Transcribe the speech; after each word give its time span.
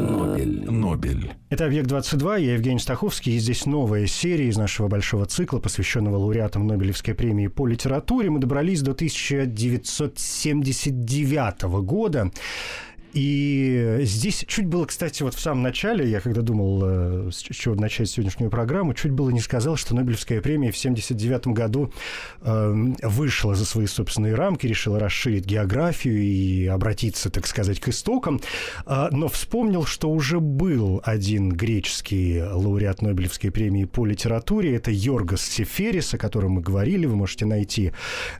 Нобель. 0.00 0.62
Нобель, 0.62 0.70
Нобель. 0.70 1.32
Это 1.50 1.66
«Объект-22», 1.66 2.40
я 2.40 2.54
Евгений 2.54 2.78
Стаховский, 2.78 3.36
и 3.36 3.38
здесь 3.38 3.66
новая 3.66 4.06
серия 4.06 4.48
из 4.48 4.56
нашего 4.56 4.88
большого 4.88 5.26
цикла, 5.26 5.58
посвященного 5.58 6.16
лауреатам 6.16 6.66
Нобелевской 6.66 7.14
премии 7.14 7.48
по 7.48 7.66
литературе. 7.66 8.30
Мы 8.30 8.40
добрались 8.40 8.80
до 8.82 8.92
1979 8.92 11.62
года. 11.84 12.30
И 13.12 13.98
здесь 14.02 14.44
чуть 14.46 14.66
было, 14.66 14.86
кстати, 14.86 15.22
вот 15.22 15.34
в 15.34 15.40
самом 15.40 15.62
начале, 15.62 16.08
я 16.08 16.20
когда 16.20 16.40
думал, 16.42 16.80
э, 16.84 17.30
с 17.30 17.40
чего 17.40 17.74
начать 17.74 18.08
сегодняшнюю 18.08 18.50
программу, 18.50 18.94
чуть 18.94 19.12
было 19.12 19.30
не 19.30 19.40
сказал, 19.40 19.76
что 19.76 19.94
Нобелевская 19.94 20.40
премия 20.40 20.72
в 20.72 20.78
1979 20.78 21.48
году 21.48 21.92
э, 22.40 22.74
вышла 23.02 23.54
за 23.54 23.64
свои 23.64 23.86
собственные 23.86 24.34
рамки, 24.34 24.66
решила 24.66 24.98
расширить 24.98 25.44
географию 25.44 26.22
и 26.22 26.66
обратиться, 26.66 27.30
так 27.30 27.46
сказать, 27.46 27.80
к 27.80 27.88
истокам, 27.88 28.40
Э, 28.86 29.08
но 29.10 29.28
вспомнил, 29.28 29.84
что 29.84 30.10
уже 30.10 30.40
был 30.40 31.00
один 31.04 31.50
греческий 31.50 32.42
лауреат 32.42 33.02
Нобелевской 33.02 33.50
премии 33.50 33.84
по 33.84 34.06
литературе, 34.06 34.74
это 34.76 34.90
Йоргас 34.90 35.42
Сеферис, 35.42 36.14
о 36.14 36.18
котором 36.18 36.52
мы 36.52 36.60
говорили, 36.60 37.06
вы 37.06 37.16
можете 37.16 37.46
найти 37.46 37.92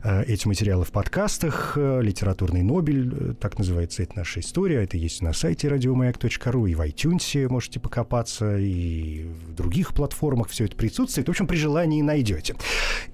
эти 0.03 0.47
материалы 0.47 0.85
в 0.85 0.91
подкастах, 0.91 1.77
«Литературный 1.77 2.63
Нобель», 2.63 3.35
так 3.39 3.57
называется 3.57 4.03
это 4.03 4.17
наша 4.17 4.39
история, 4.39 4.62
это 4.71 4.97
есть 4.97 5.21
на 5.21 5.33
сайте 5.33 5.67
радиомаяк.ру, 5.67 6.67
и 6.67 6.75
в 6.75 6.81
iTunes 6.81 7.49
можете 7.49 7.79
покопаться, 7.79 8.57
и 8.57 9.23
в 9.23 9.53
других 9.53 9.93
платформах 9.93 10.49
все 10.49 10.65
это 10.65 10.75
присутствует. 10.75 11.27
В 11.27 11.31
общем, 11.31 11.47
при 11.47 11.57
желании 11.57 12.01
найдете. 12.01 12.55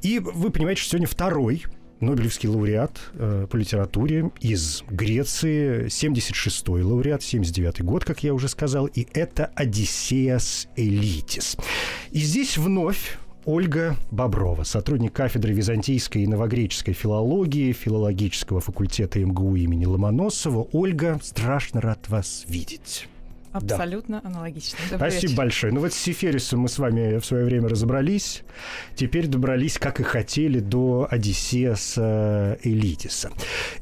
И 0.02 0.20
вы 0.20 0.50
понимаете, 0.50 0.82
что 0.82 0.92
сегодня 0.92 1.08
второй 1.08 1.64
Нобелевский 2.00 2.48
лауреат 2.48 2.98
э, 3.14 3.48
по 3.50 3.56
литературе 3.58 4.32
из 4.40 4.84
Греции, 4.90 5.88
76-й 5.88 6.82
лауреат, 6.82 7.22
79-й 7.22 7.84
год, 7.84 8.06
как 8.06 8.24
я 8.24 8.34
уже 8.34 8.48
сказал, 8.48 8.86
и 8.86 9.06
это 9.14 9.52
Одиссеас 9.56 10.68
Элитис. 10.78 11.58
И 12.12 12.20
здесь 12.20 12.58
вновь 12.58 13.19
Ольга 13.46 13.96
Боброва, 14.12 14.64
сотрудник 14.64 15.14
кафедры 15.14 15.54
византийской 15.54 16.24
и 16.24 16.28
новогреческой 16.28 16.94
филологии 16.94 17.72
филологического 17.72 18.60
факультета 18.60 19.20
МГУ 19.20 19.56
имени 19.56 19.86
Ломоносова. 19.86 20.68
Ольга, 20.72 21.20
страшно 21.22 21.82
рад 21.82 22.10
вас 22.10 22.46
видеть. 22.48 23.08
Абсолютно 23.52 24.22
аналогично. 24.24 24.78
Добрый 24.92 25.10
Спасибо 25.12 25.30
вечер. 25.32 25.38
большое. 25.38 25.74
Ну 25.74 25.80
вот 25.80 25.94
с 25.94 25.96
Сеферисом 25.96 26.60
мы 26.62 26.70
с 26.70 26.78
вами 26.78 27.18
в 27.18 27.26
свое 27.26 27.46
время 27.46 27.68
разобрались. 27.68 28.44
Теперь 28.96 29.28
добрались, 29.28 29.78
как 29.80 30.00
и 30.00 30.04
хотели, 30.04 30.60
до 30.60 31.08
Одиссеса 31.10 32.60
Элитиса. 32.64 33.32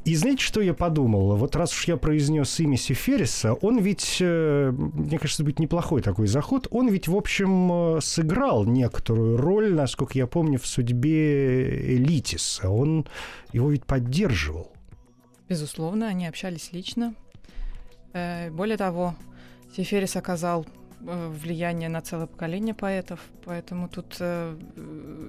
И 0.06 0.16
знаете, 0.16 0.44
что 0.44 0.62
я 0.62 0.74
подумал? 0.74 1.36
Вот 1.36 1.56
раз 1.56 1.74
уж 1.74 1.86
я 1.88 1.98
произнес 1.98 2.60
имя 2.60 2.78
Сефериса, 2.78 3.54
он 3.54 3.80
ведь, 3.80 4.18
э, 4.22 4.72
мне 4.72 5.20
кажется, 5.20 5.44
будет 5.44 5.60
неплохой 5.60 6.02
такой 6.02 6.28
заход, 6.28 6.68
он 6.72 6.88
ведь, 6.88 7.08
в 7.08 7.16
общем, 7.16 7.98
э, 7.98 8.02
сыграл 8.02 8.66
некоторую 8.66 9.38
роль, 9.38 9.74
насколько 9.74 10.18
я 10.18 10.28
помню, 10.28 10.60
в 10.60 10.68
судьбе 10.68 11.96
Элитиса. 11.96 12.70
Он 12.70 13.06
его 13.52 13.70
ведь 13.70 13.86
поддерживал. 13.86 14.72
Безусловно, 15.50 16.08
они 16.08 16.28
общались 16.28 16.72
лично. 16.72 17.14
Э, 18.14 18.50
Более 18.50 18.78
того, 18.78 19.16
Сеферис 19.76 20.16
оказал 20.16 20.66
э, 21.06 21.32
влияние 21.42 21.90
на 21.90 22.02
целое 22.02 22.28
поколение 22.28 22.74
поэтов, 22.74 23.20
поэтому 23.46 23.88
тут 23.90 24.18
э, 24.20 24.58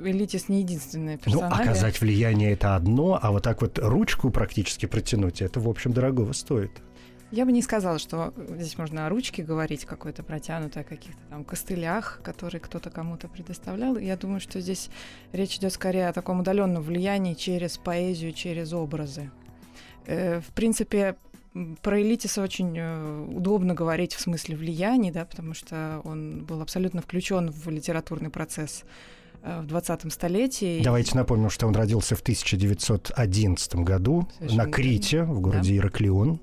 Элитис 0.05 0.49
не 0.49 0.61
единственный 0.61 1.15
Ну, 1.15 1.19
персонаж. 1.19 1.61
оказать 1.61 2.01
влияние 2.01 2.53
это 2.53 2.77
одно, 2.77 3.19
а 3.21 3.31
вот 3.31 3.43
так 3.43 3.61
вот 3.61 3.79
ручку 3.79 4.31
практически 4.31 4.87
протянуть, 4.87 5.43
это, 5.43 5.61
в 5.61 5.69
общем, 5.69 5.93
дорогого 5.93 6.33
стоит. 6.33 6.71
Я 7.31 7.45
бы 7.45 7.53
не 7.53 7.61
сказала, 7.61 7.99
что 7.99 8.33
здесь 8.57 8.79
можно 8.79 9.05
о 9.05 9.11
ручке 9.11 9.43
говорить, 9.43 9.85
какой-то 9.85 10.23
протянутой, 10.23 10.81
о 10.81 10.85
каких-то 10.87 11.21
там 11.29 11.45
костылях, 11.45 12.21
которые 12.25 12.59
кто-то 12.59 12.89
кому-то 12.89 13.29
предоставлял. 13.29 13.99
Я 13.99 14.17
думаю, 14.17 14.41
что 14.41 14.61
здесь 14.61 14.89
речь 15.33 15.57
идет 15.59 15.75
скорее 15.75 16.09
о 16.09 16.15
таком 16.15 16.41
удаленном 16.41 16.83
влиянии 16.83 17.35
через 17.35 17.77
поэзию, 17.77 18.33
через 18.33 18.73
образы. 18.73 19.31
Э, 20.07 20.41
В 20.41 20.55
принципе, 20.55 21.17
про 21.83 22.01
Элитиса 22.01 22.43
очень 22.43 22.75
э, 22.77 23.27
удобно 23.29 23.75
говорить 23.75 24.15
в 24.15 24.21
смысле 24.21 24.57
влияний, 24.57 25.11
да, 25.11 25.25
потому 25.25 25.55
что 25.55 26.01
он 26.05 26.45
был 26.45 26.61
абсолютно 26.61 27.01
включен 27.03 27.51
в 27.51 27.69
литературный 27.69 28.31
процесс 28.31 28.85
э, 29.43 29.61
в 29.61 29.67
20 29.67 30.13
столетии. 30.13 30.83
Давайте 30.83 31.17
напомним, 31.17 31.51
что 31.51 31.67
он 31.67 31.75
родился 31.75 32.17
в 32.17 32.21
1911 32.21 33.75
году 33.77 34.29
Совершенно 34.39 34.65
на 34.65 34.71
Крите, 34.71 35.23
в 35.25 35.41
городе 35.41 35.71
Да. 35.71 35.77
Ираклион. 35.79 36.41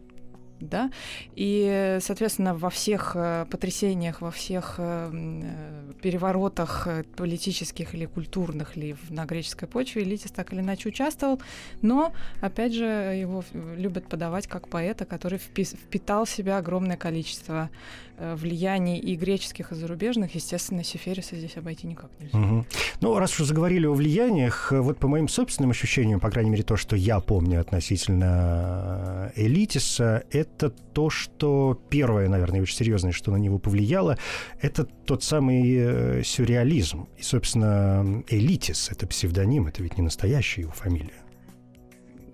Да, 0.69 0.91
и, 1.35 1.97
соответственно, 2.01 2.53
во 2.55 2.69
всех 2.69 3.13
э, 3.15 3.45
потрясениях, 3.49 4.21
во 4.21 4.31
всех 4.31 4.75
э, 4.77 5.11
э, 5.13 5.93
переворотах 6.01 6.87
политических 7.15 7.93
или 7.95 8.05
культурных 8.05 8.75
ли 8.75 8.95
на 9.09 9.25
греческой 9.25 9.67
почве 9.67 10.03
Элитис 10.03 10.31
так 10.31 10.53
или 10.53 10.61
иначе 10.61 10.89
участвовал, 10.89 11.41
но, 11.81 12.13
опять 12.41 12.73
же, 12.73 12.85
его 12.85 13.43
любят 13.53 14.07
подавать 14.07 14.47
как 14.47 14.67
поэта, 14.67 15.05
который 15.05 15.39
впитал 15.39 16.25
в 16.25 16.29
себя 16.29 16.57
огромное 16.57 16.97
количество 16.97 17.69
влияний 18.17 18.97
и 18.97 19.15
греческих, 19.15 19.71
и 19.71 19.75
зарубежных. 19.75 20.35
Естественно, 20.35 20.83
Сефериса 20.83 21.35
здесь 21.35 21.57
обойти 21.57 21.87
никак 21.87 22.09
нельзя. 22.19 22.37
Мгм. 22.37 22.65
Ну, 23.01 23.19
раз 23.19 23.39
уж 23.39 23.47
заговорили 23.47 23.85
о 23.85 23.93
влияниях, 23.93 24.71
э, 24.71 24.79
вот 24.79 24.97
по 24.97 25.07
моим 25.07 25.27
собственным 25.27 25.71
ощущениям, 25.71 26.19
по 26.19 26.29
крайней 26.29 26.49
мере, 26.49 26.63
то, 26.63 26.77
что 26.77 26.95
я 26.95 27.19
помню 27.19 27.59
относительно 27.59 29.31
э, 29.35 29.45
Элитиса, 29.45 30.23
это 30.31 30.69
то, 30.69 31.09
что 31.09 31.79
первое, 31.89 32.29
наверное, 32.29 32.61
очень 32.61 32.75
серьезное, 32.75 33.11
что 33.11 33.31
на 33.31 33.37
него 33.37 33.59
повлияло, 33.59 34.17
это 34.61 34.85
тот 34.85 35.23
самый 35.23 35.75
э, 35.75 36.23
сюрреализм. 36.23 37.07
И, 37.17 37.23
собственно, 37.23 38.23
Элитис— 38.29 38.89
это 38.91 39.07
псевдоним, 39.07 39.67
это 39.67 39.83
ведь 39.83 39.97
не 39.97 40.03
настоящая 40.03 40.61
его 40.61 40.71
фамилия. 40.71 41.24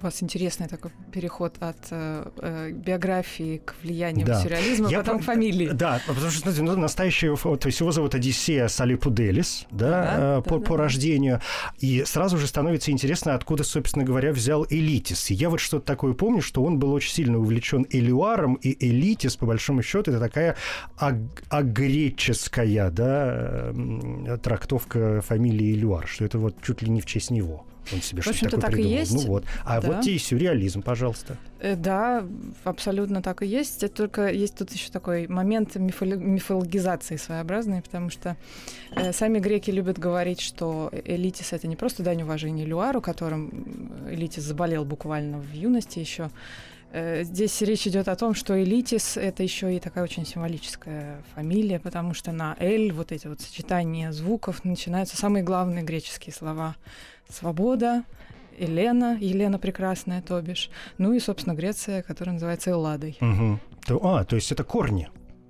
У 0.02 0.06
вас 0.06 0.24
интересный 0.24 0.68
такой 0.68 0.90
переход 1.12 1.56
от 1.60 1.78
э, 1.92 2.26
э, 2.42 2.72
биографии 2.72 3.58
к 3.64 3.76
влиянию 3.84 4.26
Да. 4.26 4.42
сюрреализма, 4.42 4.90
Я 4.90 5.00
потом 5.00 5.18
про- 5.18 5.22
к 5.22 5.26
фамилии. 5.26 5.70
Да, 5.70 6.02
потому 6.08 6.32
что, 6.32 6.50
ну, 6.64 6.76
настоящий, 6.76 7.28
то 7.36 7.68
есть 7.68 7.80
его 7.80 7.92
зовут 7.92 8.16
Одиссея 8.16 8.68
Салипуделис, 8.68 9.68
да, 9.70 9.90
Да, 9.90 10.04
э, 10.04 10.18
да, 10.38 10.42
по, 10.42 10.58
да, 10.58 10.66
по 10.66 10.78
рождению. 10.78 11.40
И 11.80 12.04
сразу 12.06 12.38
же 12.40 12.48
становится 12.48 12.90
интересно, 12.92 13.36
откуда, 13.36 13.64
собственно 13.64 14.04
говоря, 14.04 14.32
взял 14.32 14.66
Элитис. 14.70 15.30
Я 15.30 15.52
вот 15.52 15.60
что-то 15.60 15.86
такое 15.86 16.14
помню, 16.14 16.42
что 16.42 16.64
он 16.64 16.80
был 16.80 16.94
очень 16.94 17.14
сильно 17.14 17.38
увлечен 17.38 17.86
Элюаром, 17.92 18.56
и 18.56 18.76
Элитис, 18.84 19.36
по 19.36 19.46
большому 19.46 19.84
счету, 19.84 20.10
это 20.10 20.20
такая 20.20 20.56
аг- 20.98 21.44
агреческая, 21.50 22.90
да, 22.90 23.72
трактовка 24.42 25.22
фамилии 25.22 25.74
Элюар, 25.74 26.08
что 26.08 26.26
это 26.26 26.40
вот 26.40 26.56
чуть 26.64 26.82
ли 26.82 26.90
не 26.90 27.02
в 27.02 27.06
честь 27.06 27.30
него. 27.30 27.66
Он 27.94 28.02
себе 28.02 28.22
В 28.22 28.24
что-то 28.26 28.30
общем-то, 28.38 28.58
такое 28.58 28.62
так 28.62 28.72
и 28.72 28.76
придумал. 28.84 29.00
есть. 29.00 29.14
Ну 29.14 29.22
вот. 29.28 29.44
А 29.66 29.82
Да. 29.82 29.88
вот 29.88 30.02
тебе 30.02 30.16
и 30.16 30.20
сюрреализм, 30.20 30.82
пожалуйста. 30.82 31.38
Э, 31.60 31.76
Да, 31.76 32.26
абсолютно 32.64 33.22
так 33.22 33.42
и 33.44 33.48
есть. 33.48 33.84
Это 33.84 33.96
Только 33.96 34.28
есть 34.30 34.56
тут 34.58 34.72
еще 34.72 34.92
такой 34.92 35.28
момент 35.28 35.76
мифологизации 35.76 37.16
своеобразный, 37.18 37.82
потому 37.82 38.10
что 38.10 38.36
э, 38.96 39.12
сами 39.14 39.40
греки 39.40 39.72
любят 39.72 40.00
говорить, 40.00 40.42
что 40.42 40.90
Элитис 41.06 41.54
это 41.54 41.68
не 41.68 41.76
просто 41.76 42.04
дань 42.04 42.22
уважения 42.24 42.66
Люару, 42.66 43.02
которым 43.02 43.92
Элитис 44.10 44.44
заболел 44.44 44.86
буквально 44.86 45.38
в 45.40 45.52
юности 45.54 46.00
еще. 46.00 46.30
Э, 46.92 47.24
Здесь 47.24 47.62
речь 47.62 47.88
идет 47.88 48.08
о 48.08 48.16
том, 48.16 48.34
что 48.36 48.62
Элитис 48.62 49.18
это 49.18 49.44
еще 49.44 49.76
и 49.76 49.80
такая 49.80 50.04
очень 50.04 50.26
символическая 50.26 51.24
фамилия, 51.36 51.80
потому 51.80 52.14
что 52.14 52.32
на 52.32 52.56
Эль 52.60 52.92
вот 52.92 53.12
эти 53.12 53.28
вот 53.28 53.42
сочетания 53.42 54.12
звуков 54.12 54.66
начинаются 54.66 55.16
самые 55.18 55.44
главные 55.44 55.84
греческие 55.84 56.34
слова: 56.34 56.76
свобода, 57.30 58.04
Елена, 58.60 59.18
Елена 59.20 59.58
прекрасная, 59.58 60.22
то 60.22 60.42
бишь. 60.42 60.70
Ну 60.98 61.14
и, 61.14 61.20
собственно, 61.20 61.54
Греция, 61.56 62.02
которая 62.04 62.34
называется 62.34 62.72
Элладой. 62.72 63.18
То- 63.88 64.06
а, 64.06 64.24
то 64.26 64.36
есть 64.36 64.52
это 64.52 64.64
корни. 64.64 65.08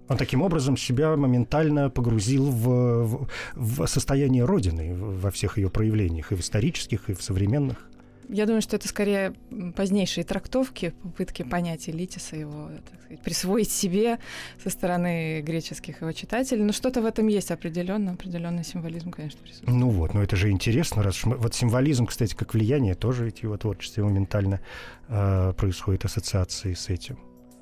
Он 0.07 0.17
таким 0.17 0.41
образом 0.41 0.75
себя 0.75 1.15
моментально 1.15 1.89
погрузил 1.89 2.49
в, 2.51 3.03
в- 3.05 3.27
в 3.55 3.87
состояние 3.87 4.43
Родины 4.43 4.93
во 4.93 5.31
всех 5.31 5.57
ее 5.57 5.69
проявлениях, 5.69 6.31
и 6.31 6.35
в 6.35 6.41
исторических, 6.41 7.09
и 7.09 7.13
в 7.13 7.21
современных. 7.23 7.87
Я 8.31 8.45
думаю, 8.45 8.61
что 8.61 8.77
это 8.77 8.87
скорее 8.87 9.33
позднейшие 9.75 10.23
трактовки, 10.23 10.93
попытки 11.03 11.43
понять 11.43 11.89
Элитиса, 11.89 12.37
его, 12.37 12.69
сказать, 12.95 13.21
присвоить 13.21 13.69
себе 13.69 14.19
со 14.63 14.69
стороны 14.69 15.41
греческих 15.41 15.99
его 16.01 16.13
читателей. 16.13 16.63
Но 16.63 16.71
что-то 16.71 17.01
в 17.01 17.05
этом 17.05 17.27
есть 17.27 17.51
определенно, 17.51 18.13
определенный 18.13 18.63
символизм, 18.63 19.11
конечно, 19.11 19.41
присутствует. 19.41 19.77
Ну 19.77 19.89
вот, 19.89 20.13
но 20.13 20.23
это 20.23 20.37
же 20.37 20.49
интересно, 20.49 21.03
раз 21.03 21.25
мы, 21.25 21.35
вот 21.35 21.53
символизм, 21.53 22.05
кстати, 22.05 22.33
как 22.33 22.53
влияние, 22.53 22.95
тоже 22.95 23.25
ведь 23.25 23.41
его 23.41 23.57
творчестве 23.57 24.05
моментально 24.05 24.61
э, 25.09 25.53
происходит 25.57 26.05
ассоциации 26.05 26.73
с 26.73 26.87
этим. 26.87 27.17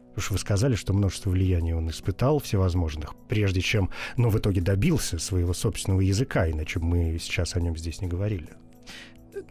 Потому 0.09 0.21
что 0.21 0.33
вы 0.33 0.39
сказали, 0.39 0.75
что 0.75 0.93
множество 0.93 1.31
влияний 1.31 1.73
он 1.73 1.89
испытал 1.89 2.39
всевозможных, 2.39 3.15
прежде 3.27 3.61
чем, 3.61 3.89
но 4.17 4.29
в 4.29 4.37
итоге 4.37 4.61
добился 4.61 5.17
своего 5.17 5.53
собственного 5.53 6.01
языка, 6.01 6.47
иначе 6.47 6.79
мы 6.79 7.17
сейчас 7.19 7.55
о 7.55 7.59
нем 7.59 7.75
здесь 7.75 8.01
не 8.01 8.07
говорили. 8.07 8.49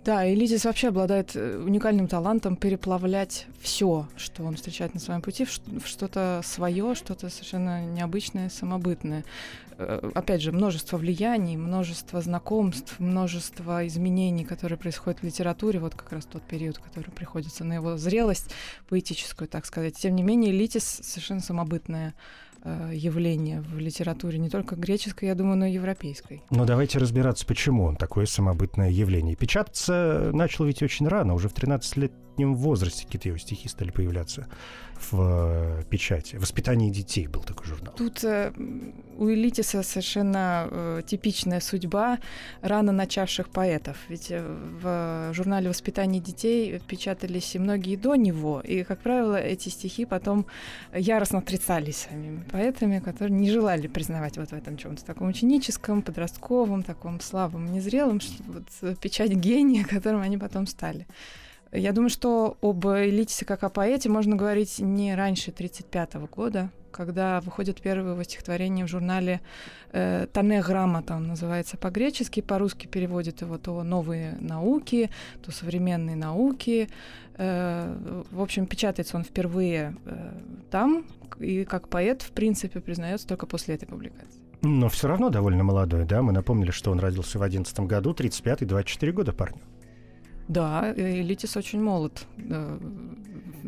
Да, 0.05 0.29
Элизис 0.29 0.65
вообще 0.65 0.89
обладает 0.89 1.35
э, 1.35 1.59
уникальным 1.59 2.09
талантом 2.09 2.57
переплавлять 2.57 3.47
все, 3.61 4.09
что 4.17 4.45
он 4.45 4.57
встречает 4.57 4.95
на 4.95 5.01
своем 5.01 5.23
пути, 5.23 5.45
в 5.45 5.87
что-то 5.87 6.41
свое, 6.45 6.95
что-то 6.95 7.29
совершенно 7.29 7.85
необычное, 7.85 8.49
самобытное. 8.49 9.25
Э, 9.79 10.11
опять 10.15 10.43
же, 10.43 10.53
множество 10.53 10.97
влияний, 10.97 11.57
множество 11.57 12.21
знакомств, 12.21 12.99
множество 12.99 13.87
изменений, 13.87 14.45
которые 14.45 14.79
происходят 14.79 15.21
в 15.21 15.25
литературе, 15.25 15.79
вот 15.79 15.95
как 15.95 16.13
раз 16.13 16.25
тот 16.25 16.43
период, 16.43 16.79
который 16.79 17.11
приходится 17.11 17.65
на 17.65 17.75
его 17.75 17.97
зрелость 17.97 18.51
поэтическую, 18.89 19.49
так 19.49 19.67
сказать. 19.67 19.97
Тем 19.97 20.17
не 20.17 20.23
менее, 20.23 20.53
Элитис 20.53 20.85
совершенно 20.85 21.41
самобытная 21.41 22.15
явление 22.65 23.61
в 23.61 23.79
литературе, 23.79 24.39
не 24.39 24.51
только 24.51 24.77
греческой, 24.77 25.29
я 25.29 25.35
думаю, 25.35 25.57
но 25.57 25.67
и 25.67 25.73
европейской. 25.73 26.43
Но 26.51 26.65
давайте 26.65 26.99
разбираться, 26.99 27.47
почему 27.47 27.85
он 27.85 27.97
такое 27.97 28.27
самобытное 28.27 28.91
явление. 28.91 29.37
Печататься 29.37 30.31
начал 30.33 30.65
ведь 30.65 30.83
очень 30.83 31.09
рано, 31.09 31.35
уже 31.35 31.49
в 31.49 31.55
13-летнем 32.39 32.55
возрасте 32.55 33.05
какие-то 33.05 33.29
его 33.29 33.39
стихи 33.39 33.69
стали 33.69 33.91
появляться 33.91 34.47
в 35.11 35.81
э, 35.81 35.85
печати. 35.91 36.37
«Воспитание 36.37 36.91
детей» 36.91 37.29
был 37.29 37.43
такой 37.43 37.67
журнал. 37.67 37.95
Тут 37.97 38.25
э, 38.25 38.53
у 39.17 39.29
Элитиса 39.29 39.83
совершенно 39.83 40.69
э, 40.71 41.03
типичная 41.07 41.61
судьба 41.61 42.19
рано 42.63 42.93
начавших 42.93 43.49
поэтов. 43.49 43.97
Ведь 44.09 44.31
э, 44.31 44.43
в 44.83 45.33
журнале 45.35 45.69
«Воспитание 45.69 46.21
детей» 46.21 46.81
печатались 46.89 47.55
и 47.55 47.59
многие 47.59 47.97
до 47.97 48.17
него. 48.17 48.61
И, 48.61 48.83
как 48.83 49.01
правило, 49.01 49.37
эти 49.37 49.69
стихи 49.69 50.05
потом 50.05 50.47
яростно 50.93 51.39
отрицались 51.39 52.09
самими 52.11 52.43
поэтами, 52.51 52.99
которые 52.99 53.39
не 53.39 53.51
желали 53.51 53.87
признавать 53.87 54.37
вот 54.37 54.51
в 54.51 54.55
этом 54.55 54.77
чем-то 54.77 55.05
таком 55.05 55.29
ученическом, 55.29 56.03
подростковом, 56.03 56.83
таком 56.83 57.21
слабом, 57.21 57.73
незрелом, 57.73 58.21
вот 58.47 58.65
э, 58.83 58.97
печать 59.01 59.31
гения, 59.31 59.85
которым 59.89 60.23
они 60.23 60.39
потом 60.39 60.67
стали. 60.67 61.07
Я 61.73 61.93
думаю, 61.93 62.09
что 62.09 62.57
об 62.63 62.87
Элитисе 62.87 63.45
как 63.45 63.63
о 63.63 63.69
поэте 63.69 64.09
можно 64.09 64.37
говорить 64.37 64.79
не 64.79 65.15
раньше 65.15 65.51
1935 65.51 66.31
года, 66.31 66.71
когда 66.91 67.41
выходит 67.43 67.83
первое 67.83 68.13
его 68.13 68.23
стихотворение 68.23 68.87
в 68.87 68.89
журнале 68.89 69.43
э, 69.93 70.27
«Тане 70.33 70.63
грамота», 70.63 71.15
он 71.15 71.29
называется 71.29 71.77
по-гречески, 71.77 72.41
по-русски 72.41 72.87
переводит 72.87 73.43
его 73.43 73.59
то 73.59 73.83
«Новые 73.83 74.37
науки», 74.41 75.11
то 75.43 75.53
«Современные 75.53 76.17
науки». 76.17 76.89
Э, 77.37 78.23
в 78.31 78.41
общем, 78.41 78.67
печатается 78.67 79.19
он 79.19 79.25
впервые 79.25 79.95
э, 80.07 80.33
там, 80.71 81.05
и 81.39 81.65
как 81.65 81.89
поэт, 81.89 82.23
в 82.23 82.31
принципе, 82.33 82.81
признается 82.81 83.29
только 83.29 83.47
после 83.47 83.75
этой 83.75 83.87
публикации. 83.87 84.41
Но 84.63 84.89
все 84.89 85.07
равно 85.07 85.29
довольно 85.29 85.63
молодой, 85.63 86.05
да? 86.05 86.23
Мы 86.23 86.33
напомнили, 86.33 86.71
что 86.71 86.91
он 86.91 86.99
родился 86.99 87.39
в 87.39 87.43
11 87.43 87.79
году, 87.81 88.13
35-й, 88.13 88.65
24 88.65 89.13
года 89.13 89.33
парню. 89.33 89.61
Да, 90.49 90.93
Литис 90.97 91.57
очень 91.57 91.81
молод. 91.81 92.27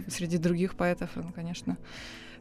Среди 0.09 0.39
других 0.39 0.75
поэтов 0.75 1.11
он, 1.17 1.33
конечно, 1.33 1.77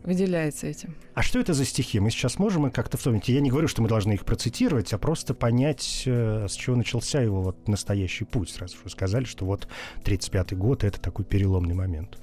выделяется 0.04 0.68
этим. 0.68 0.96
А 1.14 1.22
что 1.22 1.40
это 1.40 1.54
за 1.54 1.66
стихи? 1.66 2.00
Мы 2.00 2.10
сейчас 2.10 2.40
можем 2.40 2.68
их 2.68 2.74
как-то 2.74 2.98
вспомнить? 2.98 3.28
Я 3.28 3.42
не 3.42 3.50
говорю, 3.50 3.68
что 3.68 3.82
мы 3.82 3.90
должны 3.90 4.14
их 4.14 4.26
процитировать, 4.26 4.94
а 4.94 4.98
просто 4.98 5.34
понять, 5.34 6.04
э, 6.06 6.48
с 6.48 6.54
чего 6.54 6.76
начался 6.76 7.22
его 7.22 7.42
вот 7.42 7.68
настоящий 7.68 8.26
путь. 8.26 8.50
Сразу 8.50 8.78
вы 8.84 8.90
сказали, 8.90 9.26
что 9.26 9.46
вот 9.46 9.68
35-й 10.04 10.56
год— 10.56 10.84
это 10.86 11.00
такой 11.00 11.26
переломный 11.26 11.76
момент. 11.76 12.18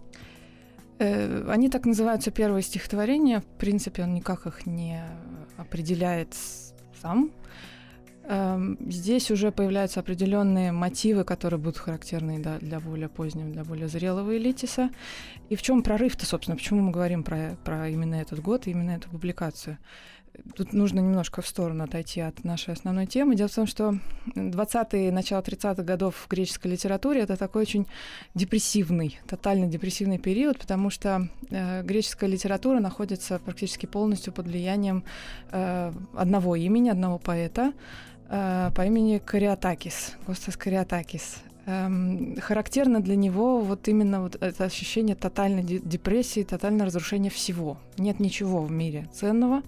Э, 0.98 1.46
они 1.48 1.68
так 1.68 1.84
называются 1.84 2.30
первые 2.30 2.62
стихотворения. 2.62 3.40
В 3.40 3.58
принципе, 3.58 4.04
он 4.04 4.14
никак 4.14 4.46
их 4.46 4.66
не 4.66 5.02
определяет 5.56 6.34
сам. 7.02 7.30
Эм, 8.28 8.76
здесь 8.90 9.31
уже 9.31 9.52
появляются 9.52 10.00
определенные 10.00 10.73
мотивы, 10.73 11.23
которые 11.23 11.61
будут 11.61 11.78
характерны 11.78 12.40
да, 12.40 12.58
для 12.58 12.81
более 12.81 13.08
позднего, 13.08 13.49
для 13.49 13.62
более 13.62 13.87
зрелого 13.87 14.37
элитиса. 14.37 14.90
И 15.49 15.55
в 15.55 15.62
чем 15.62 15.82
прорыв-то, 15.82 16.26
собственно, 16.26 16.56
почему 16.56 16.81
мы 16.81 16.90
говорим 16.90 17.23
про, 17.23 17.56
про 17.64 17.88
именно 17.88 18.17
этот 18.17 18.40
год 18.40 18.67
и 18.67 18.73
именно 18.73 18.90
эту 18.90 19.08
публикацию? 19.11 19.78
Тут 20.55 20.73
нужно 20.73 21.00
немножко 21.00 21.40
в 21.40 21.46
сторону 21.46 21.84
отойти 21.84 22.20
от 22.20 22.44
нашей 22.44 22.75
основной 22.75 23.06
темы. 23.06 23.37
Дело 23.37 23.49
в 23.49 23.55
том, 23.55 23.67
что 23.67 23.99
20-е, 24.34 25.12
начало 25.12 25.40
30-х 25.40 25.82
годов 25.82 26.17
в 26.17 26.28
греческой 26.28 26.73
литературе 26.73 27.20
это 27.20 27.37
такой 27.37 27.62
очень 27.62 27.87
депрессивный, 28.34 29.19
тотально 29.26 29.67
депрессивный 29.67 30.19
период, 30.19 30.58
потому 30.58 30.90
что 30.90 31.28
э, 31.50 31.82
греческая 31.84 32.28
литература 32.28 32.81
находится 32.81 33.38
практически 33.38 33.87
полностью 33.87 34.32
под 34.32 34.46
влиянием 34.46 35.05
э, 35.52 35.93
одного 36.14 36.56
имени, 36.56 36.90
одного 36.90 37.19
поэта, 37.19 37.73
по 38.28 38.84
имени 38.84 39.19
Кариатакис, 39.19 40.17
Костас 40.26 40.56
Кариатакис. 40.56 41.43
Эм, 41.68 42.36
характерно 42.40 43.00
для 43.00 43.16
него 43.16 43.58
вот 43.58 43.88
именно 43.88 44.22
вот 44.22 44.36
это 44.40 44.64
ощущение 44.64 45.16
тотальной 45.16 45.64
депрессии, 45.64 46.44
тотальное 46.44 46.86
разрушение 46.86 47.28
всего. 47.28 47.78
Нет 47.98 48.20
ничего 48.20 48.62
в 48.62 48.70
мире 48.70 49.08
ценного, 49.12 49.62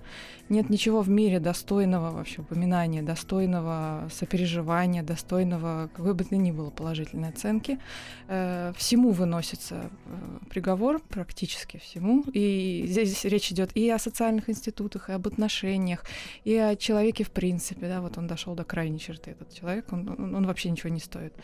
нет 0.48 0.70
ничего 0.70 1.02
в 1.02 1.10
мире 1.10 1.40
достойного 1.40 2.12
вообще 2.12 2.42
упоминания, 2.42 3.02
достойного 3.02 4.08
сопереживания, 4.12 5.02
достойного 5.02 5.90
какой 5.92 6.14
бы 6.14 6.22
то 6.22 6.36
ни 6.36 6.52
было 6.52 6.70
положительной 6.70 7.30
оценки. 7.30 7.80
Э, 8.28 8.72
всему 8.76 9.10
выносится 9.10 9.90
э, 10.06 10.38
приговор, 10.50 11.00
практически 11.00 11.78
всему. 11.78 12.22
И 12.32 12.84
здесь 12.86 13.24
речь 13.24 13.50
идет 13.50 13.76
и 13.76 13.90
о 13.90 13.98
социальных 13.98 14.48
институтах, 14.48 15.10
и 15.10 15.14
об 15.14 15.26
отношениях, 15.26 16.04
и 16.44 16.54
о 16.54 16.76
человеке 16.76 17.24
в 17.24 17.30
принципе. 17.32 17.88
Да, 17.88 18.00
вот 18.00 18.18
он 18.18 18.28
дошел 18.28 18.54
до 18.54 18.62
крайней 18.62 19.00
черты, 19.00 19.32
этот 19.32 19.52
человек, 19.52 19.92
он, 19.92 20.08
он, 20.16 20.34
он 20.36 20.46
вообще 20.46 20.70
ничего 20.70 20.90
не 20.90 21.00
стоит. 21.00 21.34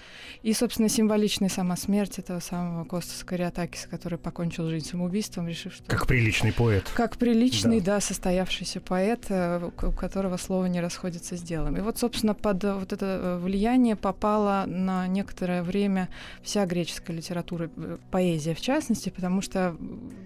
И, 0.44 0.52
собственно, 0.52 0.90
символичная 0.90 1.48
сама 1.48 1.74
смерть 1.74 2.18
этого 2.18 2.38
самого 2.38 2.84
Костаса 2.84 3.24
Кариатакиса, 3.24 3.88
который 3.88 4.18
покончил 4.18 4.68
жизнь 4.68 4.86
самоубийством, 4.86 5.48
решив, 5.48 5.72
что... 5.72 5.86
Как 5.86 6.06
приличный 6.06 6.52
поэт. 6.52 6.84
Как 6.94 7.16
приличный, 7.16 7.80
да, 7.80 7.94
да 7.94 8.00
состоявшийся 8.02 8.82
поэт 8.82 9.24
э, 9.30 9.70
у 9.82 9.90
которого 9.92 10.36
слово 10.36 10.66
не 10.66 10.82
расходится 10.82 11.38
с 11.38 11.40
делом. 11.40 11.78
И 11.78 11.80
вот, 11.80 11.96
собственно, 11.96 12.34
под 12.34 12.62
вот 12.62 12.92
это 12.92 13.06
э, 13.06 13.38
влияние 13.38 13.96
попала 13.96 14.64
на 14.66 15.06
некоторое 15.06 15.62
время 15.62 16.10
вся 16.42 16.66
греческая 16.66 17.16
литература, 17.16 17.70
э, 17.74 17.96
поэзия 18.10 18.54
в 18.54 18.60
частности, 18.60 19.08
потому 19.08 19.40
что 19.40 19.74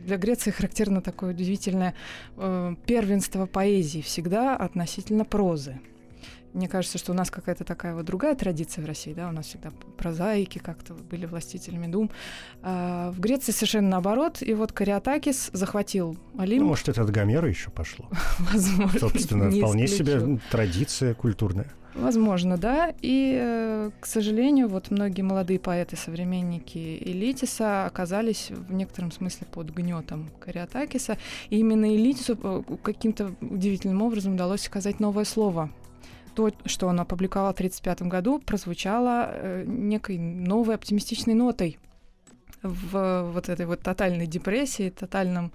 для 0.04 0.16
Греции 0.16 0.50
характерно 0.50 1.00
такое 1.00 1.31
удивительное 1.31 1.95
первенство 2.87 3.47
поэзии 3.47 4.00
всегда 4.00 4.57
относительно 4.57 5.25
прозы. 5.25 5.78
Мне 6.59 6.67
кажется, 6.67 6.99
что 6.99 7.12
у 7.12 7.15
нас 7.15 7.31
какая-то 7.31 7.62
такая 7.62 7.95
вот 7.95 8.05
другая 8.05 8.35
традиция 8.35 8.83
в 8.83 8.87
России, 8.88 9.12
да, 9.12 9.29
у 9.29 9.31
нас 9.31 9.47
всегда 9.47 9.71
прозаики 9.97 10.59
как-то 10.59 10.93
были 10.93 11.25
властителями 11.25 11.87
дум. 11.87 12.11
А 12.62 13.12
в 13.12 13.21
Греции 13.21 13.53
совершенно 13.53 13.91
наоборот, 13.91 14.43
и 14.43 14.55
вот 14.55 14.73
Кариатакис 14.73 15.50
захватил 15.53 16.17
Олимп. 16.37 16.62
Ну, 16.62 16.69
может, 16.71 16.88
это 16.88 17.03
от 17.03 17.11
Гомера 17.11 17.49
еще 17.49 17.71
пошло. 17.71 18.11
Возможно. 18.53 18.99
Собственно, 18.99 19.50
вполне 19.53 19.87
себе 19.87 20.41
традиция 20.50 21.15
культурная. 21.15 21.69
Возможно, 21.95 22.59
да. 22.59 22.93
И, 23.03 23.38
э, 23.41 23.91
к 24.00 24.07
сожалению, 24.07 24.67
вот 24.67 24.91
многие 24.91 25.23
молодые 25.23 25.61
поэты, 25.61 25.97
современники 25.97 26.99
Элитиса 27.00 27.87
оказались 27.87 28.50
в 28.50 28.73
некотором 28.73 29.12
смысле 29.12 29.47
под 29.53 29.71
гнетом 29.71 30.29
Кариатакиса. 30.41 31.19
И 31.50 31.59
именно 31.59 31.95
Элитису 31.95 32.37
э, 32.43 32.62
каким-то 32.83 33.33
удивительным 33.41 34.03
образом 34.03 34.35
удалось 34.35 34.62
сказать 34.62 34.99
новое 34.99 35.25
слово 35.25 35.71
то, 36.38 36.52
что 36.66 36.87
он 36.87 37.00
опубликовал 37.00 37.49
в 37.49 37.57
1935 37.57 38.02
году, 38.09 38.38
прозвучало 38.38 39.30
э, 39.33 39.64
некой 39.66 40.18
новой 40.18 40.76
оптимистичной 40.76 41.35
нотой 41.35 41.78
в 42.62 43.33
вот 43.35 43.49
этой 43.49 43.66
вот 43.66 43.80
тотальной 43.80 44.28
депрессии, 44.28 44.90
тотальном 44.90 45.52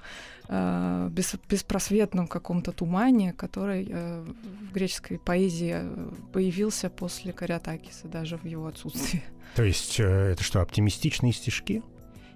э, 0.49 1.09
бес, 1.09 1.35
беспросветном 1.49 2.27
каком-то 2.27 2.73
тумане, 2.73 3.31
который 3.31 3.87
э, 3.89 4.25
в 4.69 4.73
греческой 4.73 5.19
поэзии 5.19 5.75
э, 5.75 6.11
появился 6.33 6.89
после 6.89 7.31
Кариатакиса, 7.31 8.09
даже 8.09 8.37
в 8.37 8.43
его 8.43 8.67
отсутствии. 8.67 9.23
То 9.55 9.63
есть 9.63 10.01
э, 10.01 10.03
это 10.03 10.43
что, 10.43 10.61
оптимистичные 10.61 11.31
стишки? 11.31 11.81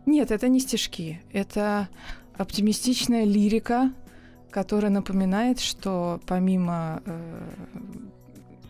Нет, 0.05 0.31
это 0.31 0.47
не 0.47 0.61
стишки. 0.61 1.21
Это 1.33 1.89
оптимистичная 2.37 3.25
лирика, 3.25 3.91
которая 4.51 4.89
напоминает, 4.89 5.59
что 5.59 6.21
помимо 6.25 7.01
э, 7.05 7.41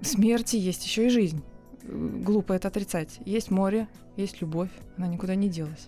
смерти 0.01 0.55
есть 0.55 0.85
еще 0.85 1.07
и 1.07 1.09
жизнь. 1.09 1.41
глупо 1.83 2.53
это 2.53 2.67
отрицать. 2.67 3.19
Есть 3.25 3.51
море, 3.51 3.87
есть 4.15 4.41
любовь, 4.41 4.69
она 4.97 5.07
никуда 5.07 5.35
не 5.35 5.49
делась. 5.49 5.87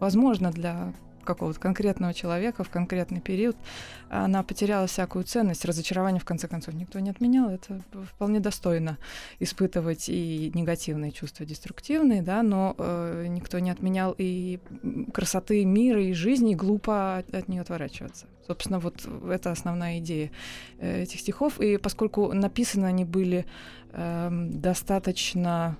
Возможно, 0.00 0.50
для 0.50 0.92
какого-то 1.24 1.58
конкретного 1.60 2.14
человека 2.14 2.64
в 2.64 2.70
конкретный 2.70 3.20
период, 3.20 3.56
она 4.08 4.42
потеряла 4.42 4.86
всякую 4.86 5.24
ценность, 5.24 5.64
разочарование 5.64 6.20
в 6.20 6.24
конце 6.24 6.48
концов 6.48 6.74
никто 6.74 6.98
не 7.00 7.10
отменял, 7.10 7.50
это 7.50 7.80
вполне 8.14 8.40
достойно 8.40 8.98
испытывать 9.40 10.08
и 10.08 10.50
негативные 10.54 11.12
чувства, 11.12 11.46
деструктивные, 11.46 12.22
да, 12.22 12.42
но 12.42 12.74
э, 12.78 13.26
никто 13.28 13.58
не 13.58 13.70
отменял 13.70 14.14
и 14.16 14.60
красоты 15.12 15.64
мира 15.64 16.02
и 16.02 16.12
жизни, 16.12 16.52
и 16.52 16.56
глупо 16.56 17.18
от, 17.18 17.34
от 17.34 17.48
нее 17.48 17.62
отворачиваться. 17.62 18.26
Собственно, 18.46 18.78
вот 18.78 19.06
это 19.30 19.50
основная 19.50 19.98
идея 19.98 20.30
э, 20.78 21.02
этих 21.02 21.20
стихов, 21.20 21.60
и 21.60 21.76
поскольку 21.78 22.32
написаны 22.32 22.86
они 22.86 23.04
были 23.04 23.46
э, 23.92 24.28
достаточно 24.30 25.76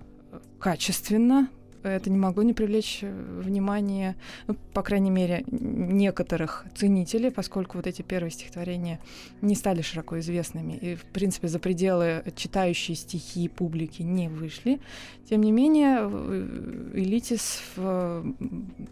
качественно, 0.59 1.49
это 1.89 2.11
не 2.11 2.19
могло 2.19 2.43
не 2.43 2.53
привлечь 2.53 3.01
э, 3.03 3.41
внимание, 3.43 4.17
ну, 4.47 4.57
по 4.73 4.83
крайней 4.83 5.11
мере, 5.11 5.45
некоторых 5.47 6.67
ценителей, 6.75 7.31
поскольку 7.31 7.79
вот 7.79 7.87
эти 7.87 8.03
первые 8.03 8.31
стихотворения 8.31 9.01
не 9.41 9.55
стали 9.55 9.83
широко 9.83 10.19
известными 10.19 10.75
и, 10.75 10.95
в 10.95 11.05
принципе, 11.05 11.49
за 11.49 11.59
пределы 11.59 12.25
читающей 12.37 12.95
стихи 12.95 13.49
публики 13.49 14.03
не 14.03 14.29
вышли. 14.29 14.81
Тем 15.29 15.43
не 15.43 15.53
менее, 15.53 15.99
э, 16.01 16.91
Элитис 16.95 17.61
в, 17.77 18.35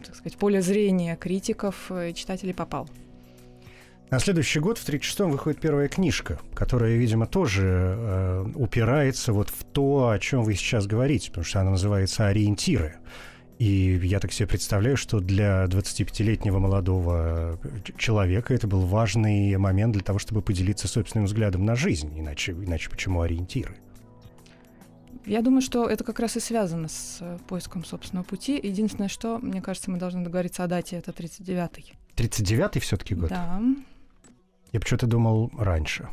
так 0.05 0.15
сказать, 0.15 0.37
поле 0.37 0.61
зрения 0.61 1.15
критиков 1.15 1.91
и 1.91 2.13
читателей 2.13 2.53
попал. 2.53 2.87
На 4.13 4.19
следующий 4.19 4.59
год, 4.59 4.77
в 4.77 4.87
1936-м, 4.87 5.31
выходит 5.31 5.59
первая 5.59 5.87
книжка, 5.87 6.37
которая, 6.53 6.97
видимо, 6.97 7.25
тоже 7.25 7.95
э, 7.97 8.45
упирается 8.53 9.33
вот 9.33 9.49
в 9.49 9.63
то, 9.63 10.09
о 10.09 10.19
чем 10.19 10.43
вы 10.43 10.53
сейчас 10.53 10.85
говорите, 10.85 11.31
потому 11.31 11.45
что 11.45 11.61
она 11.61 11.71
называется 11.71 12.27
«Ориентиры». 12.27 12.97
И 13.57 13.99
я 14.03 14.19
так 14.19 14.31
себе 14.31 14.47
представляю, 14.47 14.97
что 14.97 15.19
для 15.19 15.65
25-летнего 15.65 16.59
молодого 16.59 17.59
человека 17.97 18.53
это 18.53 18.67
был 18.67 18.81
важный 18.81 19.57
момент 19.57 19.93
для 19.93 20.03
того, 20.03 20.19
чтобы 20.19 20.43
поделиться 20.43 20.87
собственным 20.87 21.25
взглядом 21.25 21.65
на 21.65 21.75
жизнь. 21.75 22.11
Иначе, 22.15 22.51
иначе 22.51 22.91
почему 22.91 23.21
ориентиры? 23.21 23.77
Я 25.25 25.41
думаю, 25.41 25.63
что 25.63 25.89
это 25.89 26.03
как 26.03 26.19
раз 26.19 26.37
и 26.37 26.39
связано 26.39 26.87
с 26.87 27.17
э, 27.19 27.39
поиском 27.47 27.83
собственного 27.83 28.25
пути. 28.25 28.59
Единственное, 28.61 29.09
что, 29.09 29.39
мне 29.39 29.59
кажется, 29.59 29.89
мы 29.89 29.97
должны 29.97 30.23
договориться 30.23 30.63
о 30.63 30.67
дате, 30.67 30.97
это 30.97 31.09
39-й. 31.09 31.93
39-й 32.15 32.79
все-таки 32.79 33.15
год? 33.15 33.29
Да. 33.29 33.59
Я 34.73 34.79
почему-то 34.79 35.07
думал 35.07 35.51
раньше. 35.57 36.09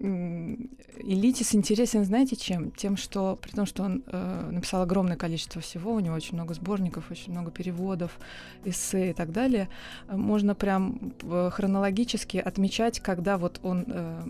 Элитис 0.00 1.54
интересен, 1.54 2.04
знаете, 2.04 2.36
чем? 2.36 2.70
Тем, 2.70 2.96
что 2.96 3.36
при 3.36 3.50
том, 3.50 3.66
что 3.66 3.82
он 3.82 4.04
э, 4.06 4.50
написал 4.52 4.82
огромное 4.82 5.16
количество 5.16 5.60
всего, 5.60 5.92
у 5.92 6.00
него 6.00 6.14
очень 6.14 6.34
много 6.34 6.54
сборников, 6.54 7.10
очень 7.10 7.32
много 7.32 7.50
переводов, 7.50 8.18
эссе 8.64 9.10
и 9.10 9.12
так 9.12 9.32
далее, 9.32 9.68
можно 10.08 10.54
прям 10.54 11.12
э, 11.22 11.50
хронологически 11.52 12.36
отмечать, 12.36 13.00
когда 13.00 13.36
вот 13.38 13.58
он 13.64 13.84
э, 13.88 14.22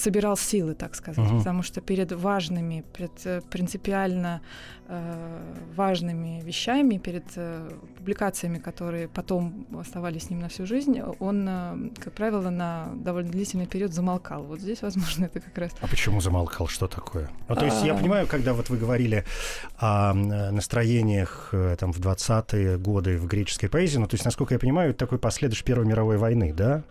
собирал 0.00 0.36
силы, 0.36 0.74
так 0.74 0.94
сказать, 0.94 1.24
uh-huh. 1.24 1.38
потому 1.38 1.62
что 1.62 1.80
перед 1.80 2.12
важными, 2.12 2.84
перед 2.92 3.26
э, 3.26 3.40
принципиально 3.50 4.40
э, 4.88 5.54
важными 5.76 6.42
вещами, 6.44 6.98
перед 6.98 7.24
э, 7.36 7.70
публикациями, 7.98 8.58
которые 8.58 9.08
потом 9.08 9.66
оставались 9.78 10.22
с 10.22 10.30
ним 10.30 10.40
на 10.40 10.48
всю 10.48 10.66
жизнь, 10.66 11.00
он, 11.20 11.46
э, 11.48 11.90
как 12.04 12.12
правило, 12.12 12.50
на 12.50 12.88
довольно 12.94 13.30
длительный 13.30 13.66
период 13.66 13.92
замолкал. 13.92 14.42
Вот 14.42 14.60
здесь, 14.60 14.82
возможно, 14.82 15.24
это 15.34 15.40
как 15.40 15.58
раз. 15.58 15.72
А 15.80 15.86
почему 15.86 16.20
замолкал? 16.20 16.68
Что 16.68 16.86
такое? 16.88 17.28
Ну, 17.48 17.54
то 17.54 17.64
есть 17.64 17.84
я 17.84 17.94
а. 17.94 17.96
понимаю, 17.96 18.26
когда 18.26 18.52
вот 18.52 18.70
вы 18.70 18.76
говорили 18.78 19.24
о 19.78 20.14
настроениях 20.14 21.50
э, 21.52 21.76
там 21.78 21.92
в 21.92 22.00
20-е 22.00 22.78
годы 22.78 23.18
в 23.18 23.26
греческой 23.26 23.68
поэзии, 23.68 23.98
ну 23.98 24.06
то 24.06 24.14
есть, 24.14 24.24
насколько 24.24 24.54
я 24.54 24.58
понимаю, 24.58 24.90
это 24.90 24.98
такой 24.98 25.18
последующий 25.18 25.64
Первой 25.64 25.86
мировой 25.86 26.16
войны, 26.16 26.52
да? 26.52 26.82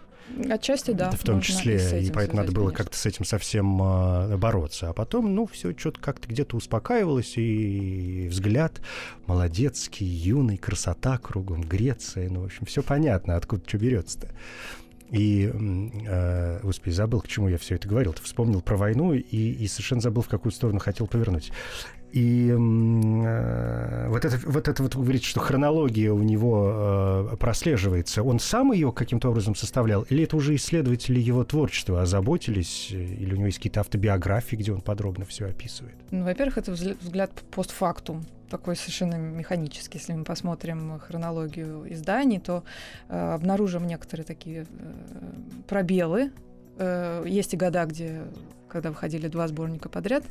Отчасти, 0.49 0.91
да. 0.91 1.11
В 1.11 1.23
том 1.23 1.41
числе, 1.41 2.01
и, 2.01 2.07
и 2.07 2.11
поэтому 2.11 2.41
надо 2.41 2.51
было 2.51 2.71
как-то 2.71 2.97
с 2.97 3.05
этим 3.05 3.25
совсем 3.25 3.81
э, 3.81 4.37
бороться. 4.37 4.89
А 4.89 4.93
потом, 4.93 5.33
ну, 5.35 5.47
все 5.47 5.73
что-то 5.77 5.99
как-то 5.99 6.27
где-то 6.27 6.55
успокаивалось, 6.55 7.33
и 7.37 8.27
взгляд 8.29 8.79
молодецкий, 9.25 10.05
юный, 10.05 10.57
красота 10.57 11.17
кругом, 11.17 11.61
Греция, 11.61 12.29
ну, 12.29 12.41
в 12.41 12.45
общем, 12.45 12.65
все 12.65 12.83
понятно, 12.83 13.35
откуда 13.35 13.63
что 13.67 13.77
берется-то. 13.77 14.29
И, 15.11 15.51
э, 15.51 16.59
господи, 16.61 16.93
забыл, 16.93 17.21
к 17.21 17.27
чему 17.27 17.47
я 17.47 17.57
все 17.57 17.75
это 17.75 17.87
говорил. 17.87 18.13
Ты 18.13 18.21
вспомнил 18.21 18.61
про 18.61 18.77
войну 18.77 19.13
и, 19.13 19.19
и 19.19 19.67
совершенно 19.67 20.01
забыл, 20.01 20.21
в 20.21 20.27
какую 20.27 20.51
сторону 20.51 20.79
хотел 20.79 21.07
повернуть. 21.07 21.51
И 22.11 22.49
э, 22.49 24.07
вот, 24.09 24.25
это, 24.25 24.39
вот 24.45 24.67
это 24.67 24.83
вот 24.83 24.95
вы 24.95 25.03
говорите, 25.03 25.25
что 25.25 25.39
хронология 25.39 26.11
у 26.11 26.23
него 26.23 27.29
э, 27.31 27.37
прослеживается. 27.37 28.23
Он 28.23 28.39
сам 28.39 28.71
ее 28.71 28.91
каким-то 28.91 29.29
образом 29.29 29.55
составлял? 29.55 30.03
Или 30.03 30.23
это 30.23 30.35
уже 30.35 30.55
исследователи 30.55 31.19
его 31.19 31.43
творчества 31.43 32.01
озаботились? 32.01 32.91
Или 32.91 33.33
у 33.33 33.37
него 33.37 33.45
есть 33.47 33.57
какие-то 33.57 33.81
автобиографии, 33.81 34.55
где 34.55 34.71
он 34.71 34.81
подробно 34.81 35.25
все 35.25 35.45
описывает? 35.47 35.95
Ну, 36.11 36.23
во-первых, 36.23 36.57
это 36.57 36.71
взгляд 36.71 37.31
постфактум 37.51 38.25
такой 38.49 38.75
совершенно 38.75 39.15
механический. 39.15 39.99
Если 39.99 40.13
мы 40.13 40.23
посмотрим 40.23 40.99
хронологию 40.99 41.91
изданий, 41.93 42.39
то 42.39 42.63
э, 43.07 43.33
обнаружим 43.33 43.87
некоторые 43.87 44.25
такие 44.25 44.65
э, 44.67 44.93
пробелы. 45.67 46.31
Э, 46.79 47.23
есть 47.27 47.53
и 47.53 47.57
года, 47.57 47.85
где 47.85 48.23
когда 48.69 48.91
выходили 48.91 49.27
два 49.27 49.47
сборника 49.47 49.89
подряд, 49.89 50.23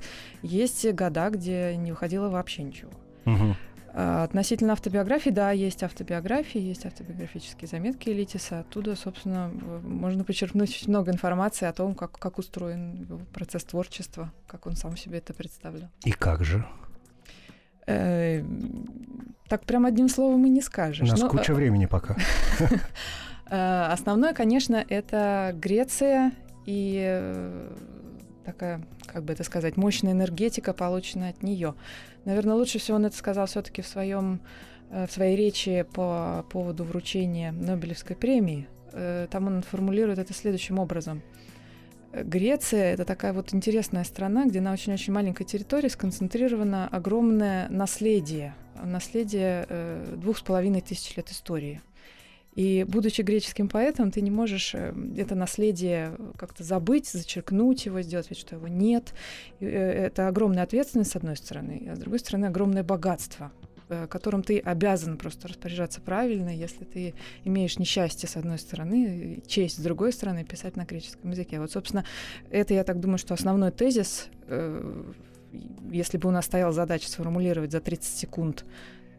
есть 0.43 0.91
года, 0.93 1.29
где 1.31 1.77
не 1.77 1.91
выходило 1.91 2.29
вообще 2.29 2.63
ничего. 2.63 2.91
Угу. 3.27 3.57
Относительно 3.95 4.75
автобиографии, 4.75 5.31
да, 5.31 5.51
есть 5.51 5.83
автобиографии, 5.83 6.61
есть 6.61 6.87
автобиографические 6.87 7.69
заметки 7.69 8.11
Элитиса. 8.11 8.61
Оттуда, 8.61 8.95
собственно, 8.97 9.51
можно 9.83 10.25
почерпнуть 10.25 10.71
очень 10.71 10.89
много 10.91 11.11
информации 11.11 11.67
о 11.67 11.73
том, 11.73 11.95
как, 11.95 12.13
как 12.13 12.39
устроен 12.39 12.95
его 12.95 13.19
процесс 13.33 13.65
творчества, 13.65 14.33
как 14.47 14.67
он 14.67 14.77
сам 14.77 14.97
себе 14.97 15.19
это 15.19 15.35
представлял. 15.35 15.91
И 16.05 16.13
как 16.13 16.45
же? 16.45 16.65
Э, 17.87 18.45
так 19.49 19.65
прям 19.65 19.87
одним 19.87 20.09
словом 20.09 20.47
и 20.47 20.49
не 20.49 20.61
скажешь. 20.61 21.09
У 21.09 21.11
нас 21.11 21.21
Но, 21.21 21.29
куча 21.29 21.53
времени 21.53 21.87
пока. 21.87 22.17
Э, 23.51 23.87
основное, 23.91 24.35
конечно, 24.35 24.85
это 24.89 25.53
Греция 25.55 26.33
и 26.67 27.03
э, 27.03 27.73
такая, 28.45 28.83
как 29.07 29.25
бы 29.25 29.33
это 29.33 29.45
сказать, 29.45 29.77
мощная 29.77 30.13
энергетика, 30.13 30.73
полученная 30.73 31.31
от 31.31 31.43
нее. 31.43 31.75
Наверное, 32.25 32.55
лучше 32.55 32.79
всего 32.79 32.97
он 32.97 33.07
это 33.07 33.17
сказал 33.17 33.47
все-таки 33.47 33.83
в 33.83 33.87
своем 33.87 34.41
э, 34.91 35.07
в 35.07 35.13
своей 35.13 35.37
речи 35.37 35.87
по 35.95 36.45
поводу 36.51 36.85
вручения 36.85 37.53
Нобелевской 37.53 38.17
премии. 38.17 38.69
Там 39.31 39.47
он 39.47 39.63
формулирует 39.63 40.19
это 40.19 40.33
следующим 40.33 40.79
образом. 40.79 41.23
Греция— 42.11 42.93
это 42.95 43.05
такая 43.05 43.35
вот 43.35 43.53
интересная 43.53 44.03
страна, 44.03 44.47
где 44.47 44.63
на 44.63 44.73
очень-очень 44.73 45.13
маленькой 45.13 45.45
территории 45.45 45.89
сконцентрировано 45.89 46.89
огромное 46.89 47.69
наследие, 47.69 48.55
наследие 48.83 49.69
двух 50.17 50.39
с 50.39 50.41
половиной 50.41 50.81
тысяч 50.81 51.15
лет 51.19 51.31
истории. 51.31 51.83
И 52.59 52.85
будучи 52.89 53.23
греческим 53.23 53.69
поэтом, 53.69 54.11
ты 54.11 54.21
не 54.21 54.33
можешь 54.33 54.75
э, 54.75 54.93
это 55.17 55.37
наследие 55.37 56.17
как-то 56.37 56.65
забыть, 56.65 57.07
зачеркнуть 57.07 57.87
его, 57.87 58.03
сделать 58.03 58.31
вид, 58.31 58.39
что 58.41 58.57
его 58.57 58.67
нет. 58.67 59.15
И 59.61 59.65
э, 59.65 59.69
это 59.69 60.27
огромная 60.27 60.65
ответственность, 60.65 61.13
с 61.13 61.15
одной 61.15 61.37
стороны, 61.37 61.87
а 61.89 61.95
с 61.95 62.01
другой 62.01 62.19
стороны, 62.19 62.47
огромное 62.47 62.83
богатство 62.83 63.53
э, 63.89 64.09
которым 64.09 64.43
ты 64.43 64.59
обязан 64.59 65.19
просто 65.19 65.47
распоряжаться 65.47 66.01
правильно, 66.01 66.49
если 66.49 66.83
ты 66.83 67.15
имеешь 67.45 67.79
несчастье 67.79 68.29
с 68.29 68.37
одной 68.37 68.59
стороны, 68.59 69.41
честь 69.47 69.77
с 69.77 69.81
другой 69.81 70.13
стороны, 70.13 70.45
писать 70.45 70.75
на 70.75 70.85
греческом 70.85 71.31
языке. 71.31 71.61
Вот, 71.61 71.71
собственно, 71.71 72.05
это, 72.51 72.75
я 72.75 72.83
так 72.83 72.99
думаю, 72.99 73.19
что 73.19 73.35
основной 73.35 73.71
тезис, 73.71 74.31
если 75.93 76.19
бы 76.19 76.29
у 76.29 76.33
нас 76.33 76.47
стояла 76.47 76.73
задача 76.73 77.09
сформулировать 77.09 77.71
за 77.71 77.81
30 77.81 78.19
секунд 78.19 78.65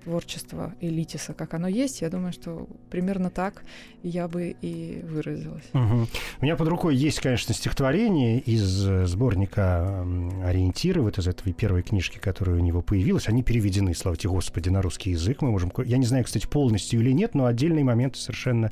творчество 0.04 0.74
Элитиса, 0.82 1.34
как 1.34 1.54
оно 1.54 1.68
есть, 1.68 2.02
я 2.02 2.10
думаю, 2.10 2.34
что 2.34 2.68
примерно 2.90 3.30
так 3.30 3.64
я 4.04 4.28
бы 4.28 4.56
и 4.62 5.02
выразилась. 5.04 5.64
Угу. 5.74 6.08
У 6.42 6.44
меня 6.44 6.56
под 6.56 6.68
рукой 6.68 6.96
есть, 6.96 7.20
конечно, 7.20 7.54
стихотворение 7.54 8.40
из 8.40 8.88
э, 8.88 9.06
сборника 9.06 10.06
«Ориентиры», 10.44 11.02
вот 11.02 11.18
из 11.18 11.28
этой 11.28 11.54
первой 11.54 11.84
книжки, 11.84 12.18
которая 12.18 12.56
у 12.56 12.60
него 12.60 12.82
появилась. 12.82 13.28
Они 13.28 13.44
переведены, 13.44 13.94
слава 13.94 14.18
тебе 14.18 14.32
Господи, 14.32 14.70
на 14.70 14.82
русский 14.82 15.12
язык. 15.12 15.42
Мы 15.42 15.52
можем... 15.52 15.72
Я 15.86 15.98
не 15.98 16.06
знаю, 16.06 16.24
кстати, 16.24 16.48
полностью 16.48 17.02
или 17.02 17.12
нет, 17.12 17.36
но 17.36 17.46
отдельные 17.46 17.84
моменты 17.84 18.20
совершенно 18.20 18.72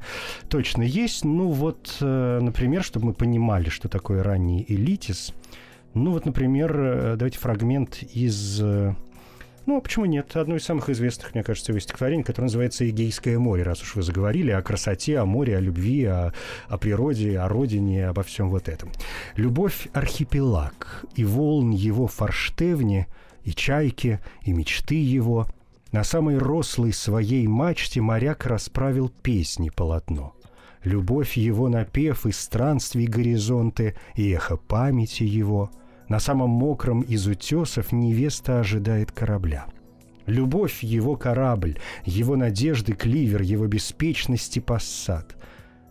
точно 0.50 0.84
есть. 0.84 1.26
Ну 1.26 1.50
вот, 1.50 1.98
э, 2.00 2.40
например, 2.42 2.84
чтобы 2.84 3.08
мы 3.08 3.14
понимали, 3.14 3.70
что 3.70 3.90
такое 3.90 4.24
ранний 4.24 4.66
Элитис. 4.68 5.34
Ну 5.94 6.12
вот, 6.12 6.26
например, 6.26 6.80
э, 6.80 7.16
давайте 7.18 7.40
фрагмент 7.40 8.04
из 8.14 8.62
ну, 9.68 9.78
а 9.78 9.82
почему 9.82 10.06
нет? 10.06 10.36
Одно 10.36 10.56
из 10.56 10.64
самых 10.64 10.90
известных, 10.90 11.34
мне 11.34 11.44
кажется, 11.44 11.74
его 11.74 11.80
стихотворений, 11.80 12.24
которое 12.24 12.46
называется 12.46 12.90
«Эгейское 12.90 13.38
море», 13.38 13.64
раз 13.64 13.82
уж 13.82 13.96
вы 13.96 14.02
заговорили 14.02 14.52
о 14.52 14.62
красоте, 14.62 15.20
о 15.20 15.26
море, 15.26 15.58
о 15.58 15.60
любви, 15.60 16.06
о, 16.06 16.34
о 16.70 16.78
природе, 16.78 17.38
о 17.38 17.50
родине, 17.50 18.08
обо 18.08 18.24
всем 18.24 18.50
вот 18.50 18.70
этом. 18.70 18.90
«Любовь— 19.36 19.90
архипелаг, 19.94 21.06
и 21.16 21.26
волн 21.26 21.72
его 21.72 22.08
форштевни 22.08 23.08
и 23.44 23.52
чайки, 23.52 24.20
и 24.44 24.54
мечты 24.54 24.96
его. 24.96 25.48
На 25.92 26.04
самой 26.04 26.38
рослой 26.38 26.94
своей 26.94 27.46
мачте 27.48 28.02
моряк 28.02 28.46
расправил 28.46 29.10
песни 29.22 29.70
полотно. 29.70 30.34
Любовь 30.84 31.36
его 31.36 31.68
напев 31.68 32.26
и 32.26 32.32
странствий 32.32 33.06
горизонты, 33.06 33.96
и 34.16 34.32
эхо 34.32 34.56
памяти 34.56 35.24
его. 35.24 35.72
На 36.10 36.20
самом 36.20 36.50
мокром 36.50 37.02
из 37.02 37.28
утесов 37.28 37.92
невеста 37.92 38.60
ожидает 38.60 39.12
корабля. 39.12 39.66
Любовь— 40.26 40.80
его 40.84 41.16
корабль, 41.16 41.80
его 42.06 42.36
надежды— 42.36 42.94
кливер, 42.94 43.42
его 43.42 43.68
беспечности— 43.68 44.60
пассат. 44.62 45.36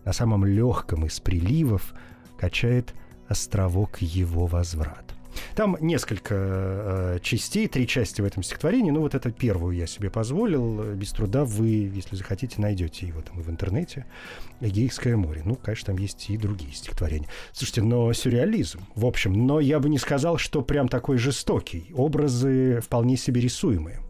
На 0.05 0.13
самом 0.13 0.45
легком 0.45 1.05
из 1.05 1.19
приливов 1.19 1.93
качает 2.39 2.93
островок 3.27 4.01
его 4.01 4.45
возврат. 4.45 5.16
Там 5.55 5.77
несколько 5.79 6.35
э, 6.35 7.19
частей, 7.21 7.67
три 7.67 7.87
части 7.87 8.21
в 8.21 8.25
этом 8.25 8.43
стихотворении. 8.43 8.91
Ну, 8.91 9.01
вот 9.01 9.15
это 9.15 9.31
первую 9.31 9.75
я 9.75 9.87
себе 9.87 10.09
позволил. 10.09 10.93
Без 10.93 11.11
труда 11.11 11.45
вы, 11.45 11.67
если 11.93 12.15
захотите, 12.15 12.61
найдете 12.61 13.07
его 13.07 13.21
там 13.21 13.39
и 13.39 13.43
в 13.43 13.49
интернете. 13.49 14.05
Эгейское 14.61 15.15
море. 15.17 15.41
Ну, 15.45 15.55
конечно, 15.55 15.93
там 15.93 15.97
есть 15.97 16.29
и 16.29 16.37
другие 16.37 16.73
стихотворения. 16.73 17.27
Слушайте, 17.51 17.81
но 17.83 18.11
сюрреализм, 18.13 18.79
в 18.95 19.05
общем. 19.05 19.47
Но 19.47 19.59
я 19.59 19.79
бы 19.79 19.89
не 19.89 19.97
сказал, 19.97 20.37
что 20.37 20.61
прям 20.61 20.87
такой 20.87 21.17
жестокий. 21.17 21.91
Образы 21.93 22.79
вполне 22.81 23.17
себе 23.17 23.41
рисуемые. 23.41 24.01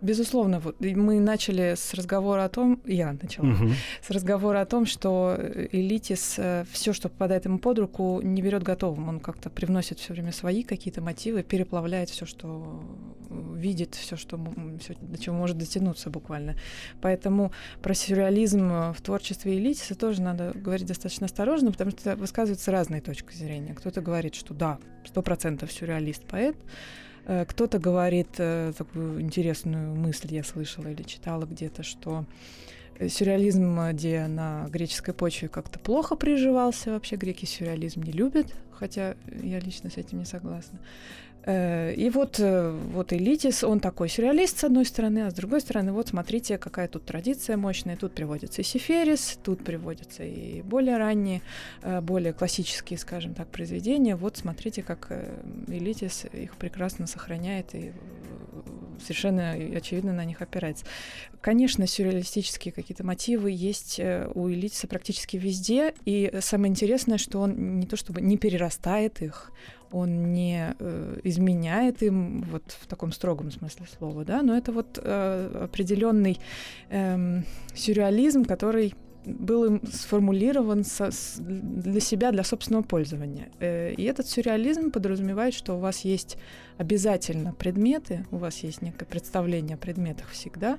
Безусловно, 0.00 0.60
вот 0.60 0.80
мы 0.80 1.20
начали 1.20 1.74
с 1.76 1.94
разговора 1.94 2.44
о 2.44 2.48
том, 2.48 2.80
я 2.84 3.16
начала, 3.20 3.48
угу. 3.48 3.70
с 4.02 4.10
разговора 4.10 4.60
о 4.60 4.66
том, 4.66 4.86
что 4.86 5.34
э, 5.36 5.68
элитис 5.72 6.34
э, 6.38 6.64
все, 6.70 6.92
что 6.92 7.08
попадает 7.08 7.44
ему 7.44 7.58
под 7.58 7.78
руку, 7.78 8.20
не 8.22 8.42
берет 8.42 8.62
готовым. 8.62 9.08
Он 9.08 9.20
как-то 9.20 9.50
привносит 9.50 9.98
все 9.98 10.12
время 10.12 10.32
свои 10.32 10.62
какие-то 10.62 11.00
мотивы, 11.00 11.42
переплавляет 11.42 12.10
все, 12.10 12.26
что 12.26 12.82
видит, 13.54 13.94
все, 13.94 14.16
что 14.16 14.38
всё, 14.80 14.94
до 15.00 15.18
чего 15.18 15.36
может 15.36 15.58
дотянуться 15.58 16.10
буквально. 16.10 16.54
Поэтому 17.00 17.52
про 17.82 17.94
сюрреализм 17.94 18.92
в 18.92 19.00
творчестве 19.02 19.58
элитиса 19.58 19.94
тоже 19.94 20.22
надо 20.22 20.52
говорить 20.54 20.86
достаточно 20.86 21.26
осторожно, 21.26 21.72
потому 21.72 21.90
что 21.90 22.16
высказываются 22.16 22.70
разные 22.70 23.00
точки 23.00 23.34
зрения. 23.34 23.74
Кто-то 23.74 24.00
говорит, 24.00 24.34
что 24.34 24.54
да, 24.54 24.78
сто 25.04 25.22
процентов 25.22 25.72
сюрреалист 25.72 26.24
поэт, 26.24 26.56
Э, 26.56 27.07
кто-то 27.48 27.78
говорит 27.78 28.28
э, 28.38 28.72
такую 28.76 29.20
интересную 29.20 29.94
мысль, 29.94 30.34
я 30.34 30.42
слышала 30.42 30.88
или 30.88 31.02
читала 31.02 31.44
где-то, 31.44 31.82
что 31.82 32.24
сюрреализм, 33.06 33.78
где 33.92 34.26
на 34.26 34.66
греческой 34.70 35.14
почве 35.14 35.48
как-то 35.48 35.78
плохо 35.78 36.16
приживался, 36.16 36.90
вообще 36.90 37.16
греки 37.16 37.44
сюрреализм 37.44 38.02
не 38.02 38.12
любят, 38.12 38.46
хотя 38.72 39.14
я 39.42 39.60
лично 39.60 39.90
с 39.90 39.96
этим 39.96 40.18
не 40.18 40.24
согласна. 40.24 40.78
Э, 41.48 41.94
и 41.94 42.10
вот, 42.10 42.38
э, 42.40 42.70
вот 42.92 43.14
Элитис, 43.14 43.64
он 43.64 43.80
такой 43.80 44.10
сюрреалист 44.10 44.58
с 44.58 44.64
одной 44.64 44.84
стороны, 44.84 45.20
а 45.20 45.30
с 45.30 45.34
другой 45.34 45.62
стороны, 45.62 45.92
вот 45.92 46.08
смотрите, 46.08 46.58
какая 46.58 46.88
тут 46.88 47.06
традиция 47.06 47.56
мощная. 47.56 47.96
Тут 47.96 48.12
приводится 48.12 48.60
и 48.60 48.64
Сеферис, 48.64 49.38
тут 49.42 49.64
приводятся 49.64 50.24
и 50.24 50.60
более 50.60 50.98
ранние, 50.98 51.40
э, 51.82 52.02
более 52.02 52.34
классические, 52.34 52.98
скажем 52.98 53.32
так, 53.32 53.48
произведения. 53.48 54.14
Вот 54.14 54.36
смотрите, 54.36 54.82
как 54.82 55.10
Элитис 55.68 56.26
их 56.30 56.54
прекрасно 56.56 57.06
сохраняет 57.06 57.74
и 57.74 57.92
совершенно 59.00 59.52
очевидно 59.52 60.12
на 60.12 60.24
них 60.24 60.42
опирается. 60.42 60.84
Конечно, 61.40 61.86
сюрреалистические 61.86 62.72
какие-то 62.72 63.04
мотивы 63.04 63.50
есть 63.50 64.00
у 64.34 64.48
Элитиса 64.48 64.88
практически 64.88 65.36
везде, 65.36 65.94
и 66.04 66.32
самое 66.40 66.70
интересное, 66.70 67.18
что 67.18 67.40
он 67.40 67.78
не 67.78 67.86
то 67.86 67.96
чтобы 67.96 68.20
не 68.20 68.36
перерастает 68.36 69.22
их, 69.22 69.52
он 69.90 70.32
не 70.32 70.74
э, 70.78 71.20
изменяет 71.24 72.02
им 72.02 72.42
вот 72.42 72.76
в 72.80 72.86
таком 72.86 73.12
строгом 73.12 73.50
смысле 73.50 73.86
слова, 73.98 74.24
да, 74.24 74.42
но 74.42 74.56
это 74.56 74.72
вот 74.72 74.98
э, 75.02 75.60
определенный 75.64 76.38
э, 76.90 77.42
сюрреализм, 77.74 78.44
который 78.44 78.94
был 79.34 79.64
им 79.64 79.80
сформулирован 79.86 80.84
со, 80.84 81.10
с, 81.10 81.36
для 81.38 82.00
себя, 82.00 82.32
для 82.32 82.44
собственного 82.44 82.82
пользования. 82.82 83.50
Э, 83.60 83.92
и 83.92 84.02
этот 84.04 84.26
сюрреализм 84.26 84.90
подразумевает, 84.90 85.54
что 85.54 85.74
у 85.74 85.78
вас 85.78 86.00
есть 86.00 86.36
обязательно 86.76 87.52
предметы, 87.52 88.26
у 88.30 88.36
вас 88.36 88.58
есть 88.58 88.82
некое 88.82 89.04
представление 89.04 89.74
о 89.74 89.78
предметах 89.78 90.30
всегда, 90.30 90.78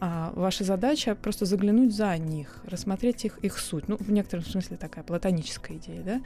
а 0.00 0.32
ваша 0.34 0.64
задача 0.64 1.14
просто 1.14 1.46
заглянуть 1.46 1.94
за 1.94 2.16
них, 2.18 2.62
рассмотреть 2.66 3.24
их, 3.24 3.38
их 3.38 3.58
суть. 3.58 3.88
Ну, 3.88 3.96
в 3.96 4.10
некотором 4.10 4.44
смысле 4.44 4.76
такая 4.76 5.04
платоническая 5.04 5.76
идея, 5.78 6.02
да? 6.02 6.20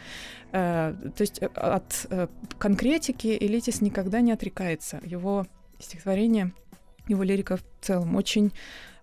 Э, 0.52 1.10
то 1.10 1.20
есть 1.20 1.40
э, 1.42 1.46
от 1.46 2.06
э, 2.10 2.28
конкретики 2.58 3.36
Элитис 3.38 3.80
никогда 3.80 4.20
не 4.20 4.32
отрекается. 4.32 5.00
Его 5.04 5.46
стихотворение, 5.78 6.52
его 7.08 7.22
лирика 7.22 7.56
в 7.56 7.64
целом 7.80 8.16
очень 8.16 8.52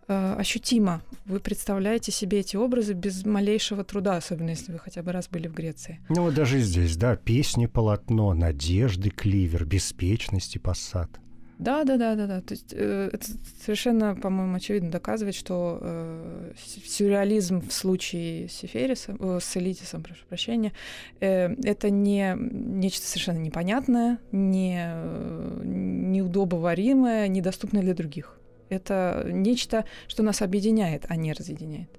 ощутимо. 0.07 1.01
Вы 1.25 1.39
представляете 1.39 2.11
себе 2.11 2.39
эти 2.39 2.55
образы 2.55 2.93
без 2.93 3.25
малейшего 3.25 3.83
труда, 3.83 4.17
особенно 4.17 4.49
если 4.49 4.71
вы 4.71 4.79
хотя 4.79 5.01
бы 5.01 5.11
раз 5.11 5.27
были 5.27 5.47
в 5.47 5.53
Греции. 5.53 5.99
Ну 6.09 6.23
вот 6.23 6.33
даже 6.33 6.59
здесь, 6.59 6.95
да, 6.95 7.15
песни, 7.15 7.65
полотно, 7.65 8.33
надежды, 8.33 9.09
кливер, 9.09 9.65
беспечности, 9.65 10.57
пассат. 10.57 11.09
Да, 11.57 11.85
да, 11.85 11.97
да, 11.97 12.15
да, 12.15 12.27
да. 12.27 12.41
То 12.41 12.53
есть 12.53 12.73
э, 12.73 13.09
это 13.13 13.25
совершенно, 13.63 14.15
по-моему, 14.15 14.55
очевидно 14.55 14.91
доказывает, 14.91 15.35
что 15.35 15.79
э, 15.81 16.51
сюрреализм 16.85 17.61
в 17.61 17.71
случае 17.71 18.49
Сефериса, 18.49 19.15
э, 19.17 19.39
с 19.41 19.55
Элитисом, 19.55 20.03
прошу 20.03 20.25
прощения, 20.27 20.73
э, 21.21 21.53
это 21.63 21.89
не 21.89 22.35
нечто 22.37 23.07
совершенно 23.07 23.37
непонятное, 23.37 24.19
не 24.33 24.77
э, 24.85 25.61
неудобоваримое, 25.63 27.29
недоступное 27.29 27.81
для 27.81 27.93
других. 27.93 28.37
Это 28.69 29.23
нечто, 29.25 29.85
что 30.07 30.23
нас 30.23 30.41
объединяет, 30.41 31.05
а 31.09 31.15
не 31.15 31.33
разъединяет. 31.33 31.89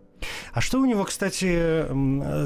А 0.53 0.61
что 0.61 0.81
у 0.81 0.87
него, 0.87 1.05
кстати, 1.05 1.87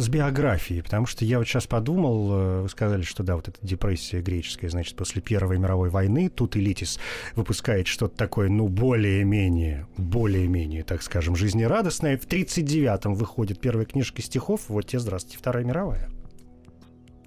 с 0.01 0.09
биографией? 0.09 0.83
Потому 0.83 1.07
что 1.07 1.25
я 1.25 1.39
вот 1.39 1.47
сейчас 1.47 1.67
подумал, 1.67 2.33
э, 2.33 2.61
вы 2.63 2.69
сказали, 2.69 3.03
что 3.03 3.23
да, 3.23 3.37
вот 3.37 3.49
эта 3.49 3.59
депрессия 3.63 4.21
греческая, 4.21 4.71
значит, 4.71 4.97
после 4.97 5.23
Первой 5.23 5.59
мировой 5.59 5.91
войны, 5.91 6.29
тут 6.29 6.57
Элитис 6.57 6.99
выпускает 7.37 7.87
что-то 7.87 8.17
такое, 8.17 8.49
ну, 8.49 8.69
более-менее, 8.69 9.87
более-менее, 9.97 10.83
так 10.83 11.03
скажем, 11.03 11.37
жизнерадостное. 11.37 12.19
В 12.19 12.27
1939-м 12.27 13.15
выходит 13.15 13.61
первая 13.61 13.87
книжка 13.87 14.23
стихов, 14.23 14.63
вот 14.69 14.87
тебе 14.87 14.99
здравствуйте, 14.99 15.39
Вторая 15.39 15.65
мировая. 15.65 16.11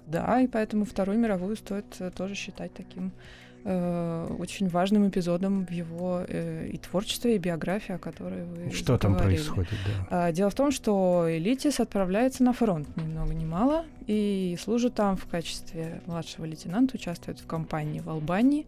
Да, 0.06 0.40
и 0.40 0.46
поэтому 0.46 0.84
Вторую 0.84 1.18
мировую 1.18 1.56
стоит 1.56 1.86
э, 1.98 2.10
тоже 2.10 2.34
считать 2.34 2.74
таким 2.74 3.12
э, 3.64 4.36
очень 4.38 4.68
важным 4.68 5.08
эпизодом 5.08 5.66
в 5.66 5.70
его 5.70 6.24
э, 6.26 6.68
и 6.72 6.78
творчестве, 6.78 7.36
и 7.36 7.38
биографии, 7.38 7.94
о 7.94 7.98
которой 7.98 8.44
вы 8.44 8.70
Что 8.70 8.98
там 8.98 9.16
происходит, 9.16 9.72
да. 9.86 10.26
А, 10.26 10.32
дело 10.32 10.50
в 10.50 10.54
том, 10.54 10.70
что 10.70 11.26
Элитис 11.28 11.80
отправляется 11.80 12.44
на 12.44 12.52
фронт 12.52 12.86
ни 12.96 13.02
много 13.02 13.34
ни 13.34 13.44
мало 13.44 13.84
и 14.06 14.56
служит 14.62 14.94
там 14.94 15.16
в 15.16 15.26
качестве 15.26 16.02
младшего 16.06 16.44
лейтенанта, 16.44 16.96
участвует 16.96 17.40
в 17.40 17.46
кампании 17.46 18.00
в 18.00 18.10
Албании, 18.10 18.66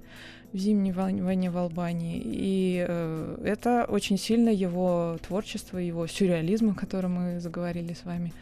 в 0.52 0.58
зимней 0.58 0.92
войне 0.92 1.50
в 1.50 1.56
Албании. 1.58 2.20
И 2.24 2.84
э, 2.86 3.38
это 3.44 3.84
очень 3.88 4.18
сильно 4.18 4.48
его 4.48 5.18
творчество, 5.26 5.78
его 5.78 6.06
сюрреализм, 6.06 6.70
о 6.70 6.74
котором 6.74 7.14
мы 7.14 7.40
заговорили 7.40 7.92
с 7.92 8.04
вами, 8.04 8.32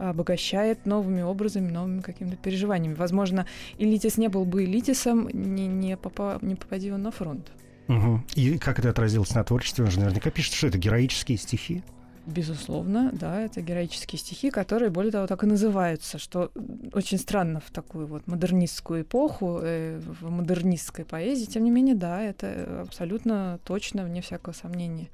обогащает 0.00 0.86
новыми 0.86 1.22
образами, 1.22 1.70
новыми 1.70 2.00
какими-то 2.00 2.36
переживаниями. 2.36 2.94
Возможно, 2.94 3.46
Элитис 3.78 4.16
не 4.16 4.28
был 4.28 4.44
бы 4.44 4.64
Элитисом, 4.64 5.28
не, 5.32 5.66
не, 5.66 5.96
попа, 5.96 6.38
не 6.42 6.54
попади 6.54 6.90
он 6.90 7.02
на 7.02 7.10
фронт. 7.10 7.52
Угу. 7.88 8.22
И 8.34 8.58
как 8.58 8.78
это 8.78 8.90
отразилось 8.90 9.34
на 9.34 9.44
творчестве? 9.44 9.84
Он 9.84 9.90
же 9.90 10.00
наверняка 10.00 10.30
пишет, 10.30 10.54
что 10.54 10.68
это 10.68 10.78
героические 10.78 11.38
стихи. 11.38 11.82
Безусловно, 12.26 13.10
да, 13.12 13.40
это 13.40 13.60
героические 13.60 14.18
стихи, 14.18 14.50
которые, 14.50 14.90
более 14.90 15.10
того, 15.10 15.26
так 15.26 15.42
и 15.42 15.46
называются, 15.46 16.18
что 16.18 16.52
очень 16.92 17.18
странно 17.18 17.60
в 17.60 17.70
такую 17.70 18.06
вот 18.06 18.26
модернистскую 18.26 19.02
эпоху, 19.02 19.58
э, 19.62 19.98
в 19.98 20.30
модернистской 20.30 21.04
поэзии. 21.04 21.46
Тем 21.46 21.64
не 21.64 21.70
менее, 21.70 21.94
да, 21.94 22.22
это 22.22 22.82
абсолютно 22.82 23.58
точно, 23.64 24.04
вне 24.04 24.20
всякого 24.20 24.52
сомнения, 24.52 25.08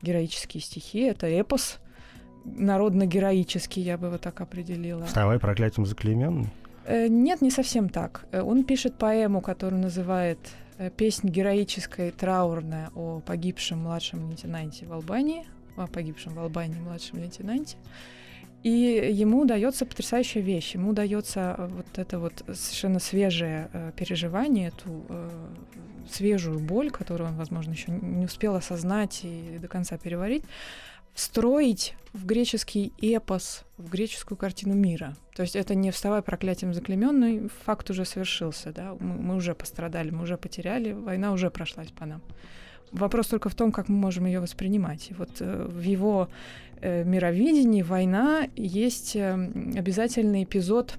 героические 0.00 0.62
стихи. 0.62 1.00
Это 1.00 1.26
эпос, 1.26 1.78
народно-героический, 2.44 3.80
я 3.82 3.98
бы 3.98 4.06
его 4.08 4.18
так 4.18 4.40
определила. 4.40 5.04
Вставай 5.06 5.38
проклятием 5.38 5.86
заклейменный? 5.86 6.48
Э, 6.84 7.08
нет, 7.08 7.42
не 7.42 7.50
совсем 7.50 7.88
так. 7.88 8.26
Э, 8.32 8.42
он 8.42 8.64
пишет 8.64 8.94
поэму, 8.94 9.40
которую 9.40 9.82
называет 9.82 10.38
э, 10.78 10.90
«Песнь 10.90 11.28
героическая 11.28 12.08
и 12.08 12.10
траурная 12.10 12.90
о 12.94 13.20
погибшем 13.20 13.80
младшем 13.80 14.30
лейтенанте 14.30 14.86
в 14.86 14.92
Албании», 14.92 15.44
о 15.76 15.86
погибшем 15.86 16.34
в 16.34 16.38
Албании 16.38 16.80
младшем 16.80 17.18
лейтенанте. 17.18 17.76
И 18.62 18.70
ему 19.12 19.40
удается 19.40 19.84
потрясающая 19.84 20.40
вещь. 20.40 20.74
Ему 20.74 20.90
удается 20.90 21.68
вот 21.70 21.86
это 21.96 22.18
вот 22.20 22.44
совершенно 22.52 23.00
свежее 23.00 23.68
э, 23.72 23.92
переживание, 23.96 24.68
эту 24.68 25.04
э, 25.08 25.30
свежую 26.08 26.60
боль, 26.60 26.90
которую 26.90 27.30
он, 27.30 27.36
возможно, 27.36 27.72
еще 27.72 27.90
не 27.90 28.24
успел 28.24 28.54
осознать 28.54 29.20
и 29.24 29.58
до 29.60 29.66
конца 29.66 29.98
переварить, 29.98 30.44
встроить 31.14 31.94
в 32.12 32.26
греческий 32.26 32.92
эпос, 33.00 33.64
в 33.78 33.88
греческую 33.88 34.36
картину 34.36 34.74
мира. 34.74 35.16
То 35.34 35.42
есть 35.42 35.56
это 35.56 35.74
не 35.74 35.90
вставай 35.90 36.22
проклятием 36.22 36.74
заклеменный, 36.74 37.48
факт 37.64 37.90
уже 37.90 38.04
совершился, 38.04 38.72
да, 38.72 38.94
мы, 39.00 39.14
мы 39.14 39.36
уже 39.36 39.54
пострадали, 39.54 40.10
мы 40.10 40.22
уже 40.24 40.36
потеряли, 40.36 40.92
война 40.92 41.32
уже 41.32 41.50
прошлась 41.50 41.90
по 41.90 42.04
нам. 42.04 42.22
Вопрос 42.92 43.28
только 43.28 43.48
в 43.48 43.54
том, 43.54 43.72
как 43.72 43.88
мы 43.88 43.96
можем 43.96 44.26
ее 44.26 44.40
воспринимать. 44.40 45.10
И 45.10 45.14
вот 45.14 45.40
э, 45.40 45.66
в 45.66 45.80
его 45.80 46.28
э, 46.82 47.04
мировидении 47.04 47.80
война 47.80 48.48
есть 48.54 49.16
э, 49.16 49.32
обязательный 49.32 50.44
эпизод 50.44 50.98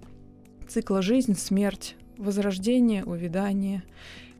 цикла 0.68 1.04
жизнь, 1.04 1.36
смерть, 1.36 1.96
возрождение, 2.18 3.04
увядание. 3.04 3.84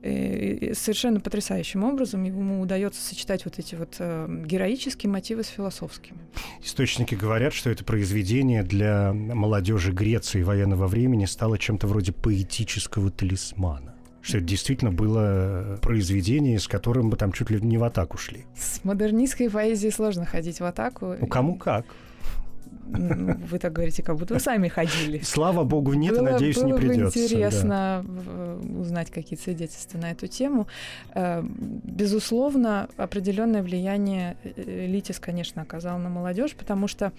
Э, 0.06 0.74
совершенно 0.74 1.22
потрясающим 1.22 1.86
образом 1.86 2.24
ему 2.26 2.60
удается 2.60 3.02
сочетать 3.02 3.46
вот 3.46 3.58
эти 3.58 3.76
вот 3.76 3.96
э, 4.00 4.28
героические 4.46 5.10
мотивы 5.10 5.44
с 5.44 5.48
философскими. 5.48 6.18
Источники 6.62 7.16
говорят, 7.16 7.54
что 7.54 7.70
это 7.70 7.86
произведение 7.86 8.64
для 8.64 9.14
молодежи 9.14 9.94
Греции 9.94 10.44
военного 10.44 10.88
времени 10.88 11.24
стало 11.24 11.58
чем-то 11.58 11.88
вроде 11.88 12.12
поэтического 12.12 13.12
талисмана 13.12 13.96
что 14.22 14.38
это 14.38 14.48
действительно 14.48 14.90
было 14.90 15.78
произведение, 15.82 16.58
с 16.58 16.70
которым 16.70 17.10
бы 17.10 17.18
там 17.18 17.34
чуть 17.34 17.50
ли 17.50 17.60
не 17.60 17.78
в 17.78 17.84
атаку 17.84 18.18
шли. 18.18 18.46
С 18.56 18.82
модернистской 18.86 19.50
поэзией 19.50 19.92
сложно 19.92 20.26
ходить 20.26 20.62
в 20.62 20.64
атаку. 20.64 21.18
Ну, 21.20 21.28
кому 21.28 21.58
как. 21.58 21.86
Вы 22.86 23.60
так 23.60 23.74
говорите, 23.74 24.04
как 24.04 24.18
будто 24.18 24.34
вы 24.34 24.40
сами 24.40 24.68
ходили. 24.68 25.20
Слава 25.24 25.64
богу, 25.64 25.94
нет, 25.94 26.16
было, 26.16 26.32
надеюсь, 26.32 26.58
было 26.58 26.68
не 26.68 26.74
придется. 26.74 27.20
Было 27.20 27.26
интересно 27.26 28.06
да. 28.06 28.80
узнать 28.80 29.10
какие-то 29.10 29.44
свидетельства 29.44 29.98
на 29.98 30.12
эту 30.12 30.28
тему. 30.28 30.68
Э, 31.16 31.42
безусловно, 31.44 32.90
определенное 32.98 33.64
влияние 33.64 34.38
э, 34.44 34.88
Литис, 34.88 35.20
конечно, 35.20 35.62
оказал 35.62 35.98
на 35.98 36.10
молодежь, 36.10 36.56
потому 36.56 36.88
что 36.88 37.12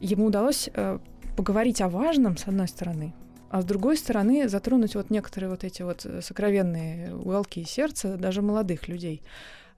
ему 0.00 0.26
удалось 0.26 0.68
э, 0.74 0.98
поговорить 1.36 1.80
о 1.80 1.88
важном, 1.88 2.36
с 2.36 2.46
одной 2.46 2.68
стороны, 2.68 3.12
а 3.50 3.62
с 3.62 3.64
другой 3.64 3.96
стороны 3.96 4.48
затронуть 4.48 4.94
вот 4.94 5.10
некоторые 5.10 5.50
вот 5.50 5.64
эти 5.64 5.82
вот 5.82 6.04
э, 6.04 6.20
сокровенные 6.22 7.14
уголки 7.14 7.64
сердца 7.64 8.16
даже 8.16 8.42
молодых 8.42 8.88
людей. 8.88 9.22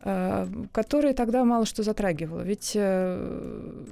Э, 0.02 0.46
которые 0.72 1.14
тогда 1.14 1.44
мало 1.44 1.64
что 1.64 1.82
затрагивало. 1.82 2.42
Ведь 2.42 2.72
э, 2.74 3.84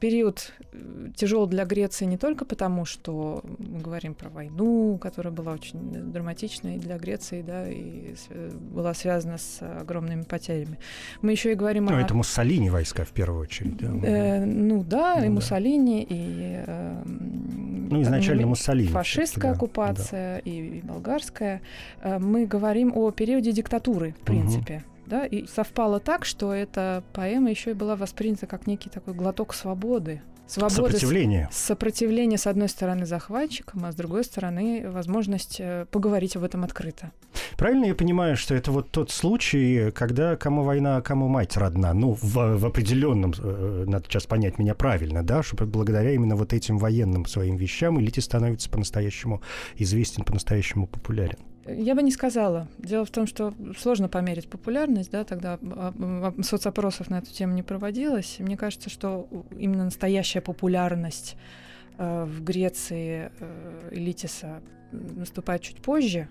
период 0.00 0.52
э, 0.72 1.10
тяжел 1.14 1.46
для 1.46 1.66
Греции 1.66 2.06
не 2.06 2.16
только 2.16 2.46
потому, 2.46 2.86
что 2.86 3.42
мы 3.58 3.80
говорим 3.80 4.14
про 4.14 4.30
войну, 4.30 4.98
которая 5.00 5.32
была 5.32 5.52
очень 5.52 5.78
драматичной 6.12 6.78
для 6.78 6.96
Греции, 6.96 7.42
да, 7.42 7.68
и 7.68 8.14
была 8.72 8.94
связана 8.94 9.36
с 9.36 9.60
огромными 9.60 10.22
потерями. 10.22 10.78
Мы 11.20 11.32
еще 11.32 11.52
и 11.52 11.54
говорим 11.54 11.84
ну, 11.84 11.96
о... 11.96 12.00
это 12.00 12.14
Муссолини 12.14 12.70
войска 12.70 13.04
в 13.04 13.10
первую 13.10 13.42
очередь, 13.42 13.76
да? 13.76 13.88
Э, 14.02 14.44
ну 14.44 14.82
да, 14.82 15.16
ну, 15.18 15.26
и 15.26 15.28
Муссолини, 15.28 16.06
да. 16.08 16.16
и... 16.16 16.64
Э, 16.66 17.02
ну, 17.04 18.02
изначально 18.02 18.46
Муссолини. 18.46 18.88
Фашистская 18.88 19.52
да, 19.52 19.56
оккупация 19.56 20.34
да. 20.36 20.50
И, 20.50 20.78
и 20.78 20.80
болгарская. 20.80 21.60
Мы 22.02 22.46
говорим 22.46 22.92
о 22.96 23.10
периоде 23.10 23.52
диктатуры, 23.52 24.14
в 24.22 24.24
принципе. 24.24 24.76
Угу 24.76 24.84
да, 25.10 25.26
и 25.26 25.46
совпало 25.46 26.00
так, 26.00 26.24
что 26.24 26.54
эта 26.54 27.02
поэма 27.12 27.50
еще 27.50 27.72
и 27.72 27.74
была 27.74 27.96
воспринята 27.96 28.46
как 28.46 28.66
некий 28.66 28.88
такой 28.88 29.12
глоток 29.12 29.52
свободы. 29.52 30.22
Свободы, 30.46 30.74
сопротивление. 30.74 31.48
С, 31.52 31.58
сопротивление, 31.58 32.36
с 32.36 32.46
одной 32.48 32.68
стороны, 32.68 33.06
захватчикам, 33.06 33.84
а 33.84 33.92
с 33.92 33.94
другой 33.94 34.24
стороны, 34.24 34.90
возможность 34.90 35.60
э, 35.60 35.86
поговорить 35.92 36.34
об 36.34 36.42
этом 36.42 36.64
открыто. 36.64 37.12
Правильно 37.56 37.84
я 37.84 37.94
понимаю, 37.94 38.36
что 38.36 38.56
это 38.56 38.72
вот 38.72 38.90
тот 38.90 39.12
случай, 39.12 39.92
когда 39.92 40.34
кому 40.34 40.64
война, 40.64 40.96
а 40.96 41.02
кому 41.02 41.28
мать 41.28 41.56
родна? 41.56 41.92
Ну, 41.94 42.14
в, 42.20 42.58
в 42.58 42.66
определенном, 42.66 43.32
э, 43.38 43.84
надо 43.86 44.06
сейчас 44.08 44.26
понять 44.26 44.58
меня 44.58 44.74
правильно, 44.74 45.22
да, 45.22 45.44
что 45.44 45.66
благодаря 45.66 46.12
именно 46.12 46.34
вот 46.34 46.52
этим 46.52 46.78
военным 46.78 47.26
своим 47.26 47.56
вещам 47.56 48.00
элите 48.00 48.20
становится 48.20 48.68
по-настоящему 48.70 49.42
известен, 49.76 50.24
по-настоящему 50.24 50.88
популярен. 50.88 51.38
Я 51.76 51.94
бы 51.94 52.02
не 52.02 52.10
сказала. 52.10 52.68
Дело 52.78 53.04
в 53.04 53.10
том, 53.10 53.26
что 53.26 53.54
сложно 53.78 54.08
померить 54.08 54.48
популярность, 54.48 55.10
да, 55.10 55.24
тогда 55.24 55.58
а, 55.62 56.34
соцопросов 56.42 57.10
на 57.10 57.18
эту 57.18 57.32
тему 57.32 57.54
не 57.54 57.62
проводилось. 57.62 58.36
Мне 58.38 58.56
кажется, 58.56 58.90
что 58.90 59.28
именно 59.56 59.84
настоящая 59.84 60.40
популярность 60.40 61.36
э, 61.98 62.24
в 62.24 62.42
Греции 62.42 63.30
э, 63.38 63.88
Элитиса 63.92 64.62
наступает 64.92 65.62
чуть 65.62 65.82
позже, 65.82 66.28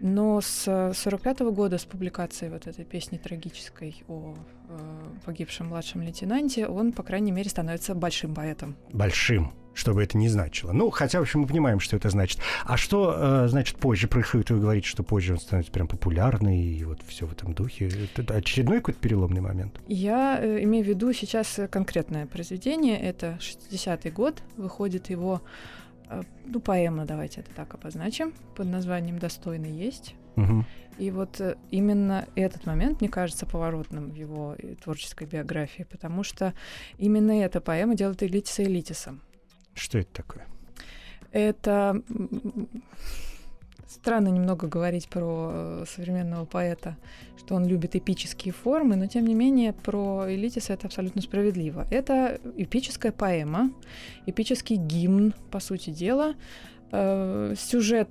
но 0.00 0.40
с 0.40 0.62
1945 0.68 1.40
года, 1.54 1.78
с 1.78 1.84
публикацией 1.84 2.50
вот 2.52 2.66
этой 2.66 2.84
песни 2.84 3.16
трагической 3.16 4.02
о 4.08 4.34
э, 4.68 4.78
погибшем 5.24 5.68
младшем 5.68 6.02
лейтенанте, 6.02 6.66
он, 6.66 6.92
по 6.92 7.02
крайней 7.02 7.32
мере, 7.32 7.48
становится 7.48 7.94
большим 7.94 8.34
поэтом. 8.34 8.76
Большим 8.92 9.52
что 9.74 9.92
бы 9.92 10.02
это 10.02 10.16
ни 10.16 10.28
значило. 10.28 10.72
Ну, 10.72 10.90
хотя, 10.90 11.18
в 11.18 11.22
общем, 11.22 11.40
мы 11.40 11.46
понимаем, 11.46 11.80
что 11.80 11.96
это 11.96 12.10
значит. 12.10 12.38
А 12.64 12.76
что, 12.76 13.14
э, 13.16 13.48
значит, 13.48 13.76
позже 13.76 14.08
происходит? 14.08 14.50
Вы 14.50 14.60
говорите, 14.60 14.88
что 14.88 15.02
позже 15.02 15.34
он 15.34 15.38
становится 15.38 15.72
прям 15.72 15.88
популярный, 15.88 16.60
и 16.60 16.84
вот 16.84 17.00
все 17.06 17.26
в 17.26 17.32
этом 17.32 17.54
духе. 17.54 17.90
Это 18.16 18.34
очередной 18.34 18.78
какой-то 18.78 19.00
переломный 19.00 19.40
момент? 19.40 19.80
Я 19.86 20.38
э, 20.40 20.62
имею 20.64 20.84
в 20.84 20.88
виду 20.88 21.12
сейчас 21.12 21.60
конкретное 21.70 22.26
произведение. 22.26 22.98
Это 22.98 23.38
60-й 23.40 24.10
год. 24.10 24.42
Выходит 24.56 25.10
его 25.10 25.42
Э, 26.08 26.22
ну, 26.46 26.60
поэма, 26.60 27.04
давайте 27.04 27.40
это 27.40 27.50
так 27.54 27.74
обозначим, 27.74 28.32
под 28.54 28.66
названием 28.66 29.18
«Достойный 29.18 29.70
есть». 29.70 30.14
Угу. 30.36 30.64
И 30.98 31.10
вот 31.10 31.40
э, 31.40 31.56
именно 31.70 32.26
этот 32.34 32.66
момент, 32.66 33.00
мне 33.00 33.10
кажется, 33.10 33.46
поворотным 33.46 34.10
в 34.10 34.14
его 34.14 34.54
э, 34.58 34.74
творческой 34.82 35.26
биографии, 35.26 35.84
потому 35.84 36.22
что 36.22 36.54
именно 36.98 37.32
эта 37.32 37.60
поэма 37.60 37.94
делает 37.94 38.22
Элитиса 38.22 38.64
Элитисом. 38.64 39.20
Что 39.74 39.98
это 39.98 40.12
такое? 40.12 40.46
Это 41.32 42.02
странно 44.04 44.28
немного 44.28 44.66
говорить 44.66 45.08
про 45.08 45.50
э, 45.52 45.84
современного 45.88 46.44
поэта, 46.44 46.96
что 47.38 47.54
он 47.54 47.66
любит 47.66 47.96
эпические 47.96 48.52
формы, 48.52 48.96
но 48.96 49.06
тем 49.06 49.24
не 49.26 49.34
менее 49.34 49.72
про 49.72 50.26
Элитиса 50.28 50.74
это 50.74 50.86
абсолютно 50.86 51.22
справедливо. 51.22 51.86
Это 51.90 52.38
эпическая 52.56 53.12
поэма, 53.12 53.72
эпический 54.26 54.76
гимн, 54.76 55.32
по 55.50 55.60
сути 55.60 55.90
дела. 55.90 56.34
Э, 56.92 57.54
сюжет 57.56 58.10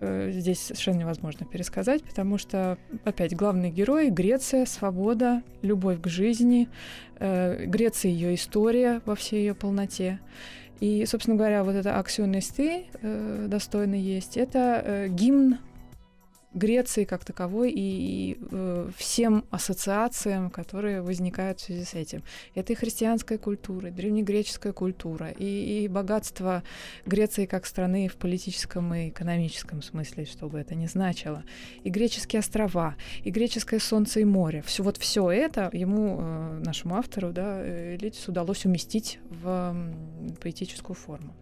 э, 0.00 0.30
здесь 0.32 0.60
совершенно 0.60 0.98
невозможно 0.98 1.46
пересказать, 1.46 2.02
потому 2.02 2.36
что, 2.36 2.76
опять, 3.04 3.34
главный 3.34 3.70
герой— 3.70 4.10
Греция, 4.10 4.66
свобода, 4.66 5.42
любовь 5.62 6.00
к 6.00 6.08
жизни, 6.08 6.68
Греция— 7.18 8.10
ее 8.12 8.34
история 8.34 9.00
во 9.06 9.14
всей 9.14 9.40
ее 9.40 9.54
полноте. 9.54 10.18
И, 10.82 11.06
собственно 11.06 11.36
говоря, 11.36 11.62
вот 11.62 11.76
это 11.76 11.96
аксионисты 11.96 12.86
э, 13.02 13.46
достойно 13.46 13.94
есть. 13.94 14.36
Это 14.36 14.82
э, 14.84 15.08
гимн 15.10 15.58
Греции 16.54 17.04
как 17.04 17.24
таковой 17.24 17.70
и, 17.70 17.80
и 17.80 18.38
э, 18.50 18.90
всем 18.96 19.44
ассоциациям, 19.50 20.50
которые 20.50 21.02
возникают 21.02 21.60
в 21.60 21.64
связи 21.64 21.84
с 21.84 21.94
этим. 21.94 22.22
Это 22.54 22.72
и 22.72 22.76
христианская 22.76 23.38
культура, 23.38 23.88
и 23.88 23.92
древнегреческая 23.92 24.72
культура, 24.72 25.30
и, 25.30 25.84
и 25.84 25.88
богатство 25.88 26.62
Греции 27.06 27.46
как 27.46 27.66
страны 27.66 28.08
в 28.08 28.16
политическом 28.16 28.94
и 28.94 29.08
экономическом 29.08 29.82
смысле, 29.82 30.24
что 30.24 30.48
бы 30.48 30.58
это 30.58 30.74
ни 30.74 30.86
значило, 30.86 31.42
и 31.84 31.90
греческие 31.90 32.40
острова, 32.40 32.96
и 33.24 33.30
греческое 33.30 33.80
солнце 33.80 34.20
и 34.20 34.24
море. 34.24 34.62
Все, 34.66 34.82
вот 34.82 34.98
все 34.98 35.30
это 35.30 35.70
ему, 35.72 36.18
э, 36.20 36.62
нашему 36.64 36.96
автору, 36.96 37.32
да, 37.32 37.62
Элитису 37.96 38.30
удалось 38.30 38.66
уместить 38.66 39.18
в 39.30 39.74
э, 39.74 40.34
поэтическую 40.40 40.96
форму. 40.96 41.34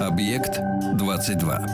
Объект 0.00 0.60
22. 0.98 1.66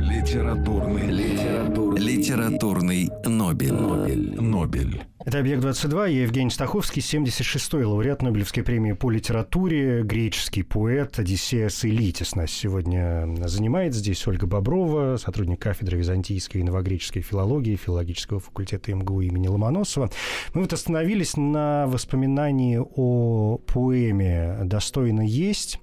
Литературный, 0.00 1.10
литературный, 1.10 2.00
литературный 2.00 3.10
Нобель. 3.24 3.72
Нобель. 3.72 4.40
Нобель. 4.40 5.13
Это 5.24 5.38
«Объект-22», 5.38 6.10
я 6.10 6.22
Евгений 6.24 6.50
Стаховский, 6.50 7.00
76-й 7.00 7.82
лауреат 7.82 8.20
Нобелевской 8.20 8.62
премии 8.62 8.92
по 8.92 9.10
литературе, 9.10 10.02
греческий 10.02 10.62
поэт 10.62 11.18
Одиссеас 11.18 11.86
Илитис 11.86 12.34
нас 12.34 12.50
сегодня 12.50 13.26
занимает. 13.46 13.94
Здесь 13.94 14.26
Ольга 14.26 14.46
Боброва, 14.46 15.16
сотрудник 15.16 15.62
кафедры 15.62 15.96
византийской 15.96 16.60
и 16.60 16.64
новогреческой 16.64 17.22
филологии 17.22 17.74
филологического 17.74 18.38
факультета 18.38 18.94
МГУ 18.94 19.22
имени 19.22 19.48
Ломоносова. 19.48 20.10
Мы 20.52 20.60
вот 20.60 20.74
остановились 20.74 21.38
на 21.38 21.86
воспоминании 21.86 22.78
о 22.78 23.56
поэме 23.66 24.58
«Достойно 24.64 25.22
есть». 25.22 25.80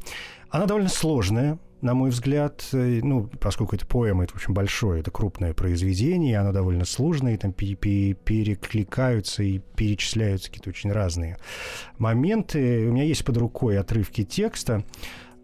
Она 0.51 0.67
довольно 0.67 0.89
сложная, 0.89 1.58
на 1.81 1.93
мой 1.93 2.11
взгляд, 2.11 2.63
э, 2.73 2.99
ну, 3.03 3.29
поскольку 3.39 3.75
это 3.75 3.85
поэма, 3.85 4.23
это 4.23 4.35
очень 4.35 4.53
большое, 4.53 5.01
это 5.01 5.11
крупное 5.11 5.53
произведение, 5.53 6.39
оно 6.39 6.51
довольно 6.51 6.85
сложное, 6.85 7.37
там 7.37 7.53
пе- 7.53 7.75
пе- 7.75 8.13
перекликаются 8.13 9.43
и 9.43 9.59
перечисляются 9.59 10.49
какие-то 10.49 10.69
очень 10.69 10.91
разные 10.91 11.37
моменты. 11.97 12.87
У 12.87 12.91
меня 12.93 13.03
есть 13.03 13.25
под 13.25 13.37
рукой 13.37 13.79
отрывки 13.79 14.23
текста. 14.23 14.83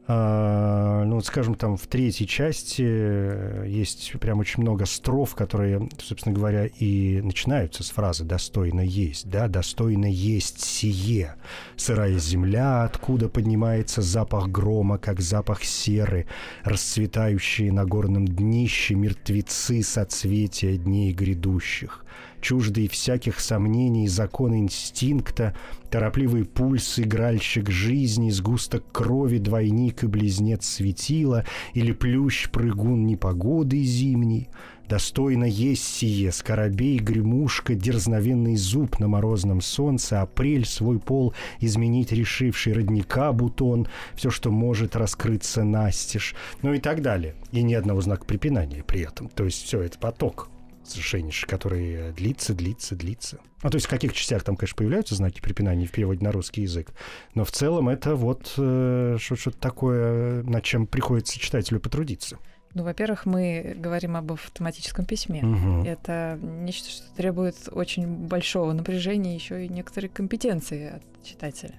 А, 0.10 1.04
ну, 1.04 1.15
вот, 1.15 1.26
скажем, 1.26 1.56
там 1.56 1.76
в 1.76 1.86
третьей 1.86 2.28
части 2.28 2.82
э, 2.82 3.65
есть 3.67 4.13
прям 4.22 4.39
очень 4.39 4.62
много 4.62 4.86
строф, 4.86 5.36
которые, 5.36 5.89
собственно 6.00 6.34
говоря, 6.34 6.65
и 6.65 7.20
начинаются 7.22 7.84
с 7.84 7.89
фразы 7.89 8.24
«достойно 8.24 8.80
есть», 8.80 9.30
да, 9.30 9.50
«достойно 9.50 10.06
есть 10.06 10.63
сие». 10.63 11.36
Сырая 11.76 12.17
земля, 12.20 12.84
откуда 12.86 13.28
поднимается 13.28 14.02
запах 14.02 14.48
грома, 14.48 14.98
как 14.98 15.20
запах 15.20 15.65
серы, 15.65 16.26
расцветающие 16.63 17.74
на 17.74 17.84
горном 17.84 18.26
днище 18.26 18.96
мертвецы 18.96 19.84
соцветия 19.84 20.78
дней 20.78 21.12
грядущих 21.12 22.06
чуждые 22.48 22.88
всяких 22.88 23.42
сомнений 23.42 24.08
закон 24.08 24.56
инстинкта, 24.56 25.54
торопливый 25.92 26.46
пульс 26.46 26.98
игральщик 26.98 27.70
жизни, 27.70 28.30
сгусток 28.30 28.90
крови, 28.94 29.38
двойник 29.38 30.06
и 30.06 30.08
близнец 30.08 30.66
светила, 30.66 31.44
или 31.74 31.92
плющ 31.92 32.50
прыгун 32.50 33.06
непогоды 33.06 33.84
зимней, 33.84 34.48
Достойно 34.88 35.44
есть 35.44 35.84
сие, 35.84 36.32
скоробей, 36.32 37.00
гремушка, 37.00 37.76
дерзновенный 37.76 38.56
зуб 38.56 39.00
на 39.00 39.10
морозном 39.10 39.60
солнце, 39.60 40.22
апрель 40.22 40.66
свой 40.66 40.98
пол 40.98 41.34
изменить 41.60 42.14
решивший 42.14 42.72
родника 42.72 43.34
бутон, 43.34 43.90
все, 44.16 44.30
что 44.30 44.50
может 44.50 44.96
раскрыться 44.96 45.66
настежь, 45.66 46.34
ну 46.62 46.72
и 46.72 46.80
так 46.80 47.02
далее. 47.02 47.36
И 47.52 47.62
ни 47.64 47.74
одного 47.74 48.00
знака 48.00 48.24
препинания 48.24 48.82
при 48.82 49.02
этом. 49.02 49.28
То 49.28 49.44
есть 49.44 49.66
все, 49.66 49.82
это 49.82 50.00
поток 50.00 50.48
совершеннейший, 50.89 51.47
который 51.47 51.93
э, 51.93 52.12
длится, 52.13 52.54
длится, 52.54 52.95
длится. 52.95 53.39
Ну, 53.63 53.69
то 53.69 53.76
есть 53.76 53.88
в 53.88 53.89
каких 53.89 54.13
частях 54.13 54.43
там, 54.43 54.56
конечно, 54.56 54.78
появляются 54.78 55.15
знаки 55.15 55.41
препинания 55.41 55.86
в 55.86 55.91
переводе 55.91 56.23
на 56.23 56.32
русский 56.32 56.62
язык, 56.62 56.91
но 57.34 57.43
в 57.45 57.52
целом 57.52 57.89
это 57.89 58.15
вот 58.15 58.54
э, 58.58 59.17
что-то 59.19 59.58
такое, 59.58 60.43
над 60.43 60.63
чем 60.63 60.88
приходится 60.88 61.39
читателю 61.39 61.80
потрудиться. 61.80 62.38
Ну, 62.73 62.84
во-первых, 62.84 63.26
мы 63.26 63.76
говорим 63.78 64.15
об 64.15 64.34
автоматическом 64.34 65.06
письме. 65.06 65.41
Мгм. 65.41 65.84
Это 65.84 66.38
нечто, 66.41 66.89
что 66.89 67.04
требует 67.15 67.56
очень 67.71 68.06
большого 68.06 68.71
напряжения, 68.73 69.34
еще 69.34 69.65
и 69.65 69.69
некоторой 69.69 70.10
компетенции 70.10 70.97
от 70.97 71.04
читателя. 71.23 71.76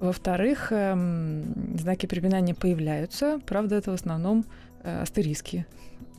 Во-вторых, 0.00 0.72
эм, 0.72 1.76
знаки 1.76 2.06
препинания 2.06 2.54
появляются, 2.54 3.40
правда, 3.46 3.76
это 3.76 3.90
в 3.90 3.94
основном 3.94 4.44
э, 4.82 5.02
астериски. 5.02 5.66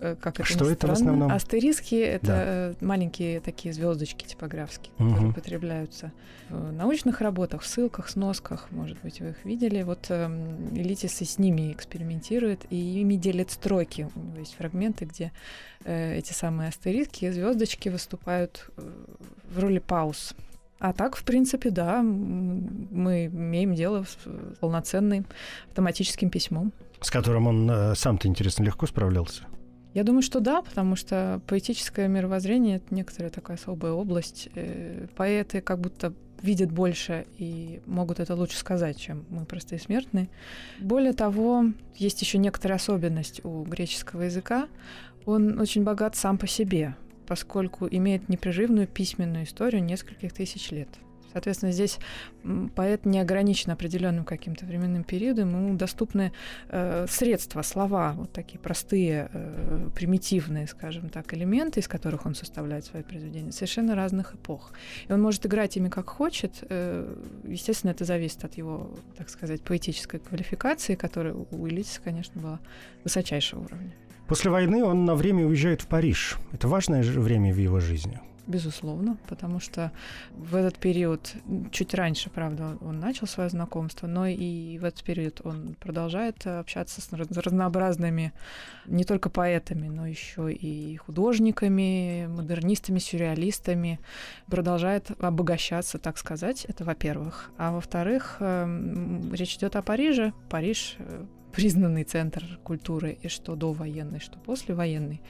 Э, 0.01 0.15
Как 0.19 0.39
это 0.39 0.45
Что 0.47 0.65
ни 0.65 0.71
это 0.71 0.87
в 0.87 0.91
странно. 0.91 0.93
основном? 0.93 1.31
Аsteриски 1.31 1.95
это 1.95 2.25
Да. 2.27 2.43
э, 2.45 2.73
маленькие 2.81 3.39
такие 3.41 3.73
звездочки 3.73 4.25
типографские, 4.25 4.91
Мгм. 4.97 5.09
которые 5.09 5.29
употребляются 5.31 6.11
в 6.49 6.71
научных 6.71 7.21
работах, 7.21 7.61
в 7.61 7.67
ссылках, 7.67 8.09
сносках, 8.09 8.67
может 8.71 8.97
быть, 9.01 9.19
вы 9.19 9.29
их 9.29 9.45
видели. 9.45 9.83
Вот 9.83 10.05
эм, 10.09 10.73
Элитис 10.75 11.21
и 11.21 11.25
с 11.25 11.37
ними 11.37 11.71
экспериментирует, 11.73 12.65
и 12.69 12.75
ими 13.01 13.15
делит 13.15 13.51
строки. 13.51 14.07
У 14.15 14.19
него 14.19 14.39
есть 14.39 14.55
фрагменты, 14.55 15.05
где 15.05 15.31
э, 15.83 16.17
эти 16.17 16.33
самые 16.33 16.69
астериски, 16.69 17.29
звездочки 17.31 17.89
выступают 17.89 18.69
э, 18.77 18.81
в 19.53 19.59
роли 19.59 19.79
пауз. 19.79 20.33
А 20.79 20.93
так, 20.93 21.17
в 21.17 21.23
принципе, 21.23 21.71
да, 21.71 22.01
мы 22.01 23.25
имеем 23.25 23.75
дело 23.75 24.03
с 24.03 24.17
э, 24.25 24.53
полноценным 24.61 25.25
автоматическим 25.67 26.29
письмом. 26.29 26.71
С 27.01 27.11
которым 27.11 27.47
он 27.47 27.69
э, 27.69 27.95
сам-то, 27.95 28.27
интересно, 28.29 28.63
легко 28.63 28.87
справлялся. 28.87 29.43
Я 29.93 30.03
думаю, 30.03 30.21
что 30.21 30.39
да, 30.39 30.61
потому 30.61 30.95
что 30.95 31.41
поэтическое 31.47 32.07
мировоззрение 32.07 32.77
это 32.77 32.93
некоторая 32.93 33.31
такая 33.31 33.57
особая 33.57 33.91
область. 33.91 34.49
Э, 34.55 35.07
Поэты 35.15 35.61
как 35.61 35.79
будто 35.79 36.13
видят 36.41 36.71
больше 36.71 37.25
и 37.37 37.81
могут 37.85 38.19
это 38.19 38.35
лучше 38.35 38.57
сказать, 38.57 38.97
чем 38.99 39.25
мы 39.29 39.45
простые 39.45 39.79
смертные. 39.79 40.29
Более 40.79 41.13
того, 41.13 41.65
есть 41.95 42.21
еще 42.21 42.37
некоторая 42.37 42.77
особенность 42.77 43.43
у 43.43 43.63
греческого 43.63 44.23
языка. 44.23 44.67
Он 45.25 45.59
очень 45.59 45.83
богат 45.83 46.15
сам 46.15 46.37
по 46.37 46.47
себе, 46.47 46.95
поскольку 47.27 47.87
имеет 47.89 48.29
непрерывную 48.29 48.87
письменную 48.87 49.45
историю 49.45 49.83
нескольких 49.83 50.33
тысяч 50.33 50.71
лет. 50.71 50.89
Соответственно, 51.31 51.71
здесь 51.71 51.99
поэт 52.75 53.05
не 53.05 53.19
ограничен 53.19 53.71
определенным 53.71 54.25
каким-то 54.25 54.65
временным 54.65 55.03
периодом, 55.03 55.49
ему 55.49 55.75
доступны 55.75 56.31
э, 56.69 57.05
средства, 57.09 57.61
слова, 57.61 58.13
вот 58.17 58.31
такие 58.31 58.59
простые, 58.59 59.29
э, 59.33 59.89
примитивные, 59.95 60.67
скажем 60.67 61.09
так, 61.09 61.33
элементы, 61.33 61.79
из 61.79 61.87
которых 61.87 62.25
он 62.25 62.35
составляет 62.35 62.85
свои 62.85 63.03
произведения, 63.03 63.51
совершенно 63.51 63.95
разных 63.95 64.35
эпох. 64.35 64.71
И 65.07 65.13
он 65.13 65.21
может 65.21 65.45
играть 65.45 65.77
ими 65.77 65.89
как 65.89 66.09
хочет. 66.09 66.63
э, 66.69 67.15
естественно, 67.45 67.91
это 67.91 68.05
зависит 68.05 68.43
от 68.43 68.55
его, 68.55 68.89
так 69.17 69.29
сказать, 69.29 69.61
поэтической 69.61 70.19
квалификации, 70.19 70.95
которая 70.95 71.33
у 71.33 71.67
Элитиса, 71.67 72.01
конечно, 72.01 72.41
была 72.41 72.59
высочайшего 73.03 73.61
уровня. 73.61 73.93
После 74.27 74.51
войны 74.51 74.83
он 74.83 75.05
на 75.05 75.15
время 75.15 75.45
уезжает 75.45 75.81
в 75.81 75.87
Париж. 75.87 76.37
Это 76.51 76.67
важное 76.67 77.01
время 77.01 77.51
в 77.51 77.57
его 77.57 77.79
жизни. 77.79 78.19
Безусловно, 78.49 79.15
потому 79.27 79.59
что 79.59 79.91
в 80.31 80.55
этот 80.55 80.79
период, 80.79 81.35
чуть 81.69 81.93
раньше, 81.93 82.31
правда, 82.31 82.79
он 82.81 82.99
начал 82.99 83.27
свое 83.27 83.47
знакомство, 83.47 84.07
но 84.07 84.25
и 84.25 84.79
в 84.79 84.85
этот 84.85 85.03
период 85.03 85.41
он 85.43 85.75
продолжает 85.79 86.47
общаться 86.47 86.99
с 86.99 87.13
раз- 87.13 87.29
разнообразными 87.29 88.33
не 88.87 89.03
только 89.03 89.29
поэтами, 89.29 89.87
но 89.87 90.07
еще 90.07 90.51
и 90.51 90.97
художниками, 90.97 92.25
модернистами, 92.27 92.97
сюрреалистами, 92.97 93.99
продолжает 94.47 95.11
обогащаться, 95.21 95.99
так 95.99 96.17
сказать, 96.17 96.65
это 96.65 96.83
во-первых. 96.83 97.51
А 97.59 97.71
во-вторых, 97.71 98.37
эм, 98.39 99.31
речь 99.31 99.57
идет 99.57 99.75
о 99.75 99.83
Париже. 99.83 100.33
Париж 100.49 100.95
э, 100.97 101.25
признанный 101.51 102.03
центр 102.03 102.43
культуры 102.63 103.17
и 103.21 103.27
что 103.27 103.55
довоенный, 103.55 104.19
что 104.19 104.37
послевоенный. 104.39 105.21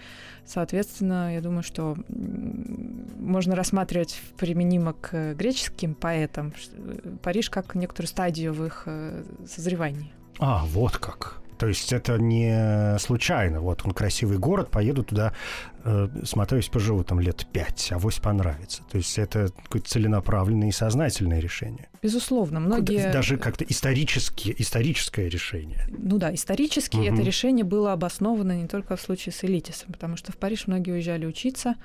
Соответственно, 0.45 1.33
я 1.33 1.41
думаю, 1.41 1.63
что 1.63 1.95
можно 2.07 3.55
рассматривать 3.55 4.21
применимо 4.37 4.93
к 4.93 5.33
греческим 5.35 5.95
поэтам 5.95 6.53
э, 6.73 7.15
Париж 7.21 7.49
как 7.49 7.75
некоторую 7.75 8.07
стадию 8.07 8.53
в 8.53 8.65
их 8.65 8.83
э, 8.85 9.23
созревании. 9.47 10.11
А, 10.39 10.65
вот 10.65 10.97
как. 10.97 11.38
То 11.59 11.67
есть 11.67 11.91
это 11.91 12.17
не 12.17 12.97
случайно. 12.99 13.59
Вот 13.59 13.81
он 13.85 13.91
красивый 13.91 14.37
город, 14.37 14.71
поеду 14.71 15.03
туда, 15.03 15.33
э, 15.83 16.07
смотаюсь, 16.23 16.69
поживу 16.69 17.03
там 17.03 17.19
лет 17.19 17.45
пять, 17.51 17.89
а 17.91 17.99
вось 17.99 18.19
понравится. 18.19 18.83
То 18.89 18.97
есть 18.97 19.19
это 19.19 19.49
какое-то 19.63 19.89
целенаправленное 19.89 20.69
и 20.69 20.71
сознательное 20.71 21.39
решение. 21.39 21.89
Безусловно, 22.01 22.61
многие... 22.61 23.11
Даже 23.11 23.37
как-то 23.37 23.65
исторически, 23.65 24.55
историческое 24.57 25.27
решение. 25.27 25.85
Ну 25.89 26.17
да, 26.17 26.33
исторически 26.33 26.95
Мгм. 26.95 27.13
это 27.13 27.23
решение 27.23 27.65
было 27.65 27.91
обосновано 27.91 28.53
не 28.53 28.67
только 28.67 28.95
в 28.95 29.01
случае 29.01 29.33
с 29.33 29.43
Элитисом, 29.43 29.91
потому 29.91 30.15
что 30.15 30.31
в 30.31 30.37
Париж 30.37 30.67
многие 30.67 30.91
уезжали 30.91 31.25
учиться, 31.25 31.75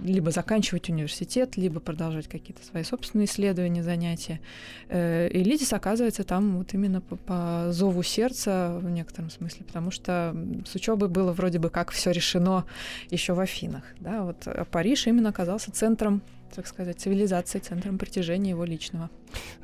либо 0.00 0.30
заканчивать 0.30 0.88
университет, 0.90 1.56
либо 1.56 1.80
продолжать 1.80 2.28
какие-то 2.28 2.64
свои 2.64 2.84
собственные 2.84 3.26
исследования, 3.26 3.82
занятия. 3.82 4.40
Э, 4.88 5.28
Элитис 5.32 5.72
оказывается 5.72 6.22
там 6.22 6.58
вот 6.58 6.72
именно 6.72 7.00
по, 7.00 7.16
по 7.16 7.66
зову 7.70 8.04
сердца 8.04 8.78
в 8.80 8.88
некотором 8.90 9.23
смысле, 9.30 9.64
потому 9.64 9.90
что 9.90 10.36
с 10.66 10.74
учебой 10.74 11.08
было 11.08 11.32
вроде 11.32 11.58
бы 11.58 11.70
как 11.70 11.90
все 11.90 12.10
решено 12.10 12.64
еще 13.10 13.34
в 13.34 13.40
Афинах. 13.40 13.84
Да? 14.00 14.22
Вот 14.22 14.46
а 14.46 14.64
Париж 14.64 15.06
именно 15.06 15.30
оказался 15.30 15.72
центром 15.72 16.22
так 16.54 16.66
сказать, 16.66 17.00
цивилизации, 17.00 17.58
центром 17.58 17.98
притяжения 17.98 18.50
его 18.50 18.64
личного. 18.64 19.10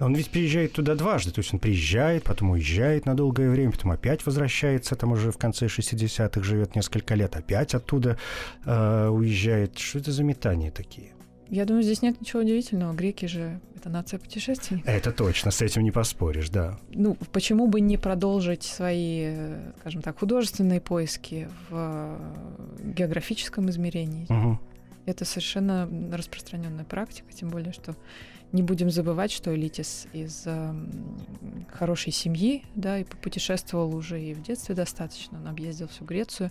Он 0.01 0.15
ведь 0.15 0.31
приезжает 0.31 0.73
туда 0.73 0.95
дважды. 0.95 1.31
То 1.31 1.41
есть 1.41 1.55
он 1.55 1.61
приезжает, 1.61 2.25
потом 2.25 2.51
уезжает 2.51 3.07
на 3.07 3.15
долгое 3.15 3.49
время, 3.49 3.71
потом 3.71 3.93
опять 3.93 4.27
возвращается, 4.27 4.97
там 4.97 5.13
уже 5.13 5.31
в 5.31 5.39
конце 5.39 5.67
60-х 5.67 6.43
живет 6.43 6.75
несколько 6.75 7.15
лет, 7.15 7.37
опять 7.37 7.75
оттуда 7.75 8.19
э, 8.65 9.09
уезжает. 9.09 9.79
Что 9.79 10.01
это 10.01 10.13
за 10.13 10.25
метания 10.25 10.71
такие? 10.71 11.13
Я 11.51 11.65
думаю, 11.65 11.83
здесь 11.83 12.01
нет 12.01 12.21
ничего 12.21 12.43
удивительного. 12.43 12.93
Греки 12.95 13.27
же— 13.27 13.61
это 13.77 13.89
нация 13.89 14.21
путешественников. 14.21 14.89
Это 14.89 15.11
точно, 15.11 15.51
с 15.51 15.61
этим 15.61 15.83
не 15.83 15.91
поспоришь, 15.91 16.49
да. 16.49 16.79
Ну, 16.91 17.17
почему 17.33 17.67
бы 17.67 17.81
не 17.81 17.97
продолжить 17.97 18.63
свои, 18.63 19.35
скажем 19.81 20.01
так, 20.01 20.19
художественные 20.21 20.81
поиски 20.81 21.49
в 21.69 21.75
э, 21.75 22.93
географическом 22.95 23.69
измерении? 23.69 24.27
Мгм. 24.29 24.61
Это 25.07 25.25
совершенно 25.25 25.89
распространенная 26.13 26.85
практика, 26.85 27.33
тем 27.33 27.49
более, 27.49 27.73
что 27.73 27.97
не 28.53 28.63
будем 28.63 28.91
забывать, 28.91 29.31
что 29.31 29.55
Элитис 29.55 30.07
из 30.13 30.47
эм, 30.47 31.19
хорошей 31.73 32.13
семьи, 32.13 32.65
да, 32.75 32.99
и 32.99 33.05
путешествовал 33.05 33.95
уже 33.95 34.21
и 34.23 34.35
в 34.35 34.43
детстве 34.43 34.75
достаточно. 34.75 35.39
Он 35.39 35.49
объездил 35.49 35.89
всю 35.89 36.05
Грецию. 36.05 36.51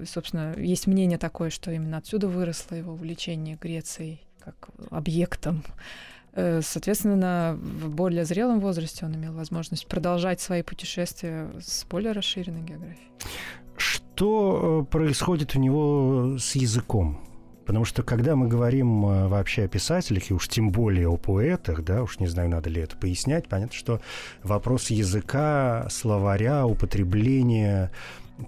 И, 0.00 0.04
собственно, 0.04 0.54
есть 0.56 0.86
мнение 0.86 1.18
такое, 1.18 1.50
что 1.50 1.70
именно 1.70 1.98
отсюда 1.98 2.28
выросло 2.28 2.74
его 2.74 2.92
увлечение 2.92 3.56
Грецией 3.56 4.22
как 4.40 4.68
объектом 4.90 5.64
Э, 6.36 6.60
соответственно, 6.62 7.58
в 7.58 7.88
более 7.88 8.26
зрелом 8.26 8.60
возрасте 8.60 9.06
он 9.06 9.16
имел 9.16 9.32
возможность 9.32 9.86
продолжать 9.86 10.38
свои 10.40 10.62
путешествия 10.62 11.50
с 11.58 11.84
более 11.86 12.12
расширенной 12.12 12.60
географией. 12.60 13.08
Что 13.78 14.82
э, 14.82 14.90
происходит 14.90 15.56
у 15.56 15.58
него 15.58 16.36
с 16.38 16.54
языком? 16.54 17.25
Потому 17.66 17.84
что 17.84 18.04
когда 18.04 18.36
мы 18.36 18.46
говорим 18.46 19.04
э, 19.04 19.26
вообще 19.26 19.64
о 19.64 19.68
писателях, 19.68 20.30
и 20.30 20.34
уж 20.34 20.48
тем 20.48 20.70
более 20.70 21.08
о 21.08 21.16
поэтах, 21.16 21.82
да, 21.82 22.02
уж 22.02 22.20
не 22.20 22.28
знаю, 22.28 22.48
надо 22.48 22.70
ли 22.70 22.80
это 22.80 22.96
пояснять, 22.96 23.48
понятно, 23.48 23.76
что 23.76 24.00
вопрос 24.44 24.90
языка, 24.90 25.88
словаря, 25.90 26.64
употребления 26.64 27.90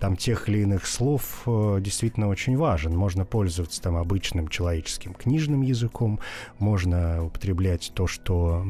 там 0.00 0.16
тех 0.16 0.48
или 0.48 0.60
иных 0.60 0.86
слов 0.86 1.42
э, 1.46 1.78
действительно 1.80 2.28
очень 2.28 2.56
важен. 2.56 2.94
Можно 2.96 3.24
пользоваться 3.24 3.80
там 3.80 3.96
обычным 3.96 4.48
человеческим 4.48 5.14
книжным 5.14 5.62
языком, 5.62 6.20
можно 6.58 7.24
употреблять 7.24 7.92
то, 7.94 8.06
что 8.06 8.64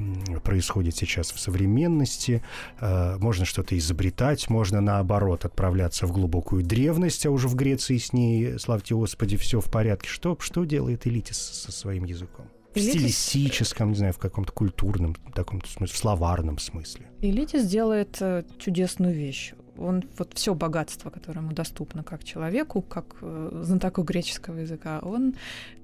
происходит 0.44 0.96
сейчас 0.96 1.32
в 1.32 1.40
современности, 1.40 2.42
э, 2.80 3.16
можно 3.18 3.44
что-то 3.44 3.76
изобретать, 3.76 4.48
можно 4.48 4.80
наоборот 4.80 5.44
отправляться 5.44 6.06
в 6.06 6.12
глубокую 6.12 6.62
древность, 6.62 7.26
а 7.26 7.30
уже 7.30 7.48
в 7.48 7.54
Греции 7.54 7.98
с 7.98 8.12
ней, 8.12 8.58
славьте 8.58 8.94
Господи, 8.94 9.36
все 9.36 9.60
в 9.60 9.70
порядке. 9.70 10.08
Что, 10.08 10.36
что 10.40 10.64
делает 10.64 11.06
Элитис 11.06 11.38
со 11.38 11.72
своим 11.72 12.04
языком? 12.04 12.46
В 12.78 12.90
стилистическом, 12.90 13.90
не 13.90 13.96
знаю, 13.96 14.12
в 14.12 14.18
каком-то 14.18 14.52
культурном, 14.52 15.16
таком 15.34 15.62
смысле, 15.64 15.94
в 15.94 15.98
словарном 15.98 16.58
смысле. 16.58 17.06
Элитис 17.20 17.66
делает 17.66 18.16
э, 18.20 18.44
чудесную 18.58 19.14
вещь 19.14 19.54
он 19.78 20.04
вот 20.18 20.32
все 20.34 20.54
богатство, 20.54 21.10
которое 21.10 21.40
ему 21.40 21.52
доступно 21.52 22.02
как 22.02 22.24
человеку, 22.24 22.82
как 22.82 23.16
э, 23.20 23.60
знатоку 23.62 24.02
греческого 24.02 24.58
языка, 24.58 25.00
он 25.02 25.34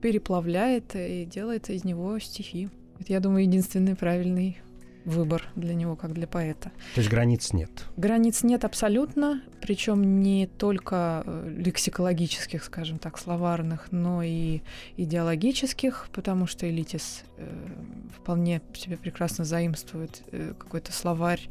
переплавляет 0.01 0.95
и 0.95 1.25
делает 1.25 1.71
из 1.71 1.85
него 1.85 2.19
стихи. 2.19 2.69
Это, 2.99 3.13
я 3.13 3.21
думаю, 3.21 3.45
единственный 3.45 3.95
правильный 3.95 4.59
выбор 5.05 5.49
для 5.55 5.75
него, 5.75 5.97
как 5.97 6.13
для 6.13 6.27
поэта. 6.27 6.71
То 6.95 7.01
есть 7.01 7.11
границ 7.11 7.53
нет? 7.53 7.71
Границ 7.97 8.43
нет 8.43 8.65
абсолютно, 8.65 9.43
причем 9.61 10.21
не 10.23 10.47
только 10.47 11.23
э, 11.27 11.55
лексикологических, 11.59 12.63
скажем 12.65 12.99
так, 12.99 13.19
словарных, 13.19 13.93
но 13.93 14.23
и 14.23 14.61
идеологических, 14.97 16.09
потому 16.13 16.47
что 16.47 16.69
Элитис 16.69 17.25
э, 17.37 17.47
вполне 18.17 18.63
себе 18.75 18.97
прекрасно 18.97 19.45
заимствует 19.45 20.23
э, 20.33 20.55
какой-то 20.59 20.93
словарь 20.93 21.49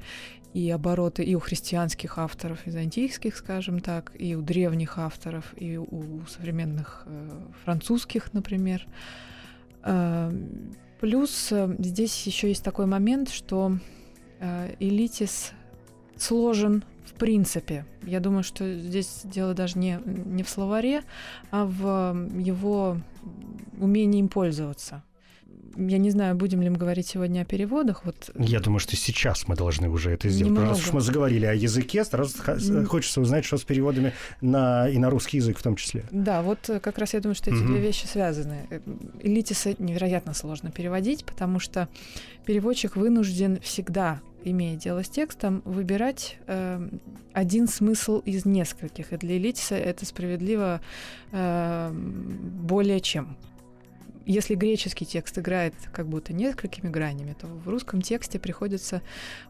и 0.54 0.70
обороты 0.70 1.24
и 1.24 1.36
у 1.36 1.40
христианских 1.40 2.18
авторов 2.18 2.66
византийских, 2.66 3.36
скажем 3.36 3.80
так, 3.80 4.12
и 4.18 4.36
у 4.36 4.42
древних 4.42 4.98
авторов, 5.00 5.54
и 5.58 5.78
у 5.78 6.26
современных 6.28 7.04
э, 7.06 7.30
французских, 7.64 8.34
например. 8.34 8.86
Плюс 11.04 11.52
э, 11.52 11.76
здесь 11.80 12.26
еще 12.26 12.48
есть 12.48 12.64
такой 12.64 12.86
момент, 12.86 13.28
что 13.28 13.78
э, 14.40 14.74
элитис 14.80 15.52
сложен 16.16 16.86
в 17.06 17.16
принципе. 17.16 17.86
Я 18.04 18.22
думаю, 18.22 18.44
что 18.44 18.74
здесь 18.80 19.20
дело 19.26 19.54
даже 19.54 19.78
не, 19.78 20.00
не 20.06 20.44
в 20.44 20.50
словаре, 20.50 21.04
а 21.52 21.66
в 21.66 22.30
его 22.40 22.96
умении 23.82 24.22
им 24.22 24.30
пользоваться 24.30 25.04
я 25.76 25.98
не 25.98 26.12
знаю, 26.12 26.36
будем 26.36 26.62
ли 26.62 26.70
мы 26.70 26.78
говорить 26.78 27.08
сегодня 27.08 27.42
о 27.42 27.46
переводах. 27.46 28.06
Вот... 28.06 28.30
Я 28.38 28.60
думаю, 28.60 28.80
что 28.80 28.96
сейчас 28.96 29.48
мы 29.48 29.56
должны 29.56 29.90
уже 29.90 30.12
это 30.12 30.30
сделать. 30.30 30.52
Немного. 30.52 30.70
Раз 30.70 30.82
уж 30.82 30.94
мы 30.94 31.02
заговорили 31.02 31.46
о 31.46 31.54
языке, 31.54 32.04
сразу 32.04 32.38
хочется 32.88 33.22
узнать, 33.22 33.46
что 33.46 33.58
с 33.58 33.64
переводами 33.64 34.14
на, 34.42 34.90
и 34.90 34.98
на 34.98 35.10
русский 35.10 35.38
язык 35.38 35.58
в 35.58 35.64
том 35.64 35.76
числе. 35.76 36.06
Да, 36.12 36.42
вот 36.42 36.70
э, 36.70 36.80
как 36.80 36.98
раз 36.98 37.14
я 37.14 37.20
думаю, 37.20 37.36
что 37.36 37.50
эти 37.50 37.60
угу. 37.60 37.68
две 37.68 37.80
вещи 37.80 38.06
связаны. 38.06 38.68
Э, 38.70 38.80
Элитиса 39.22 39.76
невероятно 39.80 40.34
сложно 40.34 40.72
переводить, 40.72 41.26
потому 41.26 41.60
что 41.60 41.88
переводчик 42.46 42.96
вынужден 42.96 43.60
всегда 43.62 44.22
имея 44.44 44.76
дело 44.76 45.04
с 45.04 45.10
текстом, 45.10 45.62
выбирать 45.66 46.38
э, 46.48 46.90
один 47.32 47.68
смысл 47.68 48.20
из 48.20 48.46
нескольких. 48.46 49.14
И 49.14 49.18
для 49.18 49.38
Элитиса 49.38 49.76
это 49.76 50.06
справедливо 50.06 50.82
э, 51.32 51.92
более 51.94 53.00
чем 53.00 53.38
если 54.26 54.56
греческий 54.56 55.06
текст 55.06 55.38
играет 55.38 55.74
как 55.92 56.08
будто 56.08 56.34
несколькими 56.34 56.90
гранями, 56.90 57.36
то 57.40 57.48
в 57.48 57.68
русском 57.68 58.02
тексте 58.02 58.40
приходится 58.40 59.02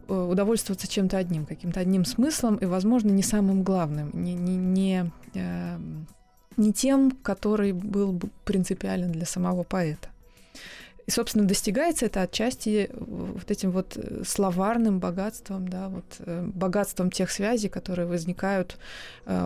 э, 0.07 0.13
удовольствоваться 0.13 0.87
чем-то 0.87 1.17
одним, 1.17 1.45
каким-то 1.45 1.79
одним 1.79 2.05
смыслом 2.05 2.55
и, 2.57 2.65
возможно, 2.65 3.09
не 3.09 3.23
самым 3.23 3.63
главным, 3.63 4.09
не, 4.13 4.33
не, 4.33 4.55
не, 4.55 5.11
э, 5.35 5.77
не 6.57 6.73
тем, 6.73 7.11
который 7.11 7.71
был 7.71 8.19
принципиален 8.45 9.11
для 9.11 9.25
самого 9.25 9.63
поэта. 9.63 10.09
И, 11.05 11.11
собственно, 11.11 11.45
достигается 11.45 12.05
это 12.05 12.21
отчасти 12.21 12.89
вот 12.93 13.51
этим 13.51 13.71
вот 13.71 13.97
э, 13.97 14.23
словарным 14.25 14.99
богатством, 14.99 15.67
да, 15.67 15.89
вот 15.89 16.05
э, 16.19 16.49
богатством 16.53 17.11
тех 17.11 17.29
связей, 17.29 17.69
которые 17.69 18.07
возникают 18.07 18.77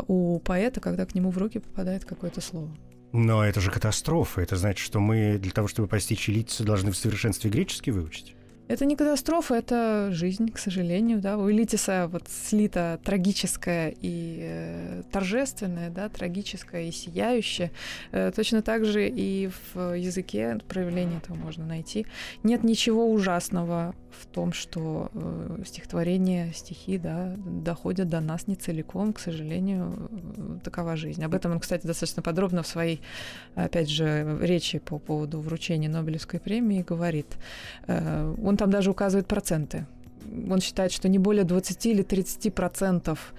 у 0.08 0.40
поэта, 0.40 0.80
когда 0.80 1.06
к 1.06 1.14
нему 1.16 1.32
в 1.32 1.38
руки 1.38 1.60
попадает 1.60 2.06
какое-то 2.06 2.42
слово. 2.42 2.70
Но 3.12 3.44
это 3.44 3.62
же 3.62 3.72
катастрофа. 3.72 4.42
Это 4.42 4.56
значит, 4.56 4.86
что 4.86 5.00
мы 5.00 5.38
для 5.38 5.52
того, 5.52 5.68
чтобы 5.68 5.88
постичь 5.88 6.28
лица, 6.28 6.64
должны 6.64 6.92
в 6.92 6.98
совершенстве 6.98 7.50
греческий 7.50 7.92
выучить. 7.92 8.37
Это 8.68 8.84
не 8.86 8.98
катастрофа, 8.98 9.56
это 9.56 10.10
жизнь, 10.12 10.52
к 10.52 10.60
сожалению, 10.60 11.20
да. 11.20 11.38
У 11.38 11.50
Элитиса 11.50 12.10
вот 12.12 12.24
слито 12.28 13.00
трагическое 13.02 13.94
и 14.02 14.40
э, 14.42 15.04
торжественное, 15.10 15.90
да, 15.90 16.10
трагическое 16.10 16.84
и 16.84 16.92
сияющее. 16.92 17.72
Э, 18.12 18.32
точно 18.36 18.62
так 18.62 18.84
же 18.84 19.08
и 19.08 19.50
в 19.74 19.94
языке 19.96 20.60
проявление 20.68 21.20
этого 21.20 21.38
можно 21.38 21.66
найти. 21.66 22.06
Нет 22.44 22.66
ничего 22.66 23.10
ужасного 23.10 23.96
в 24.12 24.26
том, 24.26 24.52
что 24.52 25.10
э, 25.14 25.64
стихотворения, 25.66 26.52
стихи, 26.54 26.98
да, 26.98 27.36
доходят 27.38 28.10
до 28.10 28.20
нас 28.20 28.48
не 28.48 28.56
целиком, 28.56 29.14
к 29.14 29.20
сожалению, 29.20 30.10
э, 30.10 30.60
такова 30.64 30.96
жизнь. 30.96 31.24
Об 31.24 31.34
этом 31.34 31.54
он, 31.54 31.60
кстати, 31.60 31.86
достаточно 31.86 32.22
подробно 32.22 32.64
в 32.64 32.68
своей, 32.68 33.02
опять 33.56 33.90
же, 33.90 34.38
речи 34.42 34.80
по 34.80 35.00
поводу 35.00 35.40
вручения 35.40 35.90
Нобелевской 35.90 36.40
премии 36.40 36.84
говорит. 36.88 37.38
Э, 37.88 38.36
он 38.44 38.57
там 38.58 38.70
даже 38.70 38.92
указывает 38.92 39.28
проценты. 39.28 39.86
Он 40.50 40.60
считает, 40.60 40.92
что 40.92 41.08
не 41.08 41.20
более 41.20 41.44
20 41.44 41.86
или 41.86 42.04
30 42.04 42.54
процентов 42.54 43.34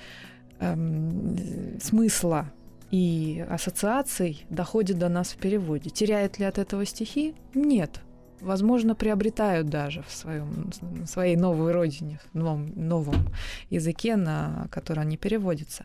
эм, 0.61 1.79
смысла 1.81 2.51
и 2.91 3.45
ассоциаций 3.49 4.47
доходит 4.51 4.99
до 4.99 5.09
нас 5.09 5.29
в 5.29 5.37
переводе. 5.37 5.91
Теряет 5.91 6.39
ли 6.39 6.47
от 6.47 6.59
этого 6.59 6.87
стихи? 6.87 7.35
Нет. 7.55 8.01
Возможно, 8.41 8.95
приобретают 8.95 9.69
даже 9.69 10.03
в 10.03 10.13
своем, 10.13 10.71
своей 11.07 11.37
новой 11.37 11.73
родине, 11.73 12.21
в 12.33 12.39
новом, 12.39 12.73
новом 12.77 13.27
языке, 13.69 14.17
на 14.17 14.69
который 14.71 15.01
они 15.01 15.17
переводятся. 15.17 15.85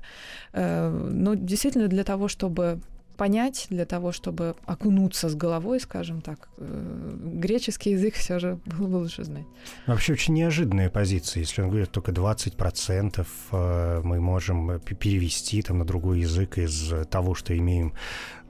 Э, 0.54 0.90
но 0.90 1.34
действительно 1.34 1.88
для 1.88 2.04
того, 2.04 2.28
чтобы 2.28 2.80
понять, 3.18 3.68
для 3.70 3.86
того, 3.86 4.12
чтобы 4.12 4.56
окунуться 4.66 5.30
с 5.30 5.36
головой, 5.36 5.80
скажем 5.80 6.22
так, 6.22 6.50
э, 6.58 7.12
греческий 7.36 7.92
язык 7.92 8.16
все 8.16 8.40
же 8.40 8.60
было 8.66 8.88
бы 8.88 8.96
лучше 8.98 9.24
знать. 9.24 9.46
Вообще 9.88 10.14
очень 10.14 10.34
неожиданная 10.34 10.90
позиция. 10.90 11.42
Если 11.42 11.62
он 11.62 11.70
говорит, 11.70 11.92
только 11.92 12.12
20% 12.12 13.26
э, 13.52 14.02
мы 14.04 14.20
можем 14.20 14.80
перевести 14.80 15.62
там, 15.62 15.80
на 15.80 15.86
другой 15.86 16.22
язык 16.22 16.58
из 16.58 16.94
того, 17.10 17.36
что 17.36 17.58
имеем 17.58 17.94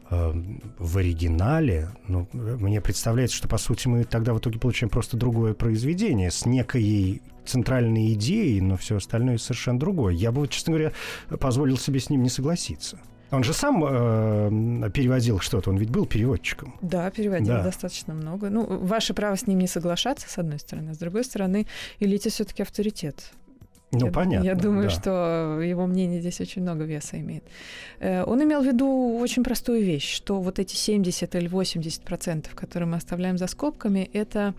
э, 0.09 0.33
в 0.79 0.97
оригинале, 0.97 1.89
ну, 2.07 2.27
мне 2.33 2.81
представляется, 2.81 3.37
что, 3.37 3.47
по 3.47 3.57
сути, 3.57 3.87
мы 3.87 4.03
тогда 4.03 4.33
в 4.33 4.39
итоге 4.39 4.59
получаем 4.59 4.89
просто 4.89 5.17
другое 5.17 5.53
произведение 5.53 6.31
с 6.31 6.45
некой 6.45 7.21
центральной 7.45 8.13
идеей, 8.13 8.61
но 8.61 8.77
все 8.77 8.97
остальное 8.97 9.37
совершенно 9.37 9.79
другое. 9.79 10.13
Я 10.13 10.31
бы, 10.31 10.47
честно 10.47 10.73
говоря, 10.73 10.93
позволил 11.39 11.77
себе 11.77 11.99
с 11.99 12.09
ним 12.09 12.23
не 12.23 12.29
согласиться. 12.29 12.99
Он 13.33 13.43
же 13.43 13.53
сам 13.53 13.83
э, 13.83 14.89
переводил 14.91 15.39
что-то, 15.39 15.71
он 15.71 15.77
ведь 15.77 15.89
был 15.89 16.05
переводчиком. 16.05 16.75
Да, 16.81 17.09
переводил 17.09 17.55
да. 17.55 17.63
достаточно 17.63 18.13
много. 18.13 18.49
Ну, 18.49 18.65
ваше 18.65 19.13
право 19.13 19.35
с 19.35 19.47
ним 19.47 19.59
не 19.59 19.67
соглашаться, 19.67 20.29
с 20.29 20.37
одной 20.37 20.59
стороны, 20.59 20.91
а 20.91 20.93
с 20.93 20.97
другой 20.97 21.23
стороны, 21.23 21.65
Элите 21.99 22.29
все-таки 22.29 22.61
авторитет. 22.61 23.33
Ну, 23.91 24.07
я, 24.07 24.11
понятно. 24.11 24.45
Я 24.45 24.55
думаю, 24.55 24.89
да. 24.89 24.89
что 24.89 25.59
его 25.61 25.85
мнение 25.85 26.19
здесь 26.19 26.41
очень 26.41 26.61
много 26.61 26.83
веса 26.83 27.19
имеет. 27.19 27.43
Э, 27.99 28.23
он 28.23 28.43
имел 28.43 28.61
в 28.61 28.65
виду 28.65 29.17
очень 29.19 29.43
простую 29.43 29.83
вещь, 29.83 30.13
что 30.13 30.39
вот 30.41 30.59
эти 30.59 30.75
70 30.75 31.35
или 31.35 31.47
80 31.47 32.01
процентов, 32.03 32.55
которые 32.55 32.87
мы 32.87 32.97
оставляем 32.97 33.37
за 33.37 33.47
скобками, 33.47 34.09
это 34.13 34.53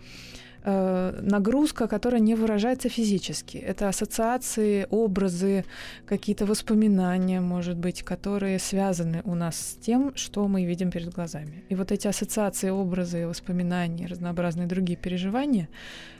Э, 0.67 1.19
нагрузка, 1.21 1.87
которая 1.87 2.19
не 2.21 2.33
выражается 2.33 2.89
физически. 2.89 3.57
Это 3.57 3.87
ассоциации, 3.87 4.87
образы, 4.89 5.63
какие-то 6.07 6.47
воспоминания, 6.47 7.39
может 7.39 7.77
быть, 7.77 8.01
которые 8.01 8.57
связаны 8.57 9.21
у 9.25 9.35
нас 9.35 9.55
с 9.55 9.75
тем, 9.75 10.11
что 10.15 10.47
мы 10.47 10.65
видим 10.65 10.89
перед 10.89 11.13
глазами. 11.13 11.63
И 11.69 11.75
вот 11.75 11.91
эти 11.91 12.07
ассоциации, 12.07 12.71
образы, 12.71 13.27
воспоминания, 13.27 14.07
разнообразные 14.07 14.65
другие 14.65 14.97
переживания, 14.97 15.69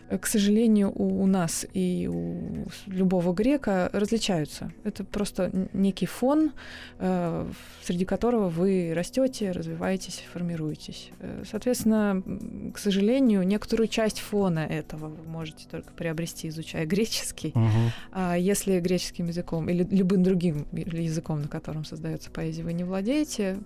к 0.09 0.27
сожалению, 0.27 0.91
у, 0.93 1.23
у 1.23 1.27
нас 1.27 1.65
и 1.73 2.07
у 2.11 2.67
любого 2.85 3.33
грека 3.33 3.89
различаются. 3.91 4.71
Это 4.83 5.03
просто 5.03 5.51
некий 5.73 6.05
фон, 6.05 6.51
э, 6.99 7.49
среди 7.83 8.05
которого 8.05 8.49
вы 8.49 8.93
растете, 8.95 9.51
развиваетесь, 9.51 10.23
формируетесь. 10.31 11.11
Э, 11.19 11.43
соответственно, 11.49 12.21
к 12.73 12.77
сожалению, 12.77 13.43
некоторую 13.43 13.87
часть 13.87 14.19
фона 14.19 14.59
этого 14.59 15.07
вы 15.07 15.23
можете 15.27 15.67
только 15.69 15.91
приобрести, 15.93 16.49
изучая 16.49 16.85
греческий. 16.85 17.51
Угу. 17.55 17.91
А 18.11 18.35
если 18.35 18.79
греческим 18.79 19.27
языком 19.27 19.69
или 19.69 19.87
любым 19.89 20.23
другим 20.23 20.67
языком, 20.71 21.41
на 21.41 21.47
котором 21.47 21.83
создается 21.83 22.29
поэзия, 22.29 22.63
вы 22.63 22.73
не 22.73 22.83
владеете, 22.83 23.57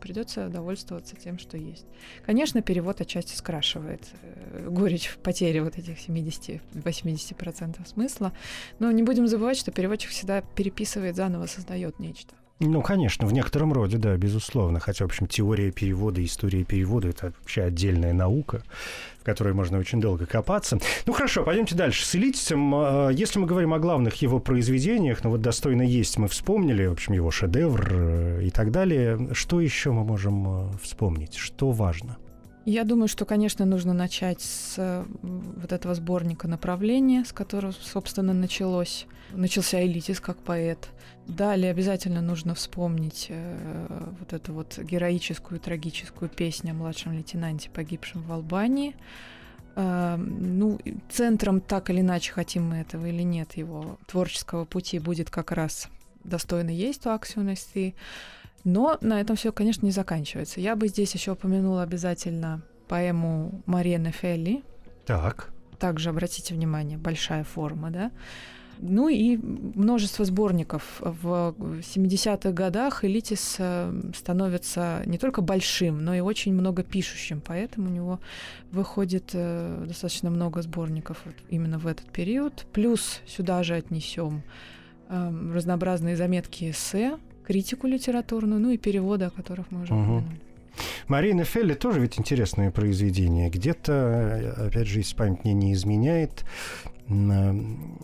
придется 0.00 0.48
довольствоваться 0.48 1.16
тем, 1.16 1.38
что 1.38 1.56
есть. 1.56 1.86
Конечно, 2.24 2.62
перевод 2.62 3.00
отчасти 3.00 3.36
скрашивает 3.36 4.02
э, 4.22 4.68
горечь 4.68 5.06
в 5.06 5.18
потере 5.18 5.62
вот 5.62 5.78
этих 5.78 5.98
70-80% 6.08 7.86
смысла, 7.86 8.32
но 8.78 8.90
не 8.90 9.02
будем 9.02 9.26
забывать, 9.26 9.56
что 9.56 9.72
переводчик 9.72 10.10
всегда 10.10 10.42
переписывает, 10.42 11.16
заново 11.16 11.46
создает 11.46 11.98
нечто. 11.98 12.34
Ну, 12.60 12.82
конечно, 12.82 13.26
в 13.26 13.32
некотором 13.32 13.72
роде, 13.72 13.98
да, 13.98 14.16
безусловно. 14.16 14.78
Хотя, 14.78 15.04
в 15.04 15.08
общем, 15.08 15.26
теория 15.26 15.72
перевода, 15.72 16.24
история 16.24 16.64
перевода— 16.64 17.08
это 17.10 17.32
вообще 17.40 17.62
отдельная 17.62 18.12
наука, 18.12 18.62
в 19.20 19.24
которой 19.24 19.54
можно 19.54 19.76
очень 19.78 20.00
долго 20.00 20.24
копаться. 20.24 20.78
Ну, 21.06 21.12
хорошо, 21.12 21.42
пойдемте 21.42 21.74
дальше. 21.74 22.06
С 22.06 22.14
Элитисом, 22.14 22.72
а, 22.74 23.08
если 23.10 23.40
мы 23.40 23.46
говорим 23.46 23.74
о 23.74 23.80
главных 23.80 24.14
его 24.22 24.38
произведениях, 24.38 25.24
ну, 25.24 25.30
вот 25.30 25.40
«Достойно 25.40 25.82
есть» 25.82 26.16
мы 26.16 26.28
вспомнили, 26.28 26.86
в 26.86 26.92
общем, 26.92 27.14
его 27.14 27.32
шедевр 27.32 27.88
э, 27.90 28.42
и 28.44 28.50
так 28.50 28.70
далее. 28.70 29.30
Что 29.32 29.60
еще 29.60 29.90
мы 29.90 30.04
можем 30.04 30.46
э, 30.46 30.70
вспомнить? 30.80 31.34
Что 31.34 31.72
важно? 31.72 32.18
Я 32.64 32.84
думаю, 32.84 33.08
что, 33.08 33.26
конечно, 33.26 33.66
нужно 33.66 33.92
начать 33.92 34.40
с 34.40 34.74
э, 34.78 35.04
вот 35.22 35.72
этого 35.72 35.94
сборника 35.94 36.48
направления, 36.48 37.24
с 37.24 37.32
которого, 37.32 37.72
собственно, 37.72 38.32
началось. 38.32 39.06
Начался 39.32 39.84
Элитис 39.84 40.20
как 40.20 40.38
поэт. 40.38 40.88
Далее 41.26 41.70
обязательно 41.70 42.22
нужно 42.22 42.54
вспомнить 42.54 43.26
э, 43.28 44.14
вот 44.18 44.32
эту 44.32 44.54
вот 44.54 44.78
героическую, 44.78 45.60
трагическую 45.60 46.30
песню 46.30 46.70
о 46.70 46.74
младшем 46.74 47.12
лейтенанте, 47.12 47.68
погибшем 47.68 48.22
в 48.22 48.32
Албании. 48.32 48.96
Э, 49.76 50.16
ну, 50.16 50.80
центром, 51.10 51.60
так 51.60 51.90
или 51.90 52.00
иначе, 52.00 52.32
хотим 52.32 52.70
мы 52.70 52.76
этого 52.76 53.04
или 53.06 53.22
нет, 53.22 53.58
его 53.58 53.98
творческого 54.06 54.64
пути 54.64 54.98
будет 54.98 55.28
как 55.28 55.52
раз 55.52 55.88
достойно 56.24 56.70
есть 56.70 57.06
у 57.06 57.10
Аксионности. 57.10 57.94
Но 58.64 58.98
на 59.00 59.20
этом 59.20 59.36
все, 59.36 59.52
конечно, 59.52 59.84
не 59.84 59.92
заканчивается. 59.92 60.60
Я 60.60 60.74
бы 60.74 60.88
здесь 60.88 61.14
еще 61.14 61.32
упомянула 61.32 61.82
обязательно 61.82 62.62
поэму 62.88 63.62
Мария 63.66 63.98
Фелли. 64.10 64.62
Так. 65.04 65.50
Также 65.78 66.10
обратите 66.10 66.54
внимание, 66.54 66.96
большая 66.96 67.44
форма, 67.44 67.90
да. 67.90 68.10
Ну 68.80 69.08
и 69.08 69.36
множество 69.36 70.24
сборников. 70.24 71.00
В 71.00 71.54
70-х 71.58 72.50
годах 72.52 73.04
Элитис 73.04 73.56
э, 73.58 74.10
становится 74.16 75.02
не 75.06 75.18
только 75.18 75.42
большим, 75.42 76.04
но 76.04 76.14
и 76.14 76.20
очень 76.20 76.52
много 76.52 76.82
пишущим, 76.82 77.40
поэтому 77.40 77.88
у 77.88 77.92
него 77.92 78.20
выходит 78.72 79.30
э, 79.32 79.84
достаточно 79.86 80.30
много 80.30 80.62
сборников 80.62 81.22
именно 81.48 81.78
в 81.78 81.86
этот 81.86 82.10
период. 82.10 82.66
Плюс 82.72 83.20
сюда 83.26 83.62
же 83.62 83.74
отнесем 83.74 84.42
э, 85.08 85.50
разнообразные 85.52 86.16
заметки 86.16 86.70
эссе, 86.70 87.18
критику 87.46 87.86
литературную, 87.86 88.60
ну 88.60 88.70
и 88.70 88.78
переводы, 88.78 89.26
о 89.26 89.30
которых 89.30 89.70
мы 89.70 89.82
уже 89.82 89.94
угу. 89.94 90.02
упомянули. 90.02 90.40
Марина 91.06 91.44
Фелли 91.44 91.74
тоже 91.74 92.00
ведь 92.00 92.18
интересное 92.18 92.70
произведение. 92.70 93.50
Где-то, 93.50 94.66
опять 94.66 94.86
же, 94.86 94.98
если 94.98 95.14
память 95.16 95.44
мне 95.44 95.54
не 95.54 95.72
изменяет, 95.72 96.44
э, 97.08 97.54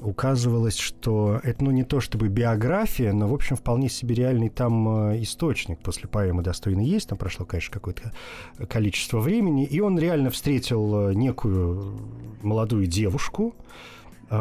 указывалось, 0.02 0.76
что 0.76 1.40
это 1.42 1.64
ну, 1.64 1.70
не 1.70 1.84
то 1.84 2.00
чтобы 2.00 2.28
биография, 2.28 3.12
но, 3.12 3.28
в 3.28 3.34
общем, 3.34 3.56
вполне 3.56 3.88
себе 3.88 4.14
реальный 4.14 4.50
там 4.50 5.10
э, 5.10 5.22
источник 5.22 5.78
после 5.80 6.08
поэмы 6.08 6.42
«Достойно 6.42 6.80
есть». 6.80 7.08
Там 7.08 7.18
прошло, 7.18 7.44
конечно, 7.46 7.72
какое-то 7.72 8.12
количество 8.68 9.18
времени. 9.18 9.64
И 9.64 9.80
он 9.80 9.98
реально 9.98 10.30
встретил 10.30 11.10
э, 11.10 11.14
некую 11.14 11.98
молодую 12.42 12.86
девушку, 12.86 13.54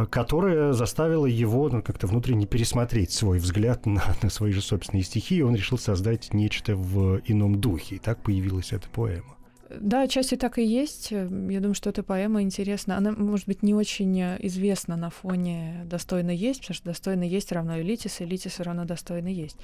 которая 0.10 0.74
заставила 0.74 1.26
его 1.26 1.68
ну, 1.70 1.82
как-то 1.82 2.06
внутренне 2.06 2.46
пересмотреть 2.46 3.12
свой 3.12 3.40
взгляд 3.40 3.86
на, 3.86 4.04
на 4.22 4.30
свои 4.30 4.52
же 4.52 4.62
собственные 4.62 5.04
стихи, 5.04 5.38
и 5.38 5.42
он 5.42 5.56
решил 5.56 5.78
создать 5.78 6.34
нечто 6.34 6.76
в 6.76 7.22
ином 7.26 7.60
духе. 7.60 7.96
И 7.96 8.00
так 8.00 8.22
появилась 8.22 8.72
эта 8.72 8.88
поэма. 8.90 9.36
Да, 9.70 10.02
отчасти 10.02 10.36
так 10.36 10.58
и 10.58 10.64
есть. 10.64 11.12
Я 11.12 11.28
думаю, 11.28 11.76
что 11.76 11.92
эта 11.92 12.02
поэма 12.02 12.42
интересна. 12.42 12.98
Она, 12.98 13.12
может 13.12 13.46
быть, 13.46 13.62
не 13.62 13.76
очень 13.76 14.20
известна 14.40 14.96
на 14.96 15.12
фоне 15.12 15.84
«Достойно 15.86 16.32
есть», 16.32 16.62
потому 16.62 16.76
что 16.76 16.86
«Достойно 16.86 17.24
есть» 17.24 17.52
равно 17.52 17.80
«Элитис», 17.80 18.20
«Элитис» 18.20 18.60
равно 18.60 18.86
«Достойно 18.86 19.28
есть». 19.28 19.58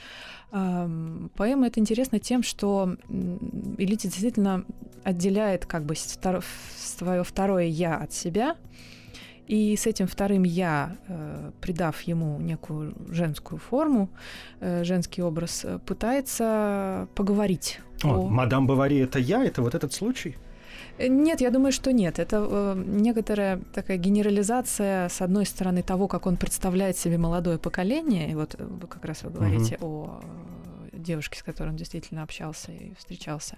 Поэма 0.51 1.67
это 1.67 1.79
интересно 1.79 2.19
тем, 2.19 2.43
что 2.43 2.95
«Элитис» 3.09 4.11
действительно 4.11 4.63
отделяет 5.03 5.65
как 5.65 5.85
бы 5.85 5.95
свое 5.95 7.23
второе 7.23 7.65
«я» 7.65 7.97
от 7.97 8.13
себя— 8.13 8.57
и 9.47 9.75
с 9.75 9.85
этим 9.85 10.07
вторым 10.07 10.43
я, 10.43 10.97
э, 11.07 11.51
придав 11.61 12.01
ему 12.01 12.39
некую 12.39 12.95
женскую 13.09 13.59
форму, 13.59 14.09
э, 14.59 14.83
женский 14.83 15.21
образ, 15.21 15.65
э, 15.65 15.79
пытается 15.85 17.07
поговорить. 17.15 17.79
О, 18.03 18.07
о... 18.07 18.27
Мадам 18.27 18.67
Бавари 18.67 18.97
это 18.97 19.19
я, 19.19 19.43
это 19.43 19.61
вот 19.61 19.75
этот 19.75 19.93
случай? 19.93 20.35
Нет, 20.97 21.41
я 21.41 21.51
думаю, 21.51 21.71
что 21.71 21.91
нет. 21.91 22.19
Это 22.19 22.47
э, 22.49 22.83
некоторая 22.85 23.59
такая 23.73 23.97
генерализация, 23.97 25.09
с 25.09 25.21
одной 25.21 25.45
стороны, 25.45 25.83
того, 25.83 26.07
как 26.07 26.25
он 26.25 26.37
представляет 26.37 26.97
себе 26.97 27.17
молодое 27.17 27.57
поколение. 27.57 28.31
И 28.31 28.35
вот 28.35 28.55
вы 28.59 28.87
как 28.87 29.05
раз 29.05 29.23
вы 29.23 29.29
говорите 29.29 29.77
угу. 29.81 29.85
о 29.85 30.21
девушке, 30.93 31.37
с 31.39 31.43
которой 31.43 31.69
он 31.69 31.75
действительно 31.75 32.23
общался 32.23 32.71
и 32.71 32.93
встречался. 32.97 33.57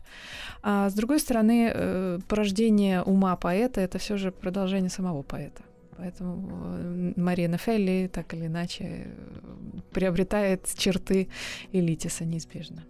А 0.63 0.89
с 0.89 0.93
другой 0.93 1.19
стороны, 1.19 1.71
э, 1.73 2.19
порождение 2.27 3.03
ума 3.03 3.35
поэта 3.35 3.81
это 3.81 3.99
все 3.99 4.17
же 4.17 4.31
продолжение 4.31 4.89
самого 4.89 5.21
поэта. 5.21 5.61
Поэтому 5.97 6.49
э, 6.77 7.13
Марина 7.15 7.57
Фелли 7.57 8.07
так 8.07 8.33
или 8.33 8.45
иначе 8.45 8.83
э, 8.83 9.79
приобретает 9.91 10.67
черты 10.77 11.27
Элитиса 11.71 12.23
неизбежно. 12.23 12.83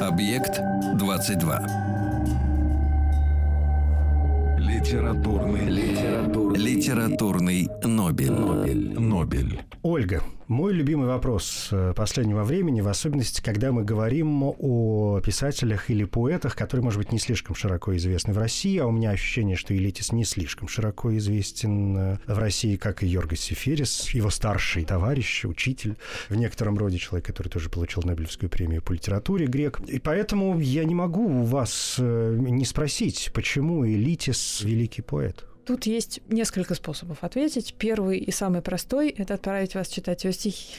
Объект 0.00 0.60
22. 0.94 2.07
Литературный, 4.88 5.68
литературный, 5.68 6.58
литературный 6.58 7.68
Нобель. 7.84 8.30
Нобель. 8.30 8.98
Нобель. 8.98 9.60
Ольга, 9.82 10.22
мой 10.48 10.72
любимый 10.72 11.06
вопрос 11.06 11.68
э, 11.72 11.92
последнего 11.94 12.42
времени, 12.42 12.80
в 12.80 12.88
особенности, 12.88 13.42
когда 13.42 13.70
мы 13.70 13.84
говорим 13.84 14.42
о 14.42 15.20
писателях 15.20 15.90
или 15.90 16.04
поэтах, 16.04 16.56
которые, 16.56 16.82
может 16.82 16.98
быть, 16.98 17.12
не 17.12 17.18
слишком 17.18 17.54
широко 17.54 17.94
известны 17.96 18.32
в 18.32 18.38
России, 18.38 18.78
а 18.78 18.86
у 18.86 18.90
меня 18.90 19.10
ощущение, 19.10 19.56
что 19.56 19.76
Элитис 19.76 20.10
не 20.10 20.24
слишком 20.24 20.66
широко 20.66 21.14
известен 21.18 21.96
э, 21.96 22.18
в 22.26 22.38
России, 22.38 22.76
как 22.76 23.02
и 23.02 23.06
Йоргас 23.06 23.40
Сеферис, 23.40 24.08
его 24.10 24.30
старший 24.30 24.84
товарищ, 24.84 25.44
учитель, 25.44 25.96
в 26.30 26.34
некотором 26.34 26.78
роде 26.78 26.96
человек, 26.96 27.26
который 27.26 27.48
тоже 27.48 27.68
получил 27.68 28.02
Нобелевскую 28.04 28.48
премию 28.48 28.80
по 28.82 28.92
литературе, 28.92 29.46
грек. 29.46 29.80
И 29.86 29.98
поэтому 29.98 30.58
я 30.58 30.84
не 30.84 30.94
могу 30.94 31.26
у 31.26 31.42
вас 31.42 31.96
э, 31.98 32.36
не 32.38 32.64
спросить, 32.64 33.30
почему 33.34 33.86
Элитис 33.86 34.62
великий 34.62 35.02
поэт. 35.02 35.44
Тут 35.68 35.84
есть 35.84 36.20
несколько 36.30 36.74
способов 36.74 37.22
ответить. 37.24 37.74
Первый 37.78 38.16
и 38.20 38.30
самый 38.30 38.62
простой— 38.62 39.10
это 39.18 39.34
отправить 39.34 39.74
вас 39.74 39.88
читать 39.88 40.24
его 40.24 40.32
стихи. 40.32 40.76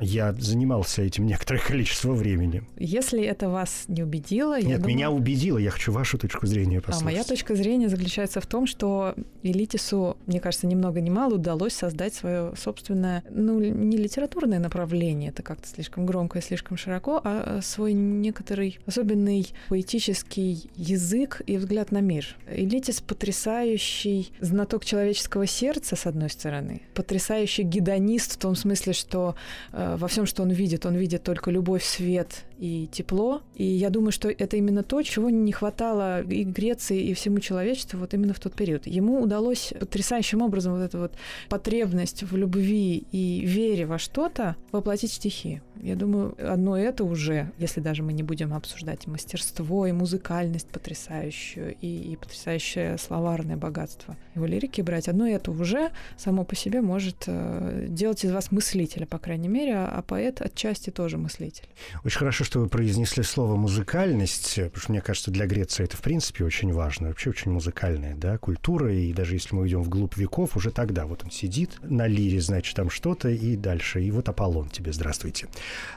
Я 0.00 0.32
занимался 0.32 1.02
этим 1.02 1.26
некоторое 1.26 1.60
количество 1.66 2.12
времени. 2.12 2.62
Если 2.76 3.22
это 3.22 3.48
вас 3.48 3.84
не 3.88 4.02
убедило... 4.02 4.56
Нет, 4.58 4.68
я 4.68 4.76
думаю... 4.78 4.94
меня 4.94 5.10
убедило. 5.10 5.58
Я 5.58 5.70
хочу 5.70 5.92
вашу 5.92 6.18
точку 6.18 6.46
зрения 6.46 6.80
послушать. 6.80 7.02
А 7.02 7.04
моя 7.04 7.24
точка 7.24 7.54
зрения 7.54 7.88
заключается 7.88 8.40
в 8.40 8.46
том, 8.46 8.66
что 8.66 9.14
Элитису, 9.42 10.16
мне 10.26 10.40
кажется, 10.40 10.66
ни 10.66 10.74
много 10.74 11.00
ни 11.00 11.10
мало 11.10 11.34
удалось 11.34 11.74
создать 11.74 12.14
свое 12.14 12.54
собственное, 12.56 13.22
ну, 13.30 13.60
не 13.60 13.96
литературное 13.96 14.58
направление, 14.58 15.30
это 15.30 15.42
как-то 15.42 15.68
слишком 15.68 16.06
громко 16.06 16.38
и 16.38 16.42
слишком 16.42 16.76
широко, 16.76 17.20
а 17.22 17.60
свой 17.62 17.92
некоторый 17.92 18.78
особенный 18.86 19.48
поэтический 19.68 20.70
язык 20.76 21.42
и 21.46 21.56
взгляд 21.56 21.92
на 21.92 22.00
мир. 22.00 22.36
Элитис 22.50 23.00
потрясающий 23.00 24.32
знаток 24.40 24.84
человеческого 24.84 25.46
сердца, 25.46 25.96
с 25.96 26.06
одной 26.06 26.30
стороны, 26.30 26.82
потрясающий 26.94 27.62
гедонист 27.62 28.34
в 28.34 28.38
том 28.38 28.54
смысле, 28.54 28.92
что 28.92 29.34
э, 29.72 29.89
во 29.96 30.08
всем, 30.08 30.26
что 30.26 30.42
он 30.42 30.50
видит, 30.50 30.86
он 30.86 30.96
видит 30.96 31.22
только 31.22 31.50
любовь, 31.50 31.84
свет 31.84 32.44
и 32.60 32.88
тепло. 32.92 33.42
И 33.54 33.64
я 33.64 33.90
думаю, 33.90 34.12
что 34.12 34.28
это 34.28 34.56
именно 34.56 34.82
то, 34.82 35.02
чего 35.02 35.30
не 35.30 35.52
хватало 35.52 36.22
и 36.22 36.44
Греции, 36.44 37.00
и 37.00 37.14
всему 37.14 37.40
человечеству 37.40 37.98
вот 37.98 38.12
именно 38.12 38.34
в 38.34 38.40
тот 38.40 38.54
период. 38.54 38.86
Ему 38.86 39.22
удалось 39.22 39.72
потрясающим 39.80 40.42
образом 40.42 40.74
вот 40.74 40.82
эту 40.82 40.98
вот 40.98 41.14
потребность 41.48 42.22
в 42.22 42.36
любви 42.36 43.06
и 43.12 43.42
вере 43.46 43.86
во 43.86 43.98
что-то 43.98 44.56
воплотить 44.72 45.10
в 45.10 45.14
стихи. 45.14 45.62
Я 45.82 45.96
думаю, 45.96 46.36
одно 46.38 46.76
это 46.76 47.04
уже, 47.04 47.50
если 47.58 47.80
даже 47.80 48.02
мы 48.02 48.12
не 48.12 48.22
будем 48.22 48.52
обсуждать 48.52 49.06
мастерство 49.06 49.86
и 49.86 49.92
музыкальность 49.92 50.68
потрясающую, 50.68 51.74
и, 51.80 52.12
и 52.12 52.16
потрясающее 52.16 52.98
словарное 52.98 53.56
богатство 53.56 54.16
его 54.34 54.44
лирики 54.44 54.82
брать, 54.82 55.08
одно 55.08 55.26
это 55.26 55.50
уже 55.50 55.90
само 56.18 56.44
по 56.44 56.54
себе 56.54 56.82
может 56.82 57.24
э, 57.26 57.86
делать 57.88 58.24
из 58.24 58.32
вас 58.32 58.52
мыслителя, 58.52 59.06
по 59.06 59.18
крайней 59.18 59.48
мере, 59.48 59.74
а, 59.76 59.86
а 59.86 60.02
поэт 60.02 60.42
отчасти 60.42 60.90
тоже 60.90 61.16
мыслитель. 61.16 61.64
Очень 62.04 62.18
хорошо, 62.18 62.44
что 62.50 62.58
вы 62.58 62.68
произнесли 62.68 63.22
слово 63.22 63.54
«музыкальность», 63.54 64.56
потому 64.56 64.76
что, 64.76 64.90
мне 64.90 65.00
кажется, 65.00 65.30
для 65.30 65.46
Греции 65.46 65.84
это, 65.84 65.96
в 65.96 66.00
принципе, 66.00 66.44
очень 66.44 66.72
важно. 66.72 67.06
Вообще 67.06 67.30
очень 67.30 67.52
музыкальная 67.52 68.16
да, 68.16 68.38
культура, 68.38 68.92
и 68.92 69.12
даже 69.12 69.34
если 69.34 69.54
мы 69.54 69.68
идем 69.68 69.84
вглубь 69.84 70.16
веков, 70.16 70.56
уже 70.56 70.72
тогда 70.72 71.06
вот 71.06 71.22
он 71.22 71.30
сидит 71.30 71.78
на 71.80 72.08
лире, 72.08 72.40
значит, 72.40 72.74
там 72.74 72.90
что-то, 72.90 73.28
и 73.28 73.54
дальше. 73.54 74.02
И 74.02 74.10
вот 74.10 74.28
Аполлон 74.28 74.68
тебе, 74.68 74.92
здравствуйте. 74.92 75.46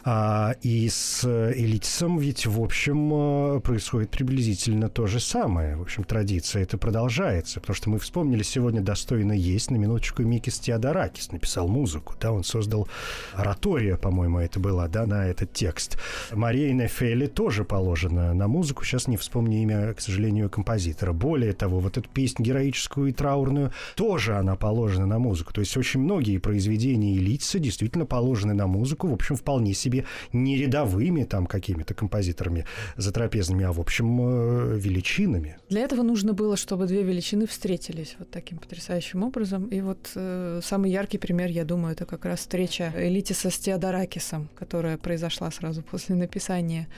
А, 0.04 0.56
и 0.62 0.88
с 0.90 1.26
Элитисом 1.26 2.20
ведь, 2.20 2.46
в 2.46 2.62
общем, 2.62 3.56
э, 3.56 3.60
происходит 3.62 4.12
приблизительно 4.12 4.90
то 4.90 5.08
же 5.08 5.20
самое. 5.20 5.76
В 5.76 5.82
общем, 5.82 6.04
традиция 6.04 6.62
это 6.62 6.78
продолжается, 6.78 7.62
потому 7.62 7.76
что 7.76 7.90
мы 7.90 7.98
вспомнили 7.98 8.44
сегодня 8.44 8.82
«Достойно 8.82 9.34
есть» 9.34 9.72
на 9.72 9.78
минуточку 9.78 10.22
Микис 10.22 10.60
Теодоракис 10.60 11.32
написал 11.32 11.68
музыку, 11.68 12.14
да, 12.22 12.32
он 12.32 12.44
создал 12.44 12.88
оратория, 13.34 13.98
по-моему, 13.98 14.38
это 14.38 14.60
была, 14.60 14.88
да, 14.88 15.08
на 15.08 15.26
этот 15.26 15.52
текст. 15.52 15.98
Мария 16.44 16.74
Нефели 16.74 17.28
тоже 17.28 17.64
положена 17.64 18.34
на 18.34 18.50
музыку, 18.50 18.84
сейчас 18.84 19.08
не 19.08 19.16
вспомню 19.16 19.62
имя, 19.62 19.94
к 19.94 20.02
сожалению, 20.02 20.50
композитора. 20.50 21.14
Более 21.14 21.54
того, 21.54 21.80
вот 21.80 21.98
эту 21.98 22.10
песню 22.10 22.44
героическую 22.44 23.08
и 23.08 23.14
траурную 23.14 23.72
тоже 23.96 24.36
она 24.36 24.58
положена 24.58 25.06
на 25.06 25.20
музыку. 25.20 25.54
То 25.54 25.62
есть 25.62 25.78
очень 25.78 26.02
многие 26.02 26.40
произведения 26.40 27.16
Элитиса 27.16 27.60
действительно 27.60 28.06
положены 28.06 28.54
на 28.54 28.68
музыку, 28.68 29.08
в 29.08 29.14
общем, 29.14 29.38
вполне 29.38 29.74
себе 29.74 30.04
не 30.34 30.58
рядовыми 30.58 31.24
там 31.24 31.46
какими-то 31.46 31.94
композиторами 31.94 32.66
затрапезными, 32.98 33.64
а 33.64 33.72
в 33.72 33.80
общем 33.80 34.20
э, 34.20 34.78
величинами. 34.78 35.56
Для 35.70 35.80
этого 35.80 36.02
нужно 36.02 36.34
было, 36.34 36.58
чтобы 36.58 36.88
две 36.88 37.04
величины 37.04 37.48
встретились 37.48 38.18
вот 38.20 38.32
таким 38.32 38.58
потрясающим 38.58 39.24
образом. 39.24 39.68
И 39.68 39.80
вот 39.80 40.12
э, 40.16 40.60
самый 40.62 40.92
яркий 40.92 41.20
пример, 41.20 41.50
я 41.50 41.64
думаю, 41.64 41.94
это 41.94 42.06
как 42.06 42.26
раз 42.26 42.40
встреча 42.40 42.92
Элитиса 42.98 43.50
с 43.50 43.58
Теодоракисом, 43.58 44.50
которая 44.56 44.98
произошла 44.98 45.50
сразу 45.50 45.82
после 45.84 46.16
написания 46.16 46.33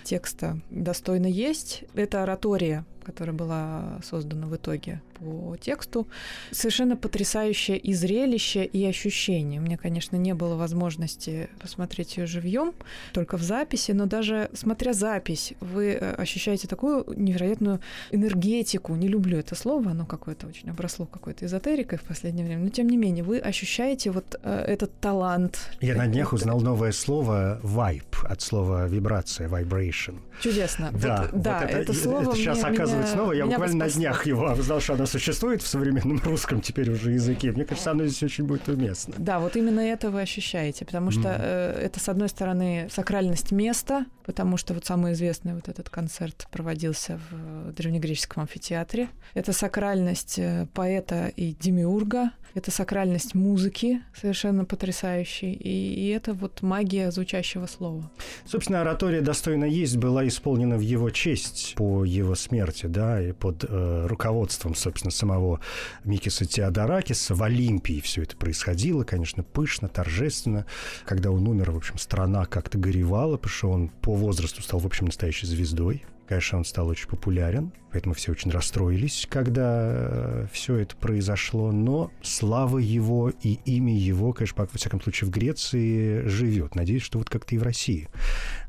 текста 0.04 0.60
«Достойно 0.70 1.28
есть». 1.28 1.84
Это 1.94 2.24
оратория 2.24 2.86
которая 3.06 3.36
была 3.36 4.00
создана 4.04 4.48
в 4.48 4.56
итоге 4.56 5.02
по 5.20 5.56
тексту. 5.58 6.08
Совершенно 6.52 6.98
потрясающее 6.98 7.78
и 7.78 7.94
зрелище, 7.94 8.66
и 8.66 8.86
ощущение. 8.86 9.62
У 9.62 9.64
меня, 9.64 9.78
конечно, 9.78 10.16
не 10.18 10.34
было 10.34 10.56
возможности 10.56 11.50
посмотреть 11.62 12.18
ее 12.18 12.26
живьем, 12.26 12.74
только 13.14 13.38
в 13.38 13.44
записи, 13.44 13.92
но 13.92 14.06
даже 14.06 14.50
смотря 14.54 14.94
запись, 14.94 15.54
вы 15.60 15.94
э, 15.94 16.16
ощущаете 16.16 16.68
такую 16.68 17.06
невероятную 17.16 17.80
энергетику. 18.12 18.96
Не 18.96 19.08
люблю 19.08 19.38
это 19.38 19.56
слово, 19.56 19.92
оно 19.92 20.06
какое-то 20.06 20.48
очень 20.48 20.70
обросло 20.70 21.06
какой-то 21.06 21.46
эзотерикой 21.46 21.98
в 21.98 22.04
последнее 22.04 22.46
время, 22.46 22.64
но 22.64 22.70
тем 22.70 22.90
не 22.90 22.98
менее, 22.98 23.24
вы 23.24 23.40
ощущаете 23.40 24.12
вот 24.12 24.36
э, 24.42 24.66
этот 24.68 25.00
талант. 25.00 25.60
Я 25.82 25.96
на 25.96 26.08
днях 26.08 26.34
узнал 26.34 26.60
новое 26.62 26.92
слово 26.92 27.60
«vibe» 27.64 28.26
от 28.28 28.42
слова 28.42 28.88
«вибрация», 28.88 29.48
«vibration». 29.48 30.20
Чудесно. 30.42 30.92
Да, 30.92 31.30
вот, 31.32 31.42
да 31.42 31.60
вот 31.60 31.70
это, 31.70 31.78
это 31.78 31.94
слово 31.94 32.22
это 32.24 32.36
сейчас 32.36 32.58
мне, 32.58 32.68
оказывается 32.68 32.95
меня, 32.96 33.16
новое. 33.16 33.36
Я 33.36 33.46
буквально 33.46 33.86
на 33.86 33.90
днях 33.90 34.26
его 34.26 34.52
узнал, 34.52 34.80
что 34.80 34.94
оно 34.94 35.06
существует 35.06 35.62
в 35.62 35.68
современном 35.68 36.20
русском 36.24 36.62
теперь 36.62 36.90
уже 36.90 37.12
языке. 37.12 37.52
Мне 37.52 37.66
кажется, 37.66 37.92
оно 37.92 38.06
здесь 38.06 38.24
очень 38.24 38.46
будет 38.46 38.68
уместно. 38.68 39.14
Да, 39.18 39.40
вот 39.40 39.56
именно 39.56 39.80
это 39.80 40.10
вы 40.10 40.22
ощущаете, 40.22 40.86
потому 40.86 41.12
что 41.12 41.36
э, 41.38 41.80
это, 41.84 42.00
с 42.00 42.10
одной 42.10 42.30
стороны, 42.30 42.88
сакральность 42.92 43.52
места, 43.52 44.06
потому 44.26 44.58
что 44.58 44.74
вот 44.74 44.86
самый 44.86 45.14
известный 45.14 45.54
вот 45.54 45.70
этот 45.70 45.90
концерт 45.90 46.48
проводился 46.52 47.20
в 47.30 47.72
древнегреческом 47.74 48.44
амфитеатре. 48.44 49.10
Это 49.34 49.54
сакральность 49.54 50.40
э, 50.40 50.68
поэта 50.74 51.28
и 51.36 51.54
демиурга, 51.54 52.32
это 52.56 52.72
сакральность 52.72 53.36
музыки, 53.36 54.02
совершенно 54.16 54.64
потрясающей, 54.64 55.52
и, 55.52 55.94
и 55.94 56.08
это 56.08 56.34
вот 56.34 56.62
магия 56.62 57.12
звучащего 57.12 57.66
слова. 57.66 58.10
Собственно, 58.46 58.82
оратория 58.82 59.22
«Достойно 59.22 59.66
есть» 59.66 59.98
была 59.98 60.26
исполнена 60.26 60.78
в 60.78 60.82
его 60.82 61.10
честь 61.10 61.74
по 61.76 62.06
его 62.06 62.34
смерти, 62.36 62.85
да, 62.88 63.22
и 63.22 63.32
под 63.32 63.66
э, 63.68 64.06
руководством, 64.08 64.76
собственно, 64.76 65.12
самого 65.12 65.62
Микиса 66.04 66.46
Теодоракиса 66.46 67.36
в 67.36 67.44
Олимпии 67.44 68.00
все 68.02 68.24
это 68.24 68.36
происходило, 68.38 69.04
конечно, 69.04 69.44
пышно, 69.44 69.88
торжественно. 69.88 70.66
Когда 71.06 71.32
он 71.32 71.48
умер, 71.48 71.72
в 71.72 71.78
общем, 71.78 71.98
страна 71.98 72.46
как-то 72.46 72.78
горевала, 72.78 73.38
потому 73.38 73.54
что 73.54 73.70
он 73.72 73.90
по 73.90 74.14
возрасту 74.14 74.62
стал, 74.62 74.80
в 74.80 74.86
общем, 74.86 75.06
настоящей 75.06 75.48
звездой. 75.48 76.06
Конечно, 76.28 76.58
он 76.58 76.66
стал 76.66 76.88
очень 76.88 77.08
популярен, 77.08 77.72
поэтому 77.92 78.16
все 78.16 78.32
очень 78.32 78.50
расстроились, 78.50 79.28
когда 79.30 80.48
все 80.52 80.78
это 80.78 80.96
произошло. 80.96 81.72
Но 81.72 82.12
слава 82.24 82.80
его 82.80 83.30
и 83.30 83.60
имя 83.66 83.96
его, 83.96 84.34
конечно, 84.34 84.64
во 84.64 84.78
всяком 84.78 85.02
случае, 85.02 85.28
в 85.28 85.32
Греции 85.32 86.26
живет. 86.26 86.74
Надеюсь, 86.74 87.04
что 87.04 87.20
вот 87.20 87.30
как-то 87.30 87.54
и 87.54 87.60
в 87.60 87.64
России 87.64 88.10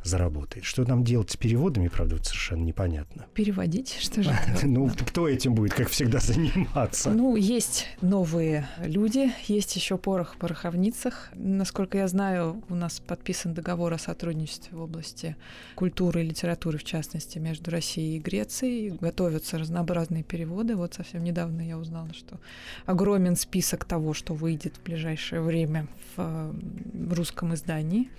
заработает. 0.07 0.65
Что 0.65 0.85
нам 0.85 1.05
делать 1.05 1.31
с 1.31 1.37
переводами, 1.37 1.89
правда, 1.89 2.17
вот 2.17 2.27
совершенно 2.27 2.65
непонятно. 2.65 3.27
Переводить, 3.35 3.97
что 4.01 4.23
же? 4.23 4.31
Ну, 4.63 4.91
кто 4.91 5.29
этим 5.29 5.55
будет, 5.55 5.75
как 5.75 5.89
всегда, 5.89 6.19
заниматься? 6.19 7.11
Ну, 7.11 7.37
есть 7.37 7.87
новые 8.01 8.69
люди, 8.81 9.33
есть 9.47 9.77
еще 9.77 9.97
порох 9.97 10.35
в 10.35 10.37
пороховницах. 10.39 11.31
Насколько 11.35 11.99
я 11.99 12.09
знаю, 12.09 12.63
у 12.69 12.75
нас 12.75 13.01
подписан 13.01 13.55
договор 13.55 13.93
о 13.93 13.99
сотрудничестве 13.99 14.77
в 14.77 14.83
области 14.83 15.37
культуры 15.75 16.23
и 16.23 16.29
литературы, 16.29 16.79
в 16.79 16.85
частности, 16.85 17.39
между 17.39 17.71
Россией 17.71 18.17
и 18.17 18.21
Грецией. 18.21 18.91
Готовятся 18.91 19.59
разнообразные 19.59 20.23
переводы. 20.23 20.77
Вот 20.77 20.95
совсем 20.95 21.25
недавно 21.25 21.63
я 21.63 21.79
узнала, 21.79 22.13
что 22.13 22.39
огромен 22.85 23.37
список 23.37 23.85
того, 23.85 24.15
что 24.15 24.35
выйдет 24.35 24.77
в 24.77 24.83
ближайшее 24.83 25.41
время 25.41 25.87
в, 26.17 26.21
э, 26.21 27.15
русском 27.15 27.55
издании. 27.55 28.11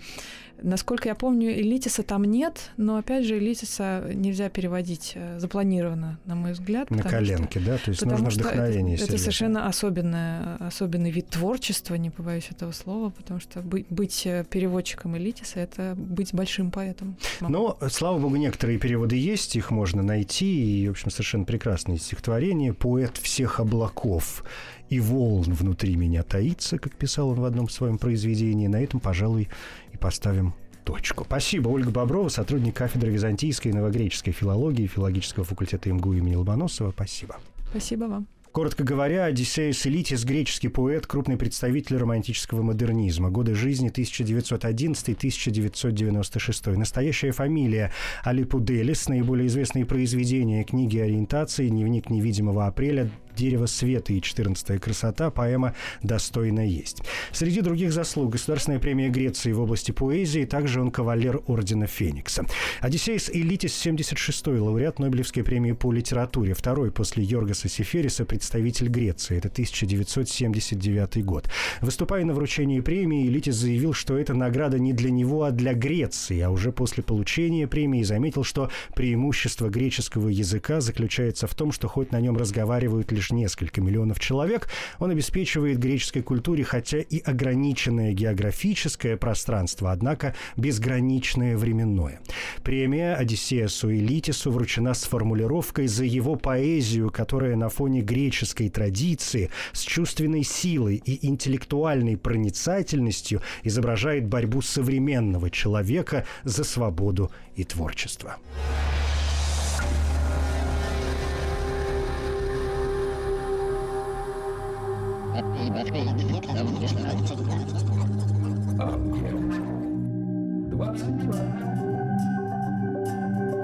Насколько 0.61 1.09
я 1.09 1.15
помню, 1.15 1.61
Элитиса 1.77 2.01
там 2.01 2.23
нет, 2.23 2.71
но 2.77 2.97
опять 2.97 3.23
же 3.23 3.37
Элитиса 3.37 4.03
нельзя 4.11 4.49
переводить 4.49 5.11
э, 5.13 5.37
запланировано, 5.37 6.17
на 6.25 6.33
мой 6.33 6.53
взгляд. 6.53 6.89
На 6.89 7.01
что- 7.01 7.09
коленке, 7.09 7.59
да? 7.59 7.77
То 7.77 7.91
есть 7.91 8.03
нужно 8.03 8.29
вдохновение 8.29 8.95
это, 8.95 9.03
это 9.03 9.19
совершенно 9.19 9.67
особенное, 9.67 10.55
особенный 10.55 11.11
вид 11.11 11.27
творчества, 11.27 11.93
не 11.93 12.09
побоюсь 12.09 12.47
этого 12.49 12.71
слова, 12.71 13.11
потому 13.11 13.39
что 13.39 13.61
быть, 13.61 13.85
быть 13.91 14.25
э, 14.25 14.43
переводчиком 14.49 15.15
Элитиса— 15.17 15.59
это 15.61 15.93
быть 15.95 16.33
большим 16.33 16.71
поэтом. 16.71 17.15
Но, 17.41 17.77
слава 17.91 18.17
богу, 18.17 18.37
некоторые 18.37 18.79
переводы 18.79 19.15
есть, 19.15 19.55
их 19.55 19.69
можно 19.69 20.01
найти, 20.01 20.81
и, 20.81 20.87
в 20.87 20.91
общем, 20.91 21.11
совершенно 21.11 21.45
прекрасные 21.45 21.99
стихотворения. 21.99 22.73
«Поэт 22.73 23.17
всех 23.17 23.59
облаков 23.59 24.43
и 24.89 24.99
волн 24.99 25.53
внутри 25.53 25.95
меня 25.95 26.23
таится», 26.23 26.79
как 26.79 26.95
писал 26.95 27.29
он 27.29 27.39
в 27.39 27.45
одном 27.45 27.69
своем 27.69 27.99
произведении. 27.99 28.65
На 28.65 28.81
этом, 28.81 28.99
пожалуй, 28.99 29.47
и 29.93 29.97
поставим 29.97 30.55
точку. 30.87 31.25
Спасибо. 31.25 31.67
Ольга 31.67 31.91
Боброва, 31.91 32.29
сотрудник 32.29 32.77
кафедры 32.77 33.11
византийской 33.11 33.71
и 33.71 33.75
новогреческой 33.75 34.31
филологии 34.31 34.87
филологического 34.87 35.43
факультета 35.43 35.91
МГУ 35.91 36.13
имени 36.13 36.35
Ломоносова. 36.35 36.91
Спасибо. 36.91 37.35
Спасибо 37.69 38.05
вам. 38.05 38.25
Коротко 38.53 38.83
говоря, 38.83 39.25
Одиссеус 39.25 39.85
Элитис– 39.85 40.23
греческий 40.25 40.69
поэт, 40.69 41.05
крупный 41.05 41.37
представитель 41.37 41.97
романтического 41.97 42.63
модернизма. 42.63 43.29
Годы 43.29 43.53
жизни 43.53 43.91
1911-1996. 43.91 46.75
Настоящая 46.75 47.33
фамилия 47.33 47.91
Алипуделис. 48.23 49.09
Наиболее 49.09 49.47
известные 49.47 49.85
произведения– 49.85 50.63
книги 50.65 50.97
ориентации, 50.97 51.67
дневник 51.67 52.09
невидимого 52.09 52.65
апреля, 52.65 53.11
«Дерево 53.37 53.67
света» 53.67 54.13
и 54.13 54.19
«14 54.19 54.79
красота», 54.79 55.29
поэма 55.29 55.75
«Достойно 56.01 56.67
есть». 56.67 57.03
Среди 57.31 57.61
других 57.61 57.93
заслуг 57.93 58.31
Государственная 58.31 58.79
премия 58.79 59.09
Греции 59.09 59.51
в 59.51 59.61
области 59.61 59.91
поэзии, 59.91 60.45
также 60.45 60.81
он 60.81 60.91
кавалер 60.91 61.41
Ордена 61.47 61.85
Феникса. 61.87 62.45
Одиссеус 62.81 63.29
Элитис, 63.29 63.85
76-й 63.85 64.59
лауреат 64.59 64.99
Нобелевской 64.99 65.43
премии 65.43 65.73
по 65.73 65.91
литературе, 65.91 66.53
второй 66.53 66.91
после 66.91 67.23
Йоргаса 67.23 67.69
Сефериса 67.69 68.25
представитель 68.25 68.87
Греции, 68.87 69.37
это 69.37 69.49
1979 69.49 71.23
год. 71.23 71.49
Выступая 71.81 72.25
на 72.25 72.33
вручении 72.33 72.79
премии, 72.79 73.27
Элитис 73.27 73.55
заявил, 73.55 73.93
что 73.93 74.17
эта 74.17 74.33
награда 74.33 74.79
не 74.79 74.93
для 74.93 75.11
него, 75.11 75.43
а 75.43 75.51
для 75.51 75.73
Греции, 75.73 76.39
а 76.39 76.49
уже 76.49 76.71
после 76.71 77.03
получения 77.03 77.67
премии 77.67 78.01
заметил, 78.03 78.43
что 78.43 78.71
преимущество 78.95 79.69
греческого 79.69 80.29
языка 80.29 80.81
заключается 80.81 81.45
в 81.47 81.53
том, 81.53 81.71
что 81.71 81.87
хоть 81.87 82.11
на 82.11 82.19
нем 82.19 82.37
разговаривают 82.37 83.11
лишь 83.11 83.26
лишь 83.27 83.31
несколько 83.31 83.81
миллионов 83.81 84.19
человек, 84.19 84.67
он 84.99 85.11
обеспечивает 85.11 85.79
греческой 85.79 86.21
культуре 86.21 86.63
хотя 86.63 86.99
и 86.99 87.19
ограниченное 87.19 88.13
географическое 88.13 89.17
пространство, 89.17 89.91
однако 89.91 90.33
безграничное 90.55 91.57
временное. 91.57 92.19
Премия 92.63 93.15
Одиссеусу 93.15 93.89
и 93.89 93.99
Литису 93.99 94.51
вручена 94.51 94.93
с 94.93 95.03
формулировкой 95.03 95.87
за 95.87 96.05
его 96.05 96.35
поэзию, 96.35 97.09
которая 97.09 97.55
на 97.55 97.69
фоне 97.69 98.01
греческой 98.01 98.69
традиции 98.69 99.49
с 99.73 99.81
чувственной 99.81 100.43
силой 100.43 101.01
и 101.05 101.27
интеллектуальной 101.27 102.17
проницательностью 102.17 103.41
изображает 103.63 104.27
борьбу 104.27 104.61
современного 104.61 105.49
человека 105.49 106.25
за 106.43 106.63
свободу 106.63 107.31
и 107.55 107.63
творчество. 107.63 108.37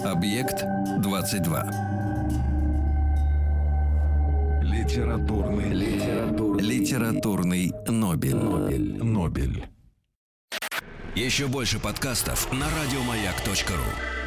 Объект 0.05 0.63
22. 0.99 1.63
Литературный, 4.61 5.69
литературный, 5.73 6.63
Литературный 6.63 7.73
Нобель. 7.87 8.35
Нобель. 8.35 9.03
Нобель. 9.03 9.65
Еще 11.15 11.47
больше 11.47 11.79
подкастов 11.79 12.51
на 12.53 12.67
радиомаяк.ру. 12.69 14.22